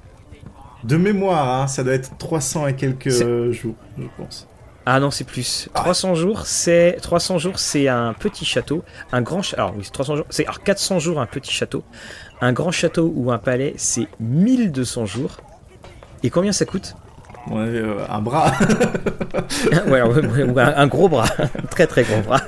De 0.85 0.97
mémoire, 0.97 1.63
hein, 1.63 1.67
ça 1.67 1.83
doit 1.83 1.95
être 1.95 2.17
300 2.19 2.69
et 2.69 2.77
quelques 2.77 3.11
jours, 3.11 3.75
je 3.99 4.07
pense. 4.17 4.47
Ah 4.87 5.01
non, 5.01 5.11
c'est 5.11 5.25
plus. 5.25 5.69
Ah. 5.75 5.81
300 5.81 6.15
jours, 6.15 6.47
c'est 6.47 6.99
300 7.01 7.39
jours, 7.39 7.59
c'est 7.59 7.89
un 7.89 8.13
petit 8.13 8.45
château, 8.45 8.85
un 9.13 9.23
grand 9.23 9.41
château. 9.41 9.63
Alors 9.63 9.75
oui, 9.77 9.83
c'est 9.85 9.93
300 9.93 10.17
jours, 10.17 10.27
c'est 10.29 10.45
alors 10.45 10.63
400 10.63 10.99
jours 10.99 11.21
un 11.21 11.27
petit 11.27 11.53
château. 11.53 11.85
Un 12.41 12.53
grand 12.53 12.71
château 12.71 13.11
ou 13.15 13.33
un 13.33 13.39
palais, 13.39 13.73
c'est 13.77 14.09
1200 14.21 15.07
jours. 15.07 15.41
Et 16.23 16.31
combien 16.31 16.53
ça 16.53 16.67
coûte? 16.67 16.95
Ouais, 17.51 17.57
euh, 17.69 17.99
un 18.09 18.21
bras. 18.23 18.53
ouais, 19.87 20.01
alors, 20.01 20.17
ouais, 20.17 20.27
ouais, 20.27 20.43
ouais, 20.45 20.63
un, 20.63 20.87
gros 20.87 21.09
bras, 21.09 21.27
un 21.39 21.67
très 21.67 21.87
très 21.87 22.03
gros 22.05 22.21
bras. 22.23 22.41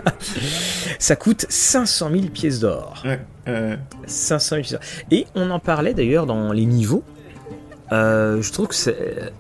Ça 0.99 1.16
coûte 1.16 1.44
500 1.49 2.11
000 2.11 2.22
pièces 2.32 2.61
d'or. 2.61 3.03
ouais, 3.05 3.20
euh, 3.49 3.76
500 4.07 4.57
000 4.57 4.61
pièces 4.62 4.72
d'or. 4.72 4.80
Et 5.11 5.26
on 5.34 5.51
en 5.51 5.59
parlait 5.59 5.92
d'ailleurs 5.94 6.24
dans 6.26 6.53
les 6.53 6.64
niveaux. 6.64 7.05
Euh, 7.92 8.40
je 8.40 8.53
trouve 8.53 8.68
que 8.68 8.74
c'est, 8.74 9.32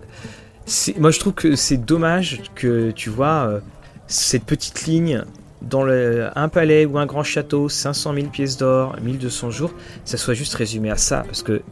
c'est- 0.66 0.98
moi 0.98 1.10
je 1.10 1.18
trouve 1.20 1.32
que 1.32 1.56
c'est 1.56 1.78
dommage 1.78 2.42
que 2.54 2.90
tu 2.90 3.08
vois 3.10 3.46
euh, 3.48 3.60
cette 4.06 4.44
petite 4.44 4.84
ligne 4.84 5.24
dans 5.62 5.82
le, 5.82 6.28
un 6.36 6.48
palais 6.48 6.84
ou 6.84 6.98
un 6.98 7.06
grand 7.06 7.24
château, 7.24 7.68
500 7.68 8.14
000 8.14 8.26
pièces 8.28 8.56
d'or, 8.56 8.94
1200 9.02 9.50
jours, 9.50 9.72
ça 10.04 10.16
soit 10.16 10.34
juste 10.34 10.54
résumé 10.54 10.90
à 10.90 10.96
ça, 10.96 11.22
parce 11.26 11.42
que 11.42 11.62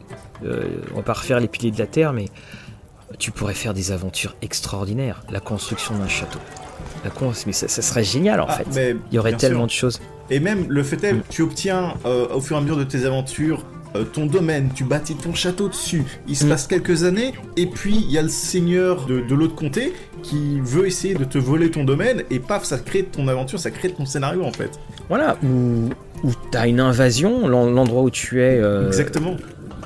euh, 0.43 0.63
on 0.93 0.97
va 0.97 1.03
pas 1.03 1.13
refaire 1.13 1.39
les 1.39 1.47
piliers 1.47 1.71
de 1.71 1.77
la 1.79 1.87
terre, 1.87 2.11
mais 2.11 2.25
tu 3.17 3.31
pourrais 3.31 3.53
faire 3.53 3.73
des 3.73 3.91
aventures 3.91 4.35
extraordinaires, 4.41 5.23
la 5.31 5.39
construction 5.39 5.95
d'un 5.97 6.07
château. 6.07 6.39
La 7.03 7.09
cons- 7.11 7.31
mais 7.45 7.53
ça, 7.53 7.67
ça 7.67 7.81
serait 7.81 8.03
génial 8.03 8.41
en 8.41 8.47
ah, 8.49 8.53
fait. 8.57 8.65
mais 8.73 8.95
Il 9.11 9.15
y 9.15 9.19
aurait 9.19 9.33
tellement 9.33 9.67
sûr. 9.67 9.87
de 9.87 9.93
choses. 9.93 10.01
Et 10.29 10.39
même 10.39 10.65
le 10.69 10.81
fait 10.83 11.03
est, 11.03 11.13
Mm. 11.13 11.21
tu 11.29 11.41
obtiens 11.43 11.93
euh, 12.05 12.27
au 12.33 12.41
fur 12.41 12.55
et 12.55 12.59
à 12.59 12.61
mesure 12.61 12.77
de 12.77 12.83
tes 12.83 13.05
aventures 13.05 13.63
euh, 13.95 14.03
ton 14.03 14.25
domaine, 14.25 14.69
tu 14.75 14.83
bâtis 14.83 15.15
ton 15.15 15.33
château 15.33 15.69
dessus, 15.69 16.03
il 16.27 16.35
se 16.35 16.45
Mm. 16.45 16.49
passe 16.49 16.67
quelques 16.67 17.03
années, 17.05 17.33
et 17.55 17.65
puis 17.67 17.95
il 17.95 18.11
y 18.11 18.17
a 18.17 18.21
le 18.23 18.27
seigneur 18.27 19.05
de, 19.05 19.21
de 19.21 19.35
l'autre 19.35 19.55
comté 19.55 19.93
qui 20.21 20.59
veut 20.59 20.85
essayer 20.87 21.13
de 21.13 21.23
te 21.23 21.37
voler 21.37 21.71
ton 21.71 21.85
domaine, 21.85 22.23
et 22.29 22.39
paf, 22.39 22.65
ça 22.65 22.77
crée 22.77 23.03
ton 23.03 23.27
aventure, 23.29 23.57
ça 23.59 23.71
crée 23.71 23.89
ton 23.91 24.05
scénario 24.05 24.43
en 24.43 24.51
fait. 24.51 24.71
Voilà, 25.07 25.37
où, 25.43 25.89
où 26.25 26.31
t'as 26.51 26.67
une 26.67 26.81
invasion, 26.81 27.47
l'en- 27.47 27.69
l'endroit 27.69 28.01
où 28.01 28.09
tu 28.09 28.41
es 28.41 28.57
euh, 28.59 28.87
Exactement. 28.87 29.37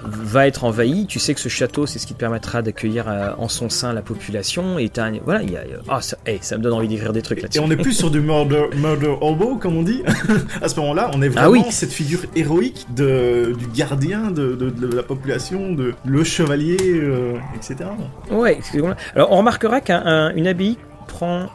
Va 0.04 0.47
être 0.47 0.64
envahi. 0.64 1.06
Tu 1.08 1.20
sais 1.20 1.34
que 1.34 1.39
ce 1.39 1.50
château, 1.50 1.86
c'est 1.86 2.00
ce 2.00 2.08
qui 2.08 2.14
te 2.14 2.20
permettra 2.20 2.62
d'accueillir 2.62 3.06
euh, 3.08 3.32
en 3.38 3.47
son 3.50 3.70
sein 3.70 3.93
la 3.93 4.02
population. 4.02 4.80
Et 4.80 4.89
t'as 4.89 5.06
un- 5.06 5.20
voilà, 5.26 5.43
y 5.43 5.56
a, 5.56 5.62
ah, 5.88 6.02
ça, 6.02 6.18
hey, 6.26 6.39
ça 6.41 6.58
me 6.58 6.64
donne 6.64 6.74
envie 6.74 6.88
d'écrire 6.88 7.14
des 7.14 7.22
trucs 7.22 7.39
Et 7.39 7.41
là-dessus. 7.43 7.60
on 7.60 7.70
est 7.72 7.76
plus 7.78 7.93
sur 7.93 8.10
du 8.12 8.22
murder, 8.22 8.66
murder 8.76 9.14
hobo, 9.22 9.56
comme 9.58 9.78
on 9.78 9.84
dit. 9.84 10.04
à 10.62 10.68
ce 10.70 10.80
moment-là, 10.80 11.12
on 11.14 11.22
est 11.22 11.28
Ah 11.36 11.47
vraiment 11.50 11.52
oui. 11.52 11.72
cette 11.72 11.91
figure 11.91 12.20
héroïque 12.36 12.86
de, 12.95 13.54
du 13.58 13.68
gardien 13.68 14.32
de, 14.32 14.56
de- 14.56 14.70
de 14.70 14.88
la 14.95 15.04
population, 15.04 15.72
de 15.74 15.93
le 16.06 16.24
chevalier, 16.24 16.78
euh, 16.82 17.34
etc. 17.56 17.89
Ouais, 18.32 18.56
excusez-moi. 18.58 18.95
Alors 19.16 19.32
on 19.32 19.38
remarquera 19.38 19.82
qu'une 19.82 20.47
abbaye 20.47 20.78
prend. 21.08 21.47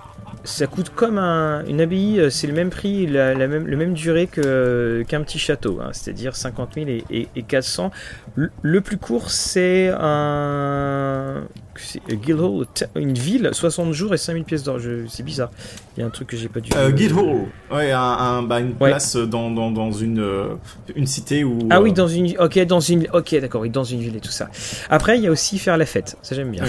Ça 0.46 0.66
coûte 0.66 0.90
comme 0.90 1.16
un, 1.16 1.64
une 1.64 1.80
abbaye, 1.80 2.20
euh, 2.20 2.28
c'est 2.28 2.46
le 2.46 2.52
même 2.52 2.68
prix, 2.68 3.06
la, 3.06 3.34
même, 3.34 3.66
le 3.66 3.76
même 3.78 3.94
durée 3.94 4.26
qu'un 4.26 5.22
petit 5.22 5.38
château, 5.38 5.80
hein, 5.80 5.88
c'est-à-dire 5.92 6.36
50 6.36 6.74
000 6.74 6.88
et, 6.88 7.04
et, 7.10 7.28
et 7.34 7.42
400. 7.42 7.90
Le, 8.34 8.50
le 8.60 8.80
plus 8.82 8.98
court, 8.98 9.30
c'est 9.30 9.90
un. 9.98 11.44
C'est 11.80 12.00
Guildhall, 12.16 12.66
une 12.96 13.14
ville, 13.14 13.50
60 13.52 13.92
jours 13.92 14.14
et 14.14 14.16
5000 14.18 14.44
pièces 14.44 14.62
d'or. 14.62 14.78
C'est 15.08 15.22
bizarre. 15.22 15.50
Il 15.96 16.00
y 16.00 16.02
a 16.02 16.06
un 16.06 16.10
truc 16.10 16.28
que 16.28 16.36
j'ai 16.36 16.48
pas 16.48 16.60
dû. 16.60 16.70
Euh, 16.76 16.90
Guildhall, 16.90 17.46
ouais, 17.72 17.92
un, 17.92 18.00
un- 18.00 18.42
bah, 18.42 18.60
une 18.60 18.74
Ouais. 18.80 18.90
place 18.90 19.16
dans, 19.16 19.50
dans, 19.50 19.70
dans 19.70 19.92
une, 19.92 20.18
euh, 20.20 20.54
une 20.96 21.06
cité 21.06 21.44
où. 21.44 21.58
Ah 21.70 21.80
oui, 21.80 21.90
euh, 21.90 21.94
dans 21.94 22.08
une, 22.08 22.34
ok, 22.38 22.58
dans 22.66 22.80
une, 22.80 23.06
ok, 23.12 23.36
d'accord, 23.40 23.62
oui, 23.62 23.70
dans 23.70 23.84
une 23.84 24.00
ville 24.00 24.16
et 24.16 24.20
tout 24.20 24.30
ça. 24.32 24.48
Après, 24.90 25.16
il 25.18 25.24
y 25.24 25.26
a 25.26 25.30
aussi 25.30 25.58
faire 25.58 25.76
la 25.76 25.86
fête. 25.86 26.16
Ça 26.22 26.34
j'aime 26.36 26.50
bien. 26.50 26.64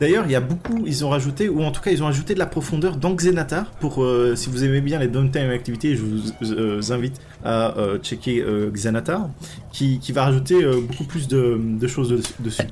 D'ailleurs, 0.00 0.24
il 0.26 0.32
y 0.32 0.36
a 0.36 0.40
beaucoup, 0.40 0.84
ils 0.86 1.04
ont 1.04 1.10
rajouté, 1.10 1.48
ou 1.48 1.62
en 1.62 1.72
tout 1.72 1.80
cas, 1.80 1.90
ils 1.90 2.02
ont 2.02 2.06
ajouté 2.06 2.34
de 2.34 2.38
la 2.38 2.46
profondeur 2.46 2.96
dans 2.96 3.14
Xenatar. 3.14 3.66
Pour, 3.80 4.02
euh, 4.04 4.34
si 4.36 4.48
vous 4.50 4.64
aimez 4.64 4.80
bien 4.80 4.98
les 4.98 5.08
downtime 5.08 5.50
activités, 5.50 5.96
je 5.96 6.02
vous 6.02 6.52
euh, 6.52 6.80
invite 6.90 7.20
à 7.44 7.76
euh, 7.78 7.98
checker 7.98 8.40
euh, 8.42 8.70
Xenatar, 8.72 9.28
qui, 9.72 9.98
qui 9.98 10.12
va 10.12 10.24
rajouter 10.24 10.62
euh, 10.62 10.80
beaucoup 10.80 11.04
plus 11.04 11.28
de, 11.28 11.58
de 11.60 11.86
choses 11.86 12.08
de- 12.10 12.20
dessus. 12.40 12.62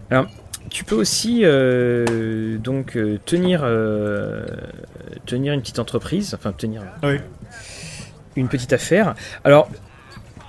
Tu 0.70 0.84
peux 0.84 0.94
aussi 0.96 1.40
euh, 1.44 2.58
donc 2.58 2.96
euh, 2.96 3.18
tenir 3.24 3.60
euh, 3.64 4.44
tenir 5.24 5.52
une 5.52 5.60
petite 5.60 5.78
entreprise, 5.78 6.34
enfin 6.34 6.52
tenir 6.52 6.82
Oui, 7.02 7.16
une 8.36 8.48
petite 8.48 8.72
affaire. 8.72 9.14
Alors 9.44 9.70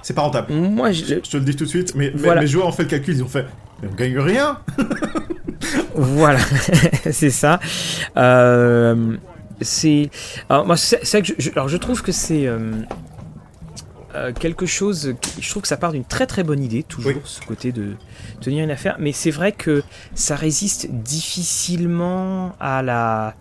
c'est 0.02 0.14
pas 0.14 0.22
rentable. 0.22 0.54
moi, 0.54 0.92
je, 0.92 1.04
Je 1.06 1.16
te 1.16 1.38
le 1.38 1.44
dis 1.44 1.56
tout 1.56 1.66
de 1.66 1.70
suite, 1.70 1.94
mais, 1.96 2.12
Voilà. 2.16 2.42
mes 2.42 2.48
joueurs 2.48 2.68
ont 2.68 2.72
fait 2.72 2.84
le 2.84 2.90
calcul, 2.90 3.14
ils 3.16 3.24
ont 3.24 3.28
fait, 3.28 3.46
mais 3.82 3.90
on 3.92 3.96
gagne 3.96 4.18
rien. 4.20 4.60
voilà, 5.96 6.40
c'est 7.12 7.30
ça. 7.30 7.60
C'est 9.62 10.10
alors 10.50 10.66
moi 10.68 10.78
c'est 10.78 11.00
que 11.22 11.28
je, 11.28 11.34
je- 11.40 11.50
alors 11.52 11.68
je 11.68 11.78
trouve 11.78 12.02
que 12.04 12.12
c'est 12.12 12.48
euh, 14.18 14.34
quelque 14.34 14.66
chose. 14.66 15.14
qui- 15.22 15.42
Je 15.42 15.50
trouve 15.50 15.62
que 15.62 15.68
ça 15.68 15.78
part 15.78 15.92
d'une 15.92 16.06
très 16.06 16.26
très 16.28 16.44
bonne 16.44 16.62
idée 16.64 16.84
toujours 16.84 17.12
Oui. 17.16 17.22
ce 17.24 17.42
côté 17.42 17.72
de 17.72 17.94
tenir 18.42 18.64
une 18.64 18.72
affaire, 18.72 18.96
mais 19.00 19.12
c'est 19.12 19.32
vrai 19.32 19.52
que 19.52 19.84
ça 20.16 20.36
résiste 20.36 20.88
difficilement 20.92 22.54
à 22.60 22.82
la 22.82 23.36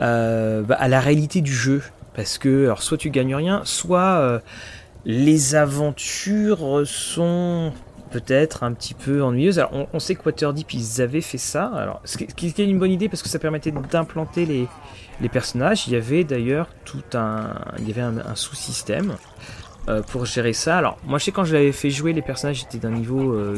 euh, 0.00 0.62
bah, 0.62 0.76
à 0.78 0.88
la 0.88 1.00
réalité 1.00 1.40
du 1.40 1.54
jeu 1.54 1.82
parce 2.14 2.36
que 2.38 2.64
alors 2.64 2.82
soit 2.82 2.98
tu 2.98 3.10
gagnes 3.10 3.34
rien, 3.34 3.62
soit 3.64 4.16
euh, 4.20 4.38
les 5.04 5.54
aventures 5.54 6.82
sont 6.84 7.72
peut-être 8.10 8.62
un 8.62 8.72
petit 8.74 8.94
peu 8.94 9.22
ennuyeuses. 9.22 9.58
Alors 9.58 9.72
on, 9.74 9.86
on 9.94 9.98
sait 9.98 10.14
que 10.14 10.22
Waterdeep 10.24 10.74
ils 10.74 11.00
avaient 11.00 11.20
fait 11.22 11.38
ça. 11.38 11.66
Alors 11.74 12.00
ce 12.04 12.18
qui, 12.18 12.46
est 12.46 12.58
une 12.58 12.78
bonne 12.78 12.90
idée 12.92 13.08
parce 13.08 13.22
que 13.22 13.28
ça 13.28 13.38
permettait 13.38 13.72
d'implanter 13.90 14.44
les 14.46 14.68
les 15.20 15.28
personnages. 15.28 15.86
Il 15.86 15.92
y 15.92 15.96
avait 15.96 16.24
d'ailleurs 16.24 16.68
tout 16.84 17.02
un 17.14 17.54
il 17.78 17.88
y 17.88 17.92
avait 17.92 18.00
un, 18.02 18.18
un 18.18 18.34
sous-système 18.34 19.14
euh, 19.88 20.00
pour 20.00 20.26
gérer 20.26 20.52
ça. 20.52 20.78
Alors, 20.78 20.96
moi, 21.04 21.18
je 21.18 21.24
sais 21.24 21.32
quand 21.32 21.44
je 21.44 21.54
l'avais 21.54 21.72
fait 21.72 21.90
jouer, 21.90 22.12
les 22.12 22.22
personnages 22.22 22.62
étaient 22.62 22.78
d'un 22.78 22.92
niveau. 22.92 23.32
euh, 23.32 23.56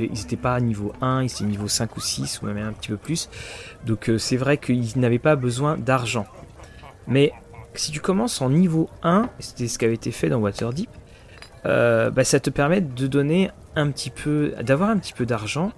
ils 0.00 0.10
n'étaient 0.10 0.36
pas 0.36 0.58
niveau 0.58 0.92
1, 1.02 1.22
ils 1.22 1.26
étaient 1.26 1.44
niveau 1.44 1.68
5 1.68 1.96
ou 1.98 2.00
6, 2.00 2.40
ou 2.40 2.46
même 2.46 2.56
un 2.56 2.72
petit 2.72 2.88
peu 2.88 2.96
plus. 2.96 3.28
Donc, 3.84 4.08
euh, 4.08 4.16
c'est 4.16 4.38
vrai 4.38 4.56
qu'ils 4.56 4.98
n'avaient 4.98 5.18
pas 5.18 5.36
besoin 5.36 5.76
d'argent. 5.76 6.24
Mais 7.06 7.32
si 7.74 7.92
tu 7.92 8.00
commences 8.00 8.40
en 8.40 8.48
niveau 8.48 8.88
1, 9.02 9.28
et 9.38 9.42
c'était 9.42 9.68
ce 9.68 9.78
qui 9.78 9.84
avait 9.84 9.94
été 9.94 10.12
fait 10.12 10.30
dans 10.30 10.38
Waterdeep, 10.38 10.88
bah, 11.64 12.24
ça 12.24 12.40
te 12.40 12.48
permet 12.48 12.80
de 12.80 13.06
donner 13.06 13.50
un 13.76 13.90
petit 13.90 14.08
peu. 14.08 14.54
d'avoir 14.62 14.88
un 14.88 14.96
petit 14.96 15.12
peu 15.12 15.26
d'argent. 15.26 15.72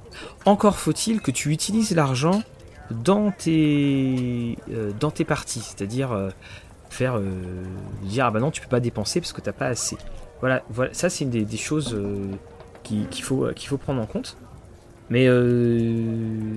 Encore 0.45 0.79
faut-il 0.79 1.21
que 1.21 1.33
tu 1.33 1.51
utilises 1.51 1.93
l'argent 1.93 2.45
dans 2.93 3.33
tes, 3.33 4.57
dans 5.01 5.11
tes 5.11 5.25
parties. 5.25 5.63
C'est-à-dire. 5.63 6.31
Faire 6.91 7.17
euh, 7.17 7.23
dire 8.03 8.27
ah 8.27 8.31
bah 8.31 8.41
non 8.41 8.51
tu 8.51 8.61
peux 8.61 8.69
pas 8.69 8.81
dépenser 8.81 9.21
parce 9.21 9.33
que 9.33 9.41
t'as 9.41 9.53
pas 9.53 9.67
assez 9.67 9.97
voilà 10.41 10.63
voilà 10.71 10.93
ça 10.93 11.09
c'est 11.09 11.25
une 11.25 11.31
des, 11.31 11.45
des 11.45 11.57
choses 11.57 11.95
euh, 11.95 12.27
qui- 12.83 13.07
qu'il 13.11 13.25
faut 13.25 13.47
euh, 13.47 13.53
qu'il 13.53 13.69
faut 13.69 13.79
prendre 13.79 14.01
en 14.03 14.07
compte 14.07 14.37
mais 15.09 15.27
euh, 15.29 15.41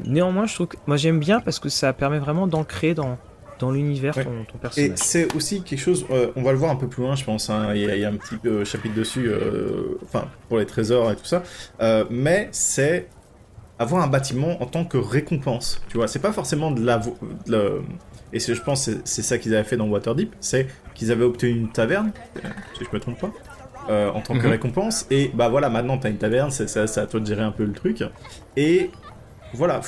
néanmoins 0.06 0.46
je 0.46 0.56
trouve 0.56 0.68
que 0.68 0.78
moi 0.88 0.98
j'aime 0.98 1.20
bien 1.20 1.40
parce 1.40 1.60
que 1.60 1.70
ça 1.70 1.94
permet 1.94 2.20
vraiment 2.20 2.48
d'ancrer 2.48 2.94
dans 2.94 3.18
dans 3.60 3.72
l'univers 3.72 4.18
Ouais. 4.18 4.24
ton, 4.26 4.32
ton 4.46 4.58
Et 4.58 4.60
personnage 4.62 4.98
c'est 4.98 5.34
aussi 5.36 5.62
quelque 5.62 5.80
chose, 5.80 6.06
on 6.36 6.42
va 6.42 6.52
le 6.52 6.58
voir 6.58 6.72
un 6.72 6.76
peu 6.76 6.88
plus 6.88 7.04
loin, 7.04 7.16
je 7.16 7.24
pense. 7.24 7.50
hein, 7.50 7.70
Il 7.76 7.82
y, 7.82 7.86
a- 7.90 7.96
il 7.96 8.02
y 8.02 8.04
a 8.06 8.10
un 8.10 8.16
petit 8.18 8.36
chapitre 8.66 8.96
dessus, 8.96 9.32
enfin 10.04 10.26
pour 10.50 10.58
les 10.58 10.66
trésors 10.66 11.12
et 11.12 11.16
tout 11.16 11.24
ça. 11.24 11.44
Mais 12.10 12.50
c'est 12.52 13.08
avoir 13.80 14.04
un 14.04 14.08
bâtiment 14.08 14.62
en 14.62 14.66
tant 14.66 14.84
que 14.86 14.98
récompense. 14.98 15.82
Tu 15.88 15.98
vois, 15.98 16.08
c'est 16.08 16.20
pas 16.20 16.34
forcément 16.34 16.72
de 16.72 16.84
la, 16.84 16.98
de 16.98 17.12
la- 17.48 17.60
et 18.34 18.40
c'est- 18.40 18.56
je 18.56 18.62
pense 18.62 18.86
que 18.88 18.92
c'est- 19.06 19.22
ça 19.22 19.38
qu'ils 19.38 19.54
avaient 19.56 19.64
fait 19.64 19.78
dans 19.78 19.88
Waterdeep, 19.88 20.36
c'est 20.40 20.68
qu'ils 20.96 21.12
avaient 21.12 21.24
obtenu 21.26 21.52
une 21.52 21.70
taverne, 21.72 22.12
si 22.78 22.84
je 22.84 22.90
me 22.94 23.00
trompe 23.00 23.20
pas. 23.20 23.32
euh, 23.90 24.10
en 24.12 24.22
tant 24.22 24.34
que 24.36 24.46
Mhm. 24.46 24.52
récompense 24.52 25.06
et 25.12 25.30
bah 25.34 25.50
voilà 25.50 25.70
maintenant 25.70 25.98
t'as 25.98 26.10
une 26.10 26.16
taverne 26.18 26.50
c'est 26.52 26.78
à 26.78 27.06
toi 27.06 27.20
de 27.20 27.26
gérer 27.26 27.42
un 27.44 27.52
peu 27.52 27.66
le 27.66 27.74
truc 27.74 28.02
et 28.56 28.90
voilà 29.54 29.82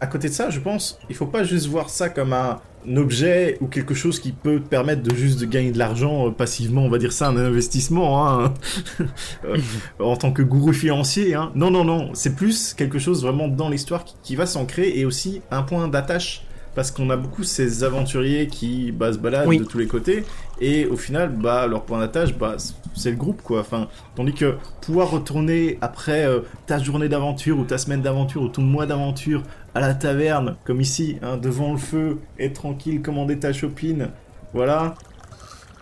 à 0.00 0.06
côté 0.08 0.28
de 0.28 0.32
ça, 0.32 0.50
je 0.50 0.58
pense, 0.60 0.98
il 1.08 1.14
faut 1.16 1.26
pas 1.26 1.42
juste 1.44 1.66
voir 1.66 1.88
ça 1.90 2.08
comme 2.08 2.32
un 2.32 2.60
objet 2.96 3.56
ou 3.60 3.66
quelque 3.68 3.94
chose 3.94 4.18
qui 4.20 4.30
peut 4.32 4.58
te 4.60 4.68
permettre 4.68 5.02
de 5.02 5.14
juste 5.14 5.40
de 5.40 5.44
gagner 5.46 5.70
de 5.72 5.78
l'argent 5.78 6.28
euh, 6.28 6.30
passivement, 6.32 6.82
on 6.84 6.88
va 6.88 6.98
dire 6.98 7.12
ça 7.12 7.28
un 7.28 7.36
investissement, 7.36 8.28
hein, 8.28 8.54
euh, 9.44 9.56
en 10.00 10.16
tant 10.16 10.32
que 10.32 10.42
gourou 10.42 10.72
financier. 10.72 11.34
Hein. 11.34 11.50
Non, 11.54 11.70
non, 11.70 11.84
non, 11.84 12.10
c'est 12.14 12.34
plus 12.36 12.74
quelque 12.74 12.98
chose 12.98 13.22
vraiment 13.22 13.48
dans 13.48 13.68
l'histoire 13.68 14.04
qui, 14.04 14.14
qui 14.22 14.36
va 14.36 14.46
s'ancrer 14.46 14.98
et 14.98 15.04
aussi 15.04 15.42
un 15.50 15.62
point 15.62 15.88
d'attache. 15.88 16.44
Parce 16.78 16.92
qu'on 16.92 17.10
a 17.10 17.16
beaucoup 17.16 17.42
ces 17.42 17.82
aventuriers 17.82 18.46
qui 18.46 18.92
bah, 18.92 19.12
se 19.12 19.18
baladent 19.18 19.48
Oui. 19.48 19.58
de 19.58 19.64
tous 19.64 19.78
les 19.78 19.88
côtés 19.88 20.22
et 20.60 20.86
au 20.86 20.96
final, 20.96 21.28
bah, 21.30 21.66
leur 21.66 21.82
point 21.82 21.98
d'attache, 21.98 22.38
bah, 22.38 22.54
c'est 22.94 23.10
le 23.10 23.16
groupe 23.16 23.42
quoi. 23.42 23.58
Enfin, 23.58 23.88
tandis 24.14 24.32
que 24.32 24.54
pouvoir 24.80 25.10
retourner 25.10 25.76
après 25.80 26.24
euh, 26.24 26.42
ta 26.68 26.78
journée 26.78 27.08
d'aventure 27.08 27.58
ou 27.58 27.64
ta 27.64 27.78
semaine 27.78 28.00
d'aventure 28.00 28.42
ou 28.42 28.48
ton 28.48 28.62
mois 28.62 28.86
d'aventure 28.86 29.42
à 29.74 29.80
la 29.80 29.92
taverne, 29.92 30.54
comme 30.64 30.80
ici, 30.80 31.16
hein, 31.20 31.36
devant 31.36 31.72
le 31.72 31.78
feu, 31.78 32.18
et 32.38 32.52
tranquille, 32.52 33.02
commander 33.02 33.40
ta 33.40 33.52
chopine, 33.52 34.10
voilà. 34.54 34.94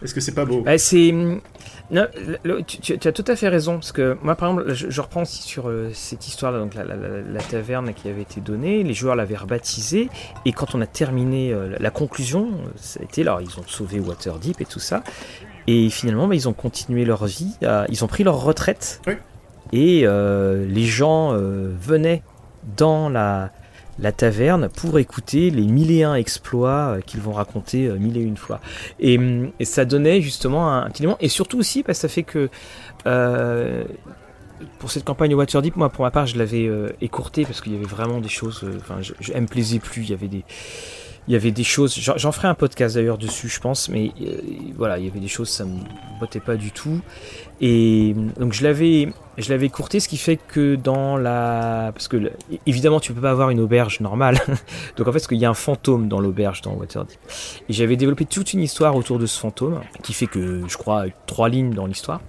Est-ce 0.03 0.15
que 0.15 0.21
c'est 0.21 0.35
pas 0.35 0.45
beau 0.45 0.63
Bah, 0.63 0.77
c'est. 0.79 1.11
Non, 1.13 2.07
le- 2.27 2.39
le- 2.43 2.63
tu, 2.63 2.95
as 3.09 3.13
tout 3.13 3.25
à 3.29 3.37
fait 3.37 3.49
raison. 3.49 3.75
Parce 3.75 3.93
que 3.93 4.17
moi, 4.23 4.35
par 4.35 4.51
exemple, 4.51 4.75
je, 4.75 4.91
je 4.91 5.01
reprends 5.01 5.23
aussi 5.23 5.43
sur 5.43 5.69
euh, 5.69 5.91
cette 5.95 6.27
histoire-là, 6.29 6.59
donc 6.59 6.75
la, 6.75 6.85
la- 6.85 6.97
la- 6.97 7.23
la 7.23 7.41
taverne 7.41 7.95
qui 7.95 8.09
avait 8.09 8.23
été 8.23 8.41
donnée. 8.41 8.83
Les 8.83 8.93
joueurs 8.95 9.17
l'avaient 9.17 9.37
rebaptisée. 9.37 10.09
Et 10.45 10.53
quand 10.53 10.75
on 10.75 10.81
a 10.81 10.87
terminé 10.87 11.53
euh, 11.53 11.77
la, 11.79 11.91
conclusion, 11.91 12.49
euh, 12.49 12.69
ça 12.77 13.01
a 13.01 13.05
été 13.05 13.25
là. 13.25 13.39
Ils 13.41 13.59
ont 13.59 13.65
sauvé 13.67 14.01
Waterdeep 14.01 14.61
et 14.61 14.65
tout 14.67 14.81
ça. 14.81 15.03
Et 15.67 15.89
finalement, 15.91 16.29
bah, 16.29 16.35
ils 16.35 16.49
ont 16.49 16.53
continué 16.53 17.05
leur 17.05 17.25
vie. 17.27 17.55
ils 17.89 18.05
ont 18.05 18.09
pris 18.09 18.23
leur 18.25 18.41
retraite. 18.43 19.01
Oui. 19.07 19.15
Et 19.73 20.03
euh, 20.05 20.65
les 20.67 20.85
gens 20.85 21.33
venaient 21.35 22.23
dans 22.77 23.09
la, 23.09 23.51
la 23.99 24.13
taverne 24.13 24.69
pour 24.69 24.99
écouter 24.99 25.51
les 25.51 25.63
mille 25.63 25.91
et 25.91 26.03
un 26.03 26.15
exploits 26.15 26.97
euh, 26.97 27.01
qu'ils 27.01 27.21
vont 27.21 27.33
raconter 27.33 27.87
euh, 27.87 27.97
mille 27.97 28.17
et 28.17 28.23
une 28.23 28.37
fois. 28.37 28.61
Et, 29.01 29.19
et 29.59 29.65
ça 29.65 29.85
donnait 29.85 30.21
justement 30.21 30.73
un, 30.73 30.89
petit 30.91 31.03
élément. 31.03 31.17
Et 31.21 31.29
surtout 31.29 31.59
aussi, 31.59 31.83
parce 31.83 31.99
que 31.99 32.03
ça 32.03 32.09
fait 32.09 32.23
que 32.23 32.49
euh, 33.07 33.85
pour 34.79 34.91
cette 34.91 35.05
campagne 35.05 35.35
Waterdeep, 35.35 35.77
moi 35.77 35.89
pour 35.89 36.05
ma 36.05 36.11
part, 36.11 36.27
je 36.27 36.39
l'avais 36.39 36.67
euh, 36.67 36.91
écourté 37.01 37.45
parce 37.45 37.61
qu'il 37.61 37.73
y 37.73 37.77
avait 37.77 37.85
vraiment 37.87 38.21
des 38.21 38.29
choses. 38.29 38.65
Enfin, 38.79 38.97
je, 39.01 39.13
je- 39.21 39.33
me 39.33 39.47
plaisait 39.47 39.79
plus. 39.79 40.03
Il 40.03 40.11
y 40.11 40.15
avait 40.15 40.29
des 40.29 40.45
il 41.29 41.33
y 41.33 41.37
avait 41.37 41.51
des 41.51 41.65
choses, 41.65 41.99
j'en 41.99 42.33
ferai 42.33 42.47
un 42.47 42.55
podcast 42.55 42.95
d'ailleurs 42.95 43.19
dessus, 43.19 43.49
je 43.49 43.59
pense, 43.59 43.89
mais 43.89 44.13
euh, 44.23 44.41
voilà, 44.77 44.99
il 44.99 45.07
y 45.07 45.09
avait 45.09 45.19
des 45.19 45.29
choses, 45.29 45.49
ça 45.49 45.65
me 45.65 45.81
bottait 46.21 46.41
pas 46.41 46.57
du 46.57 46.71
tout. 46.71 47.01
Et 47.61 48.15
donc 48.39 48.53
je 48.53 48.63
l'avais, 48.63 49.09
je 49.37 49.51
l'avais 49.51 49.69
courté, 49.69 49.99
ce 49.99 50.09
qui 50.09 50.19
fait 50.19 50.37
que 50.37 50.77
dans 50.77 51.17
la, 51.17 51.91
parce 51.93 52.07
que 52.07 52.31
évidemment 52.67 53.01
tu 53.01 53.13
peux 53.13 53.21
pas 53.21 53.31
avoir 53.31 53.51
une 53.51 53.59
auberge 53.59 54.01
normale, 54.01 54.39
donc 54.97 55.09
en 55.09 55.13
fait, 55.13 55.27
qu'il 55.27 55.39
y 55.39 55.45
a 55.45 55.51
un 55.51 55.55
fantôme 55.55 56.07
dans 56.07 56.21
l'auberge 56.21 56.63
dans 56.63 56.75
Waterdeep. 56.75 57.19
Et 57.69 57.73
j'avais 57.73 57.97
développé 57.97 58.25
toute 58.25 58.53
une 58.53 58.61
histoire 58.61 58.95
autour 58.95 59.19
de 59.19 59.27
ce 59.27 59.39
fantôme, 59.41 59.81
qui 60.05 60.13
fait 60.13 60.29
que 60.29 60.63
je 60.69 60.77
crois 60.77 61.07
trois 61.27 61.49
lignes 61.49 61.75
dans 61.75 61.87
l'histoire. 61.87 62.21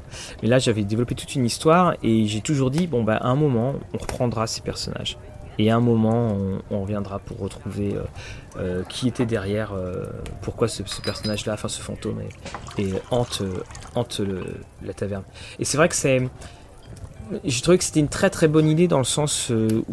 Mais 0.42 0.50
là, 0.50 0.58
j'avais 0.58 0.84
développé 0.84 1.14
toute 1.14 1.36
une 1.36 1.46
histoire 1.46 1.96
et 2.02 2.26
j'ai 2.26 2.42
toujours 2.42 2.72
dit 2.72 2.88
bon 2.88 3.04
bah 3.04 3.18
à 3.18 3.28
un 3.28 3.36
moment, 3.36 3.76
on 3.94 3.98
reprendra 4.00 4.48
ces 4.48 4.62
personnages. 4.62 5.18
Et 5.60 5.72
à 5.72 5.76
un 5.76 5.80
moment, 5.80 6.38
on, 6.70 6.82
reviendra 6.82 7.20
pour 7.20 7.40
retrouver 7.40 7.96
euh, 7.96 8.02
euh, 8.58 8.84
qui 8.84 9.08
était 9.08 9.26
derrière, 9.26 9.74
euh, 9.74 10.06
pourquoi 10.42 10.68
ce, 10.68 10.84
personnage-là, 11.02 11.54
enfin 11.54 11.68
ce 11.68 11.82
fantôme, 11.82 12.22
et, 12.78 12.90
hante, 13.12 13.42
hante 13.96 14.22
la 14.84 14.94
taverne. 14.94 15.24
Et 15.60 15.66
c'est 15.66 15.78
vrai 15.78 15.90
que 15.90 15.96
c'est. 15.96 16.22
J'ai 17.44 17.62
trouvé 17.62 17.78
que 17.78 17.84
c'était 17.84 18.00
une 18.00 18.08
très 18.08 18.30
très 18.30 18.48
bonne 18.48 18.70
idée 18.70 18.88
dans 18.88 19.00
le 19.00 19.04
sens 19.04 19.50
où, 19.50 19.84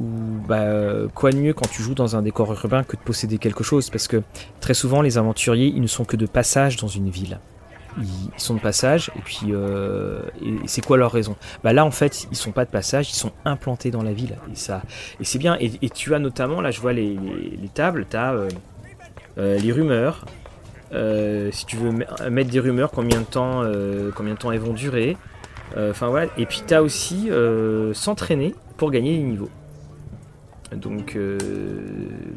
bah, 0.46 0.68
quoi 1.14 1.32
de 1.32 1.38
mieux 1.38 1.52
quand 1.52 1.68
tu 1.68 1.82
joues 1.82 1.94
dans 1.94 2.14
un 2.14 2.22
décor 2.22 2.52
urbain 2.52 2.84
que 2.84 2.96
de 2.96 3.02
posséder 3.02 3.38
quelque 3.38 3.64
chose, 3.64 3.90
parce 3.90 4.06
que 4.06 4.22
très 4.60 4.74
souvent 4.74 5.02
les 5.02 5.18
aventuriers, 5.18 5.66
ils 5.66 5.82
ne 5.82 5.88
sont 5.88 6.04
que 6.04 6.16
de 6.16 6.26
passage 6.26 6.76
dans 6.76 6.86
une 6.86 7.10
ville 7.10 7.40
ils, 7.98 8.30
sont 8.40 8.54
de 8.54 8.60
passage 8.60 9.10
et 9.16 9.20
puis 9.20 9.48
euh, 9.50 10.20
c'est 10.66 10.84
quoi 10.84 10.96
leur 10.96 11.12
raison? 11.12 11.36
Bah 11.62 11.72
là 11.72 11.84
en 11.84 11.90
fait 11.90 12.26
ils 12.30 12.36
sont 12.36 12.52
pas 12.52 12.64
de 12.64 12.70
passage, 12.70 13.10
ils 13.10 13.16
sont 13.16 13.32
implantés 13.44 13.90
dans 13.90 14.02
la 14.02 14.12
ville 14.12 14.36
et 14.52 14.56
ça 14.56 14.82
et 15.20 15.24
c'est 15.24 15.38
bien 15.38 15.56
et, 15.60 15.90
tu 15.90 16.14
as 16.14 16.18
notamment 16.18 16.60
là 16.60 16.70
je 16.70 16.80
vois 16.80 16.92
les, 16.92 17.18
tables, 17.74 18.06
tu 18.08 18.16
as 18.16 18.32
euh, 18.32 18.48
euh, 19.38 19.58
les 19.58 19.72
rumeurs. 19.72 20.24
si 20.92 21.66
tu 21.66 21.76
veux 21.76 21.92
mettre 22.30 22.50
des 22.50 22.60
rumeurs, 22.60 22.90
combien 22.90 23.20
de 23.20 23.26
temps, 23.26 23.62
combien 24.14 24.34
de 24.34 24.52
elles 24.52 24.60
vont 24.60 24.72
durer. 24.72 25.16
Enfin. 25.76 26.12
Et 26.36 26.46
puis 26.46 26.62
tu 26.66 26.74
as 26.74 26.82
aussi 26.82 27.30
s'entraîner 27.92 28.54
pour 28.76 28.90
gagner 28.90 29.16
des 29.16 29.22
niveaux. 29.22 29.50
Donc 30.72 31.14
le 31.14 31.38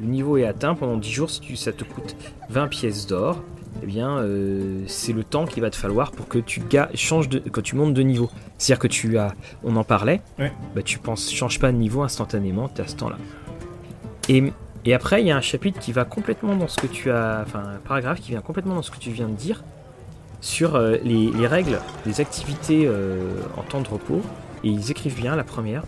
niveau 0.01 0.38
est 0.38 0.45
atteint 0.45 0.76
pendant 0.76 0.97
10 0.97 1.12
jours, 1.12 1.30
ça 1.30 1.72
te 1.72 1.84
coûte 1.84 2.16
20 2.49 2.68
pièces 2.68 3.08
d'or 3.08 3.41
eh 3.84 3.86
bien, 3.86 4.18
euh, 4.18 4.84
c'est 4.88 5.13
le 5.13 5.24
temps 5.24 5.45
qu'il 5.45 5.61
va 5.61 5.70
te 5.70 5.76
falloir 5.76 6.11
pour 6.11 6.28
que 6.28 6.39
tu 6.39 6.61
changes 6.95 7.30
de, 7.30 7.39
que 7.39 7.61
tu 7.61 7.76
montes 7.76 7.93
de 7.93 8.01
niveau. 8.01 8.30
C'est-à-dire 8.57 8.80
que 8.80 8.88
tu 8.88 9.18
as, 9.18 9.34
on 9.63 9.76
en 9.76 9.84
parlait, 9.84 10.22
bah, 10.38 10.82
tu 10.84 10.99
penses, 10.99 11.32
change 11.32 11.59
pas 11.59 11.72
de 11.72 11.78
niveau 11.78 12.01
instantanément, 12.01 12.70
tu 12.74 12.82
as 12.82 12.88
ce 12.88 12.95
temps-là. 12.95 13.18
Et, 14.30 14.43
et, 14.86 14.93
après, 14.93 15.22
il 15.22 15.28
y 15.28 15.32
a 15.32 15.38
un 15.38 15.41
chapitre 15.41 15.80
qui 15.80 15.91
va 15.91 16.05
complètement 16.05 16.55
dans 16.55 16.68
ce 16.68 16.78
que 16.78 16.88
tu 16.88 17.11
as, 17.11 17.43
enfin, 17.45 17.63
un 17.76 17.80
paragraphe 17.88 18.20
qui 18.20 18.32
vient 18.32 18.41
complètement 18.41 18.76
dans 18.76 18.82
ce 18.82 18.91
que 18.91 18.99
tu 18.99 19.11
viens 19.11 19.28
de 19.28 19.36
dire 19.36 19.63
sur 20.41 20.76
euh, 20.76 20.97
les, 21.03 21.47
règles 21.47 21.80
des 22.05 22.22
activités 22.22 22.86
euh, 22.86 23.41
en 23.57 23.63
temps 23.63 23.82
de 23.82 23.88
repos. 23.88 24.22
Et 24.63 24.70
ils 24.70 24.91
écrivent 24.91 25.15
bien 25.15 25.36
la 25.36 25.43
première. 25.43 25.84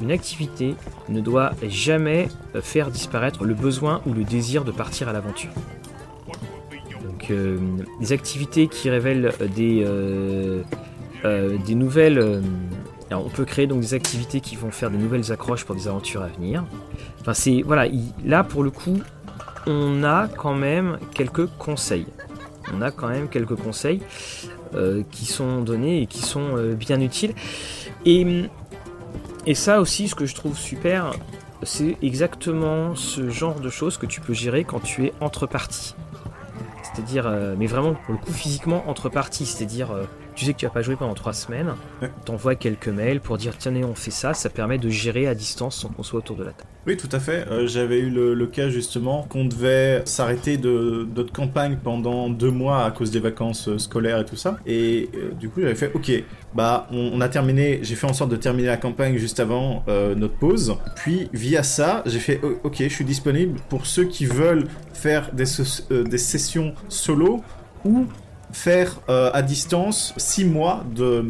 Une 0.00 0.12
activité 0.12 0.74
ne 1.08 1.20
doit 1.20 1.52
jamais 1.62 2.28
faire 2.60 2.90
disparaître 2.90 3.44
le 3.44 3.54
besoin 3.54 4.00
ou 4.06 4.12
le 4.12 4.22
désir 4.22 4.64
de 4.64 4.70
partir 4.70 5.08
à 5.08 5.12
l'aventure. 5.12 5.50
Euh, 7.30 7.58
des 8.00 8.12
activités 8.12 8.68
qui 8.68 8.90
révèlent 8.90 9.32
des, 9.54 9.82
euh, 9.84 10.62
euh, 11.24 11.58
nouvelles. 11.68 12.42
on 13.10 13.28
peut 13.28 13.44
créer 13.44 13.66
donc 13.66 13.80
des 13.80 13.94
activités 13.94 14.40
qui 14.40 14.56
vont 14.56 14.70
faire 14.70 14.90
de 14.90 14.96
nouvelles 14.96 15.32
accroches 15.32 15.64
pour 15.64 15.74
des 15.74 15.88
aventures 15.88 16.22
à 16.22 16.28
venir. 16.28 16.64
Enfin, 17.20 17.34
c'est 17.34 17.62
voilà, 17.62 17.86
là 18.24 18.44
pour 18.44 18.62
le 18.62 18.70
coup, 18.70 19.00
on 19.66 20.04
a 20.04 20.28
quand 20.28 20.54
même 20.54 20.98
quelques 21.14 21.46
conseils. 21.58 22.06
On 22.74 22.82
a 22.82 22.90
quand 22.90 23.08
même 23.08 23.28
quelques 23.28 23.56
conseils 23.56 24.02
qui 25.10 25.24
sont 25.24 25.62
donnés 25.62 26.02
et 26.02 26.06
qui 26.06 26.20
sont 26.20 26.74
bien 26.78 27.00
utiles. 27.00 27.32
Et, 28.04 28.44
et 29.46 29.54
ça 29.54 29.80
aussi, 29.80 30.08
ce 30.08 30.14
que 30.14 30.26
je 30.26 30.34
trouve 30.34 30.56
super, 30.56 31.12
c'est 31.62 31.96
exactement 32.02 32.94
ce 32.94 33.30
genre 33.30 33.58
de 33.60 33.70
choses 33.70 33.96
que 33.96 34.06
tu 34.06 34.20
peux 34.20 34.34
gérer 34.34 34.64
quand 34.64 34.80
tu 34.80 35.06
es 35.06 35.12
entre 35.20 35.46
parties. 35.46 35.94
C'est-à-dire, 36.98 37.28
euh, 37.28 37.54
mais 37.56 37.68
vraiment 37.68 37.94
pour 37.94 38.12
le 38.12 38.18
coup 38.18 38.32
physiquement 38.32 38.82
entre 38.88 39.08
parties, 39.08 39.46
c'est-à-dire 39.46 39.92
euh, 39.92 40.02
tu 40.38 40.44
sais 40.44 40.52
que 40.52 40.58
tu 40.58 40.66
vas 40.66 40.70
pas 40.70 40.82
joué 40.82 40.94
pendant 40.94 41.14
trois 41.14 41.32
semaines, 41.32 41.74
t'envoies 42.24 42.54
quelques 42.54 42.86
mails 42.86 43.20
pour 43.20 43.38
dire 43.38 43.58
tiens 43.58 43.74
on 43.82 43.96
fait 43.96 44.12
ça, 44.12 44.34
ça 44.34 44.48
permet 44.48 44.78
de 44.78 44.88
gérer 44.88 45.26
à 45.26 45.34
distance 45.34 45.76
sans 45.76 45.88
qu'on 45.88 46.04
soit 46.04 46.20
autour 46.20 46.36
de 46.36 46.44
la 46.44 46.52
table. 46.52 46.68
Oui 46.86 46.96
tout 46.96 47.08
à 47.10 47.18
fait, 47.18 47.48
euh, 47.48 47.66
j'avais 47.66 47.98
eu 47.98 48.08
le, 48.08 48.46
cas 48.46 48.68
justement 48.68 49.24
qu'on 49.24 49.46
devait 49.46 50.02
s'arrêter 50.04 50.56
de 50.56 51.08
notre 51.14 51.32
campagne 51.32 51.76
pendant 51.82 52.30
deux 52.30 52.52
mois 52.52 52.84
à 52.84 52.92
cause 52.92 53.10
des 53.10 53.18
vacances 53.18 53.66
euh, 53.68 53.78
scolaires 53.78 54.20
et 54.20 54.24
tout 54.24 54.36
ça, 54.36 54.58
et 54.64 55.10
euh, 55.16 55.32
du 55.32 55.48
coup 55.48 55.60
j'avais 55.60 55.74
fait 55.74 55.90
ok, 55.92 56.12
bah 56.54 56.86
on, 56.92 57.20
a 57.20 57.28
terminé, 57.28 57.80
j'ai 57.82 57.96
fait 57.96 58.06
en 58.06 58.14
sorte 58.14 58.30
de 58.30 58.36
terminer 58.36 58.68
la 58.68 58.76
campagne 58.76 59.16
juste 59.16 59.40
avant 59.40 59.84
notre 59.88 60.34
pause, 60.34 60.76
puis 60.94 61.28
via 61.32 61.64
ça 61.64 62.04
j'ai 62.06 62.20
fait 62.20 62.40
ok 62.62 62.76
je 62.78 62.88
suis 62.88 63.04
disponible 63.04 63.58
pour 63.68 63.86
ceux 63.86 64.04
qui 64.04 64.24
veulent 64.24 64.68
faire 64.94 65.32
des, 65.32 65.44
des 66.04 66.18
sessions 66.18 66.74
solo 66.88 67.42
ou 67.84 68.06
faire 68.52 69.00
euh, 69.08 69.30
à 69.32 69.42
distance 69.42 70.14
6 70.16 70.44
mois 70.44 70.84
de, 70.94 71.24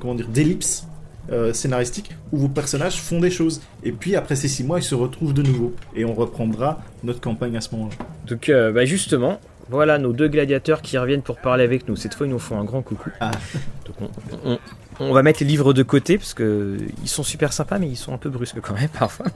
comment 0.00 0.14
dire 0.14 0.28
d'ellipse 0.28 0.86
euh, 1.30 1.52
scénaristique 1.52 2.12
où 2.32 2.38
vos 2.38 2.48
personnages 2.48 3.00
font 3.00 3.20
des 3.20 3.30
choses 3.30 3.60
et 3.82 3.92
puis 3.92 4.16
après 4.16 4.36
ces 4.36 4.48
6 4.48 4.64
mois 4.64 4.78
ils 4.78 4.84
se 4.84 4.94
retrouvent 4.94 5.34
de 5.34 5.42
nouveau 5.42 5.74
et 5.94 6.04
on 6.04 6.14
reprendra 6.14 6.80
notre 7.02 7.20
campagne 7.20 7.56
à 7.56 7.60
ce 7.60 7.74
moment-là. 7.74 7.96
Donc 8.26 8.48
euh, 8.48 8.72
bah 8.72 8.84
justement 8.84 9.40
voilà 9.68 9.98
nos 9.98 10.12
deux 10.12 10.28
gladiateurs 10.28 10.82
qui 10.82 10.96
reviennent 10.98 11.22
pour 11.22 11.38
parler 11.38 11.64
avec 11.64 11.88
nous. 11.88 11.96
Cette 11.96 12.14
fois 12.14 12.26
ils 12.26 12.30
nous 12.30 12.38
font 12.38 12.58
un 12.58 12.64
grand 12.64 12.82
coucou. 12.82 13.10
Ah. 13.20 13.32
Donc 13.86 14.10
on, 14.44 14.58
on, 15.00 15.12
va 15.12 15.22
mettre 15.22 15.40
les 15.40 15.46
livres 15.46 15.72
de 15.72 15.82
côté 15.82 16.18
parce 16.18 16.34
que 16.34 16.76
ils 17.02 17.08
sont 17.08 17.24
super 17.24 17.52
sympas 17.52 17.78
mais 17.78 17.88
ils 17.88 17.96
sont 17.96 18.12
un 18.12 18.18
peu 18.18 18.30
brusques 18.30 18.60
quand 18.60 18.74
même 18.74 18.88
parfois. 18.98 19.26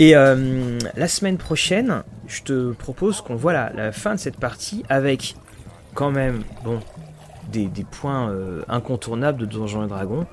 Et 0.00 0.12
la 0.12 1.08
semaine 1.08 1.38
prochaine, 1.38 2.02
je 2.26 2.42
te 2.42 2.72
propose 2.72 3.20
qu'on 3.20 3.36
voit 3.36 3.52
la, 3.52 3.72
la, 3.72 3.92
fin 3.92 4.16
de 4.16 4.20
cette 4.20 4.36
partie 4.36 4.82
avec 4.88 5.36
quand 5.94 6.10
même, 6.10 6.42
bon, 6.64 6.80
des, 7.50 7.68
points 7.90 8.30
euh, 8.30 8.62
incontournables 8.68 9.38
de 9.38 9.46
Donjons 9.46 9.84
et 9.84 9.88
Dragons. 9.88 10.26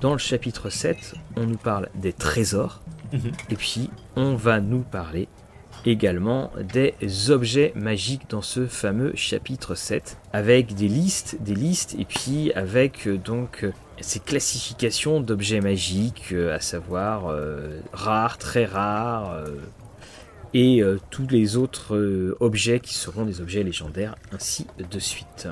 Dans 0.00 0.12
le 0.12 0.18
chapitre 0.18 0.70
7, 0.70 1.14
on 1.36 1.46
nous 1.46 1.56
parle 1.56 1.88
des 1.94 2.12
trésors. 2.12 2.80
Mhm. 3.12 3.32
Et 3.50 3.56
puis, 3.56 3.90
on 4.16 4.34
va 4.34 4.60
nous 4.60 4.80
parler 4.80 5.28
également 5.86 6.50
des 6.72 6.94
objets 7.30 7.72
magiques 7.74 8.30
dans 8.30 8.40
ce 8.40 8.66
fameux 8.66 9.12
chapitre 9.16 9.74
7 9.74 10.16
avec 10.32 10.74
des 10.74 10.88
listes, 10.88 11.36
des 11.40 11.54
listes 11.54 11.94
et 11.98 12.06
puis 12.06 12.52
avec 12.54 13.06
euh, 13.06 13.18
donc 13.18 13.64
euh, 13.64 13.72
ces 14.00 14.20
classifications 14.20 15.20
d'objets 15.20 15.60
magiques, 15.60 16.34
à 16.52 16.58
savoir 16.58 17.32
rares, 17.92 18.38
très 18.38 18.64
rares, 18.64 19.44
et 20.54 20.80
euh, 20.80 20.98
tous 21.10 21.26
les 21.26 21.56
autres 21.56 21.96
euh, 21.96 22.36
objets 22.40 22.80
qui 22.80 22.94
seront 22.94 23.24
des 23.24 23.40
objets 23.40 23.62
légendaires, 23.62 24.14
ainsi 24.32 24.66
de 24.78 24.98
suite. 24.98 25.48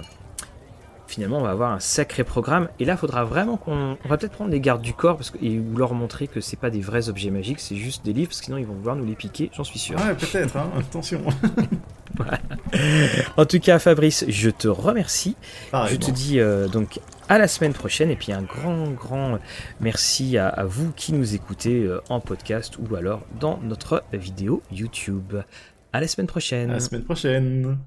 Finalement, 1.09 1.39
on 1.39 1.43
va 1.43 1.51
avoir 1.51 1.73
un 1.73 1.81
sacré 1.81 2.25
programme, 2.25 2.69
et 2.79 2.87
là, 2.87 2.95
il 2.95 2.97
faudra 2.97 3.25
vraiment 3.25 3.59
qu'on. 3.59 3.99
On 4.03 4.09
va 4.09 4.17
peut-être 4.17 4.33
prendre 4.33 4.51
les 4.51 4.61
gardes 4.61 4.81
du 4.81 4.95
corps 4.95 5.17
parce 5.17 5.31
que... 5.31 5.37
et 5.45 5.61
leur 5.77 5.93
montrer 5.93 6.27
que 6.27 6.41
c'est 6.41 6.59
pas 6.59 6.71
des 6.71 6.81
vrais 6.81 7.11
objets 7.11 7.31
magiques, 7.31 7.61
c'est 7.61 7.77
juste 7.77 8.03
des 8.05 8.15
livres, 8.15 8.29
parce 8.29 8.39
que 8.39 8.47
sinon 8.47 8.57
ils 8.57 8.65
vont 8.65 8.75
vouloir 8.75 8.97
nous 8.97 9.05
les 9.05 9.17
piquer, 9.17 9.51
j'en 9.53 9.65
suis 9.65 9.79
sûr. 9.79 9.99
Ouais, 9.99 10.15
peut-être, 10.15 10.57
hein 10.57 10.71
attention. 10.79 11.23
En 13.37 13.45
tout 13.47 13.61
cas, 13.61 13.79
Fabrice, 13.79 14.25
je 14.29 14.51
te 14.51 14.69
remercie. 14.69 15.37
Je 15.73 15.97
te 15.97 16.11
dis 16.11 16.41
euh, 16.41 16.69
donc 16.69 17.01
à 17.33 17.39
la 17.39 17.49
semaine 17.49 17.73
prochaine 17.73 18.11
et 18.11 18.17
puis 18.17 18.31
un 18.31 18.43
grand, 18.43 18.91
grand 18.91 19.39
merci 19.81 20.37
à, 20.37 20.65
vous 20.67 20.93
qui 20.93 21.15
nous 21.15 21.35
écoutez 21.35 21.83
euh, 21.83 22.03
en 22.11 22.21
podcast 22.21 22.77
ou 22.77 22.95
alors 22.95 23.25
dans 23.41 23.59
notre 23.63 24.05
vidéo 24.13 24.63
YouTube. 24.71 25.37
À 25.95 26.01
la 26.03 26.09
semaine 26.09 26.27
prochaine. 26.27 26.69
À 26.69 26.75
la 26.75 26.81
semaine 26.81 27.05
prochaine. 27.05 27.79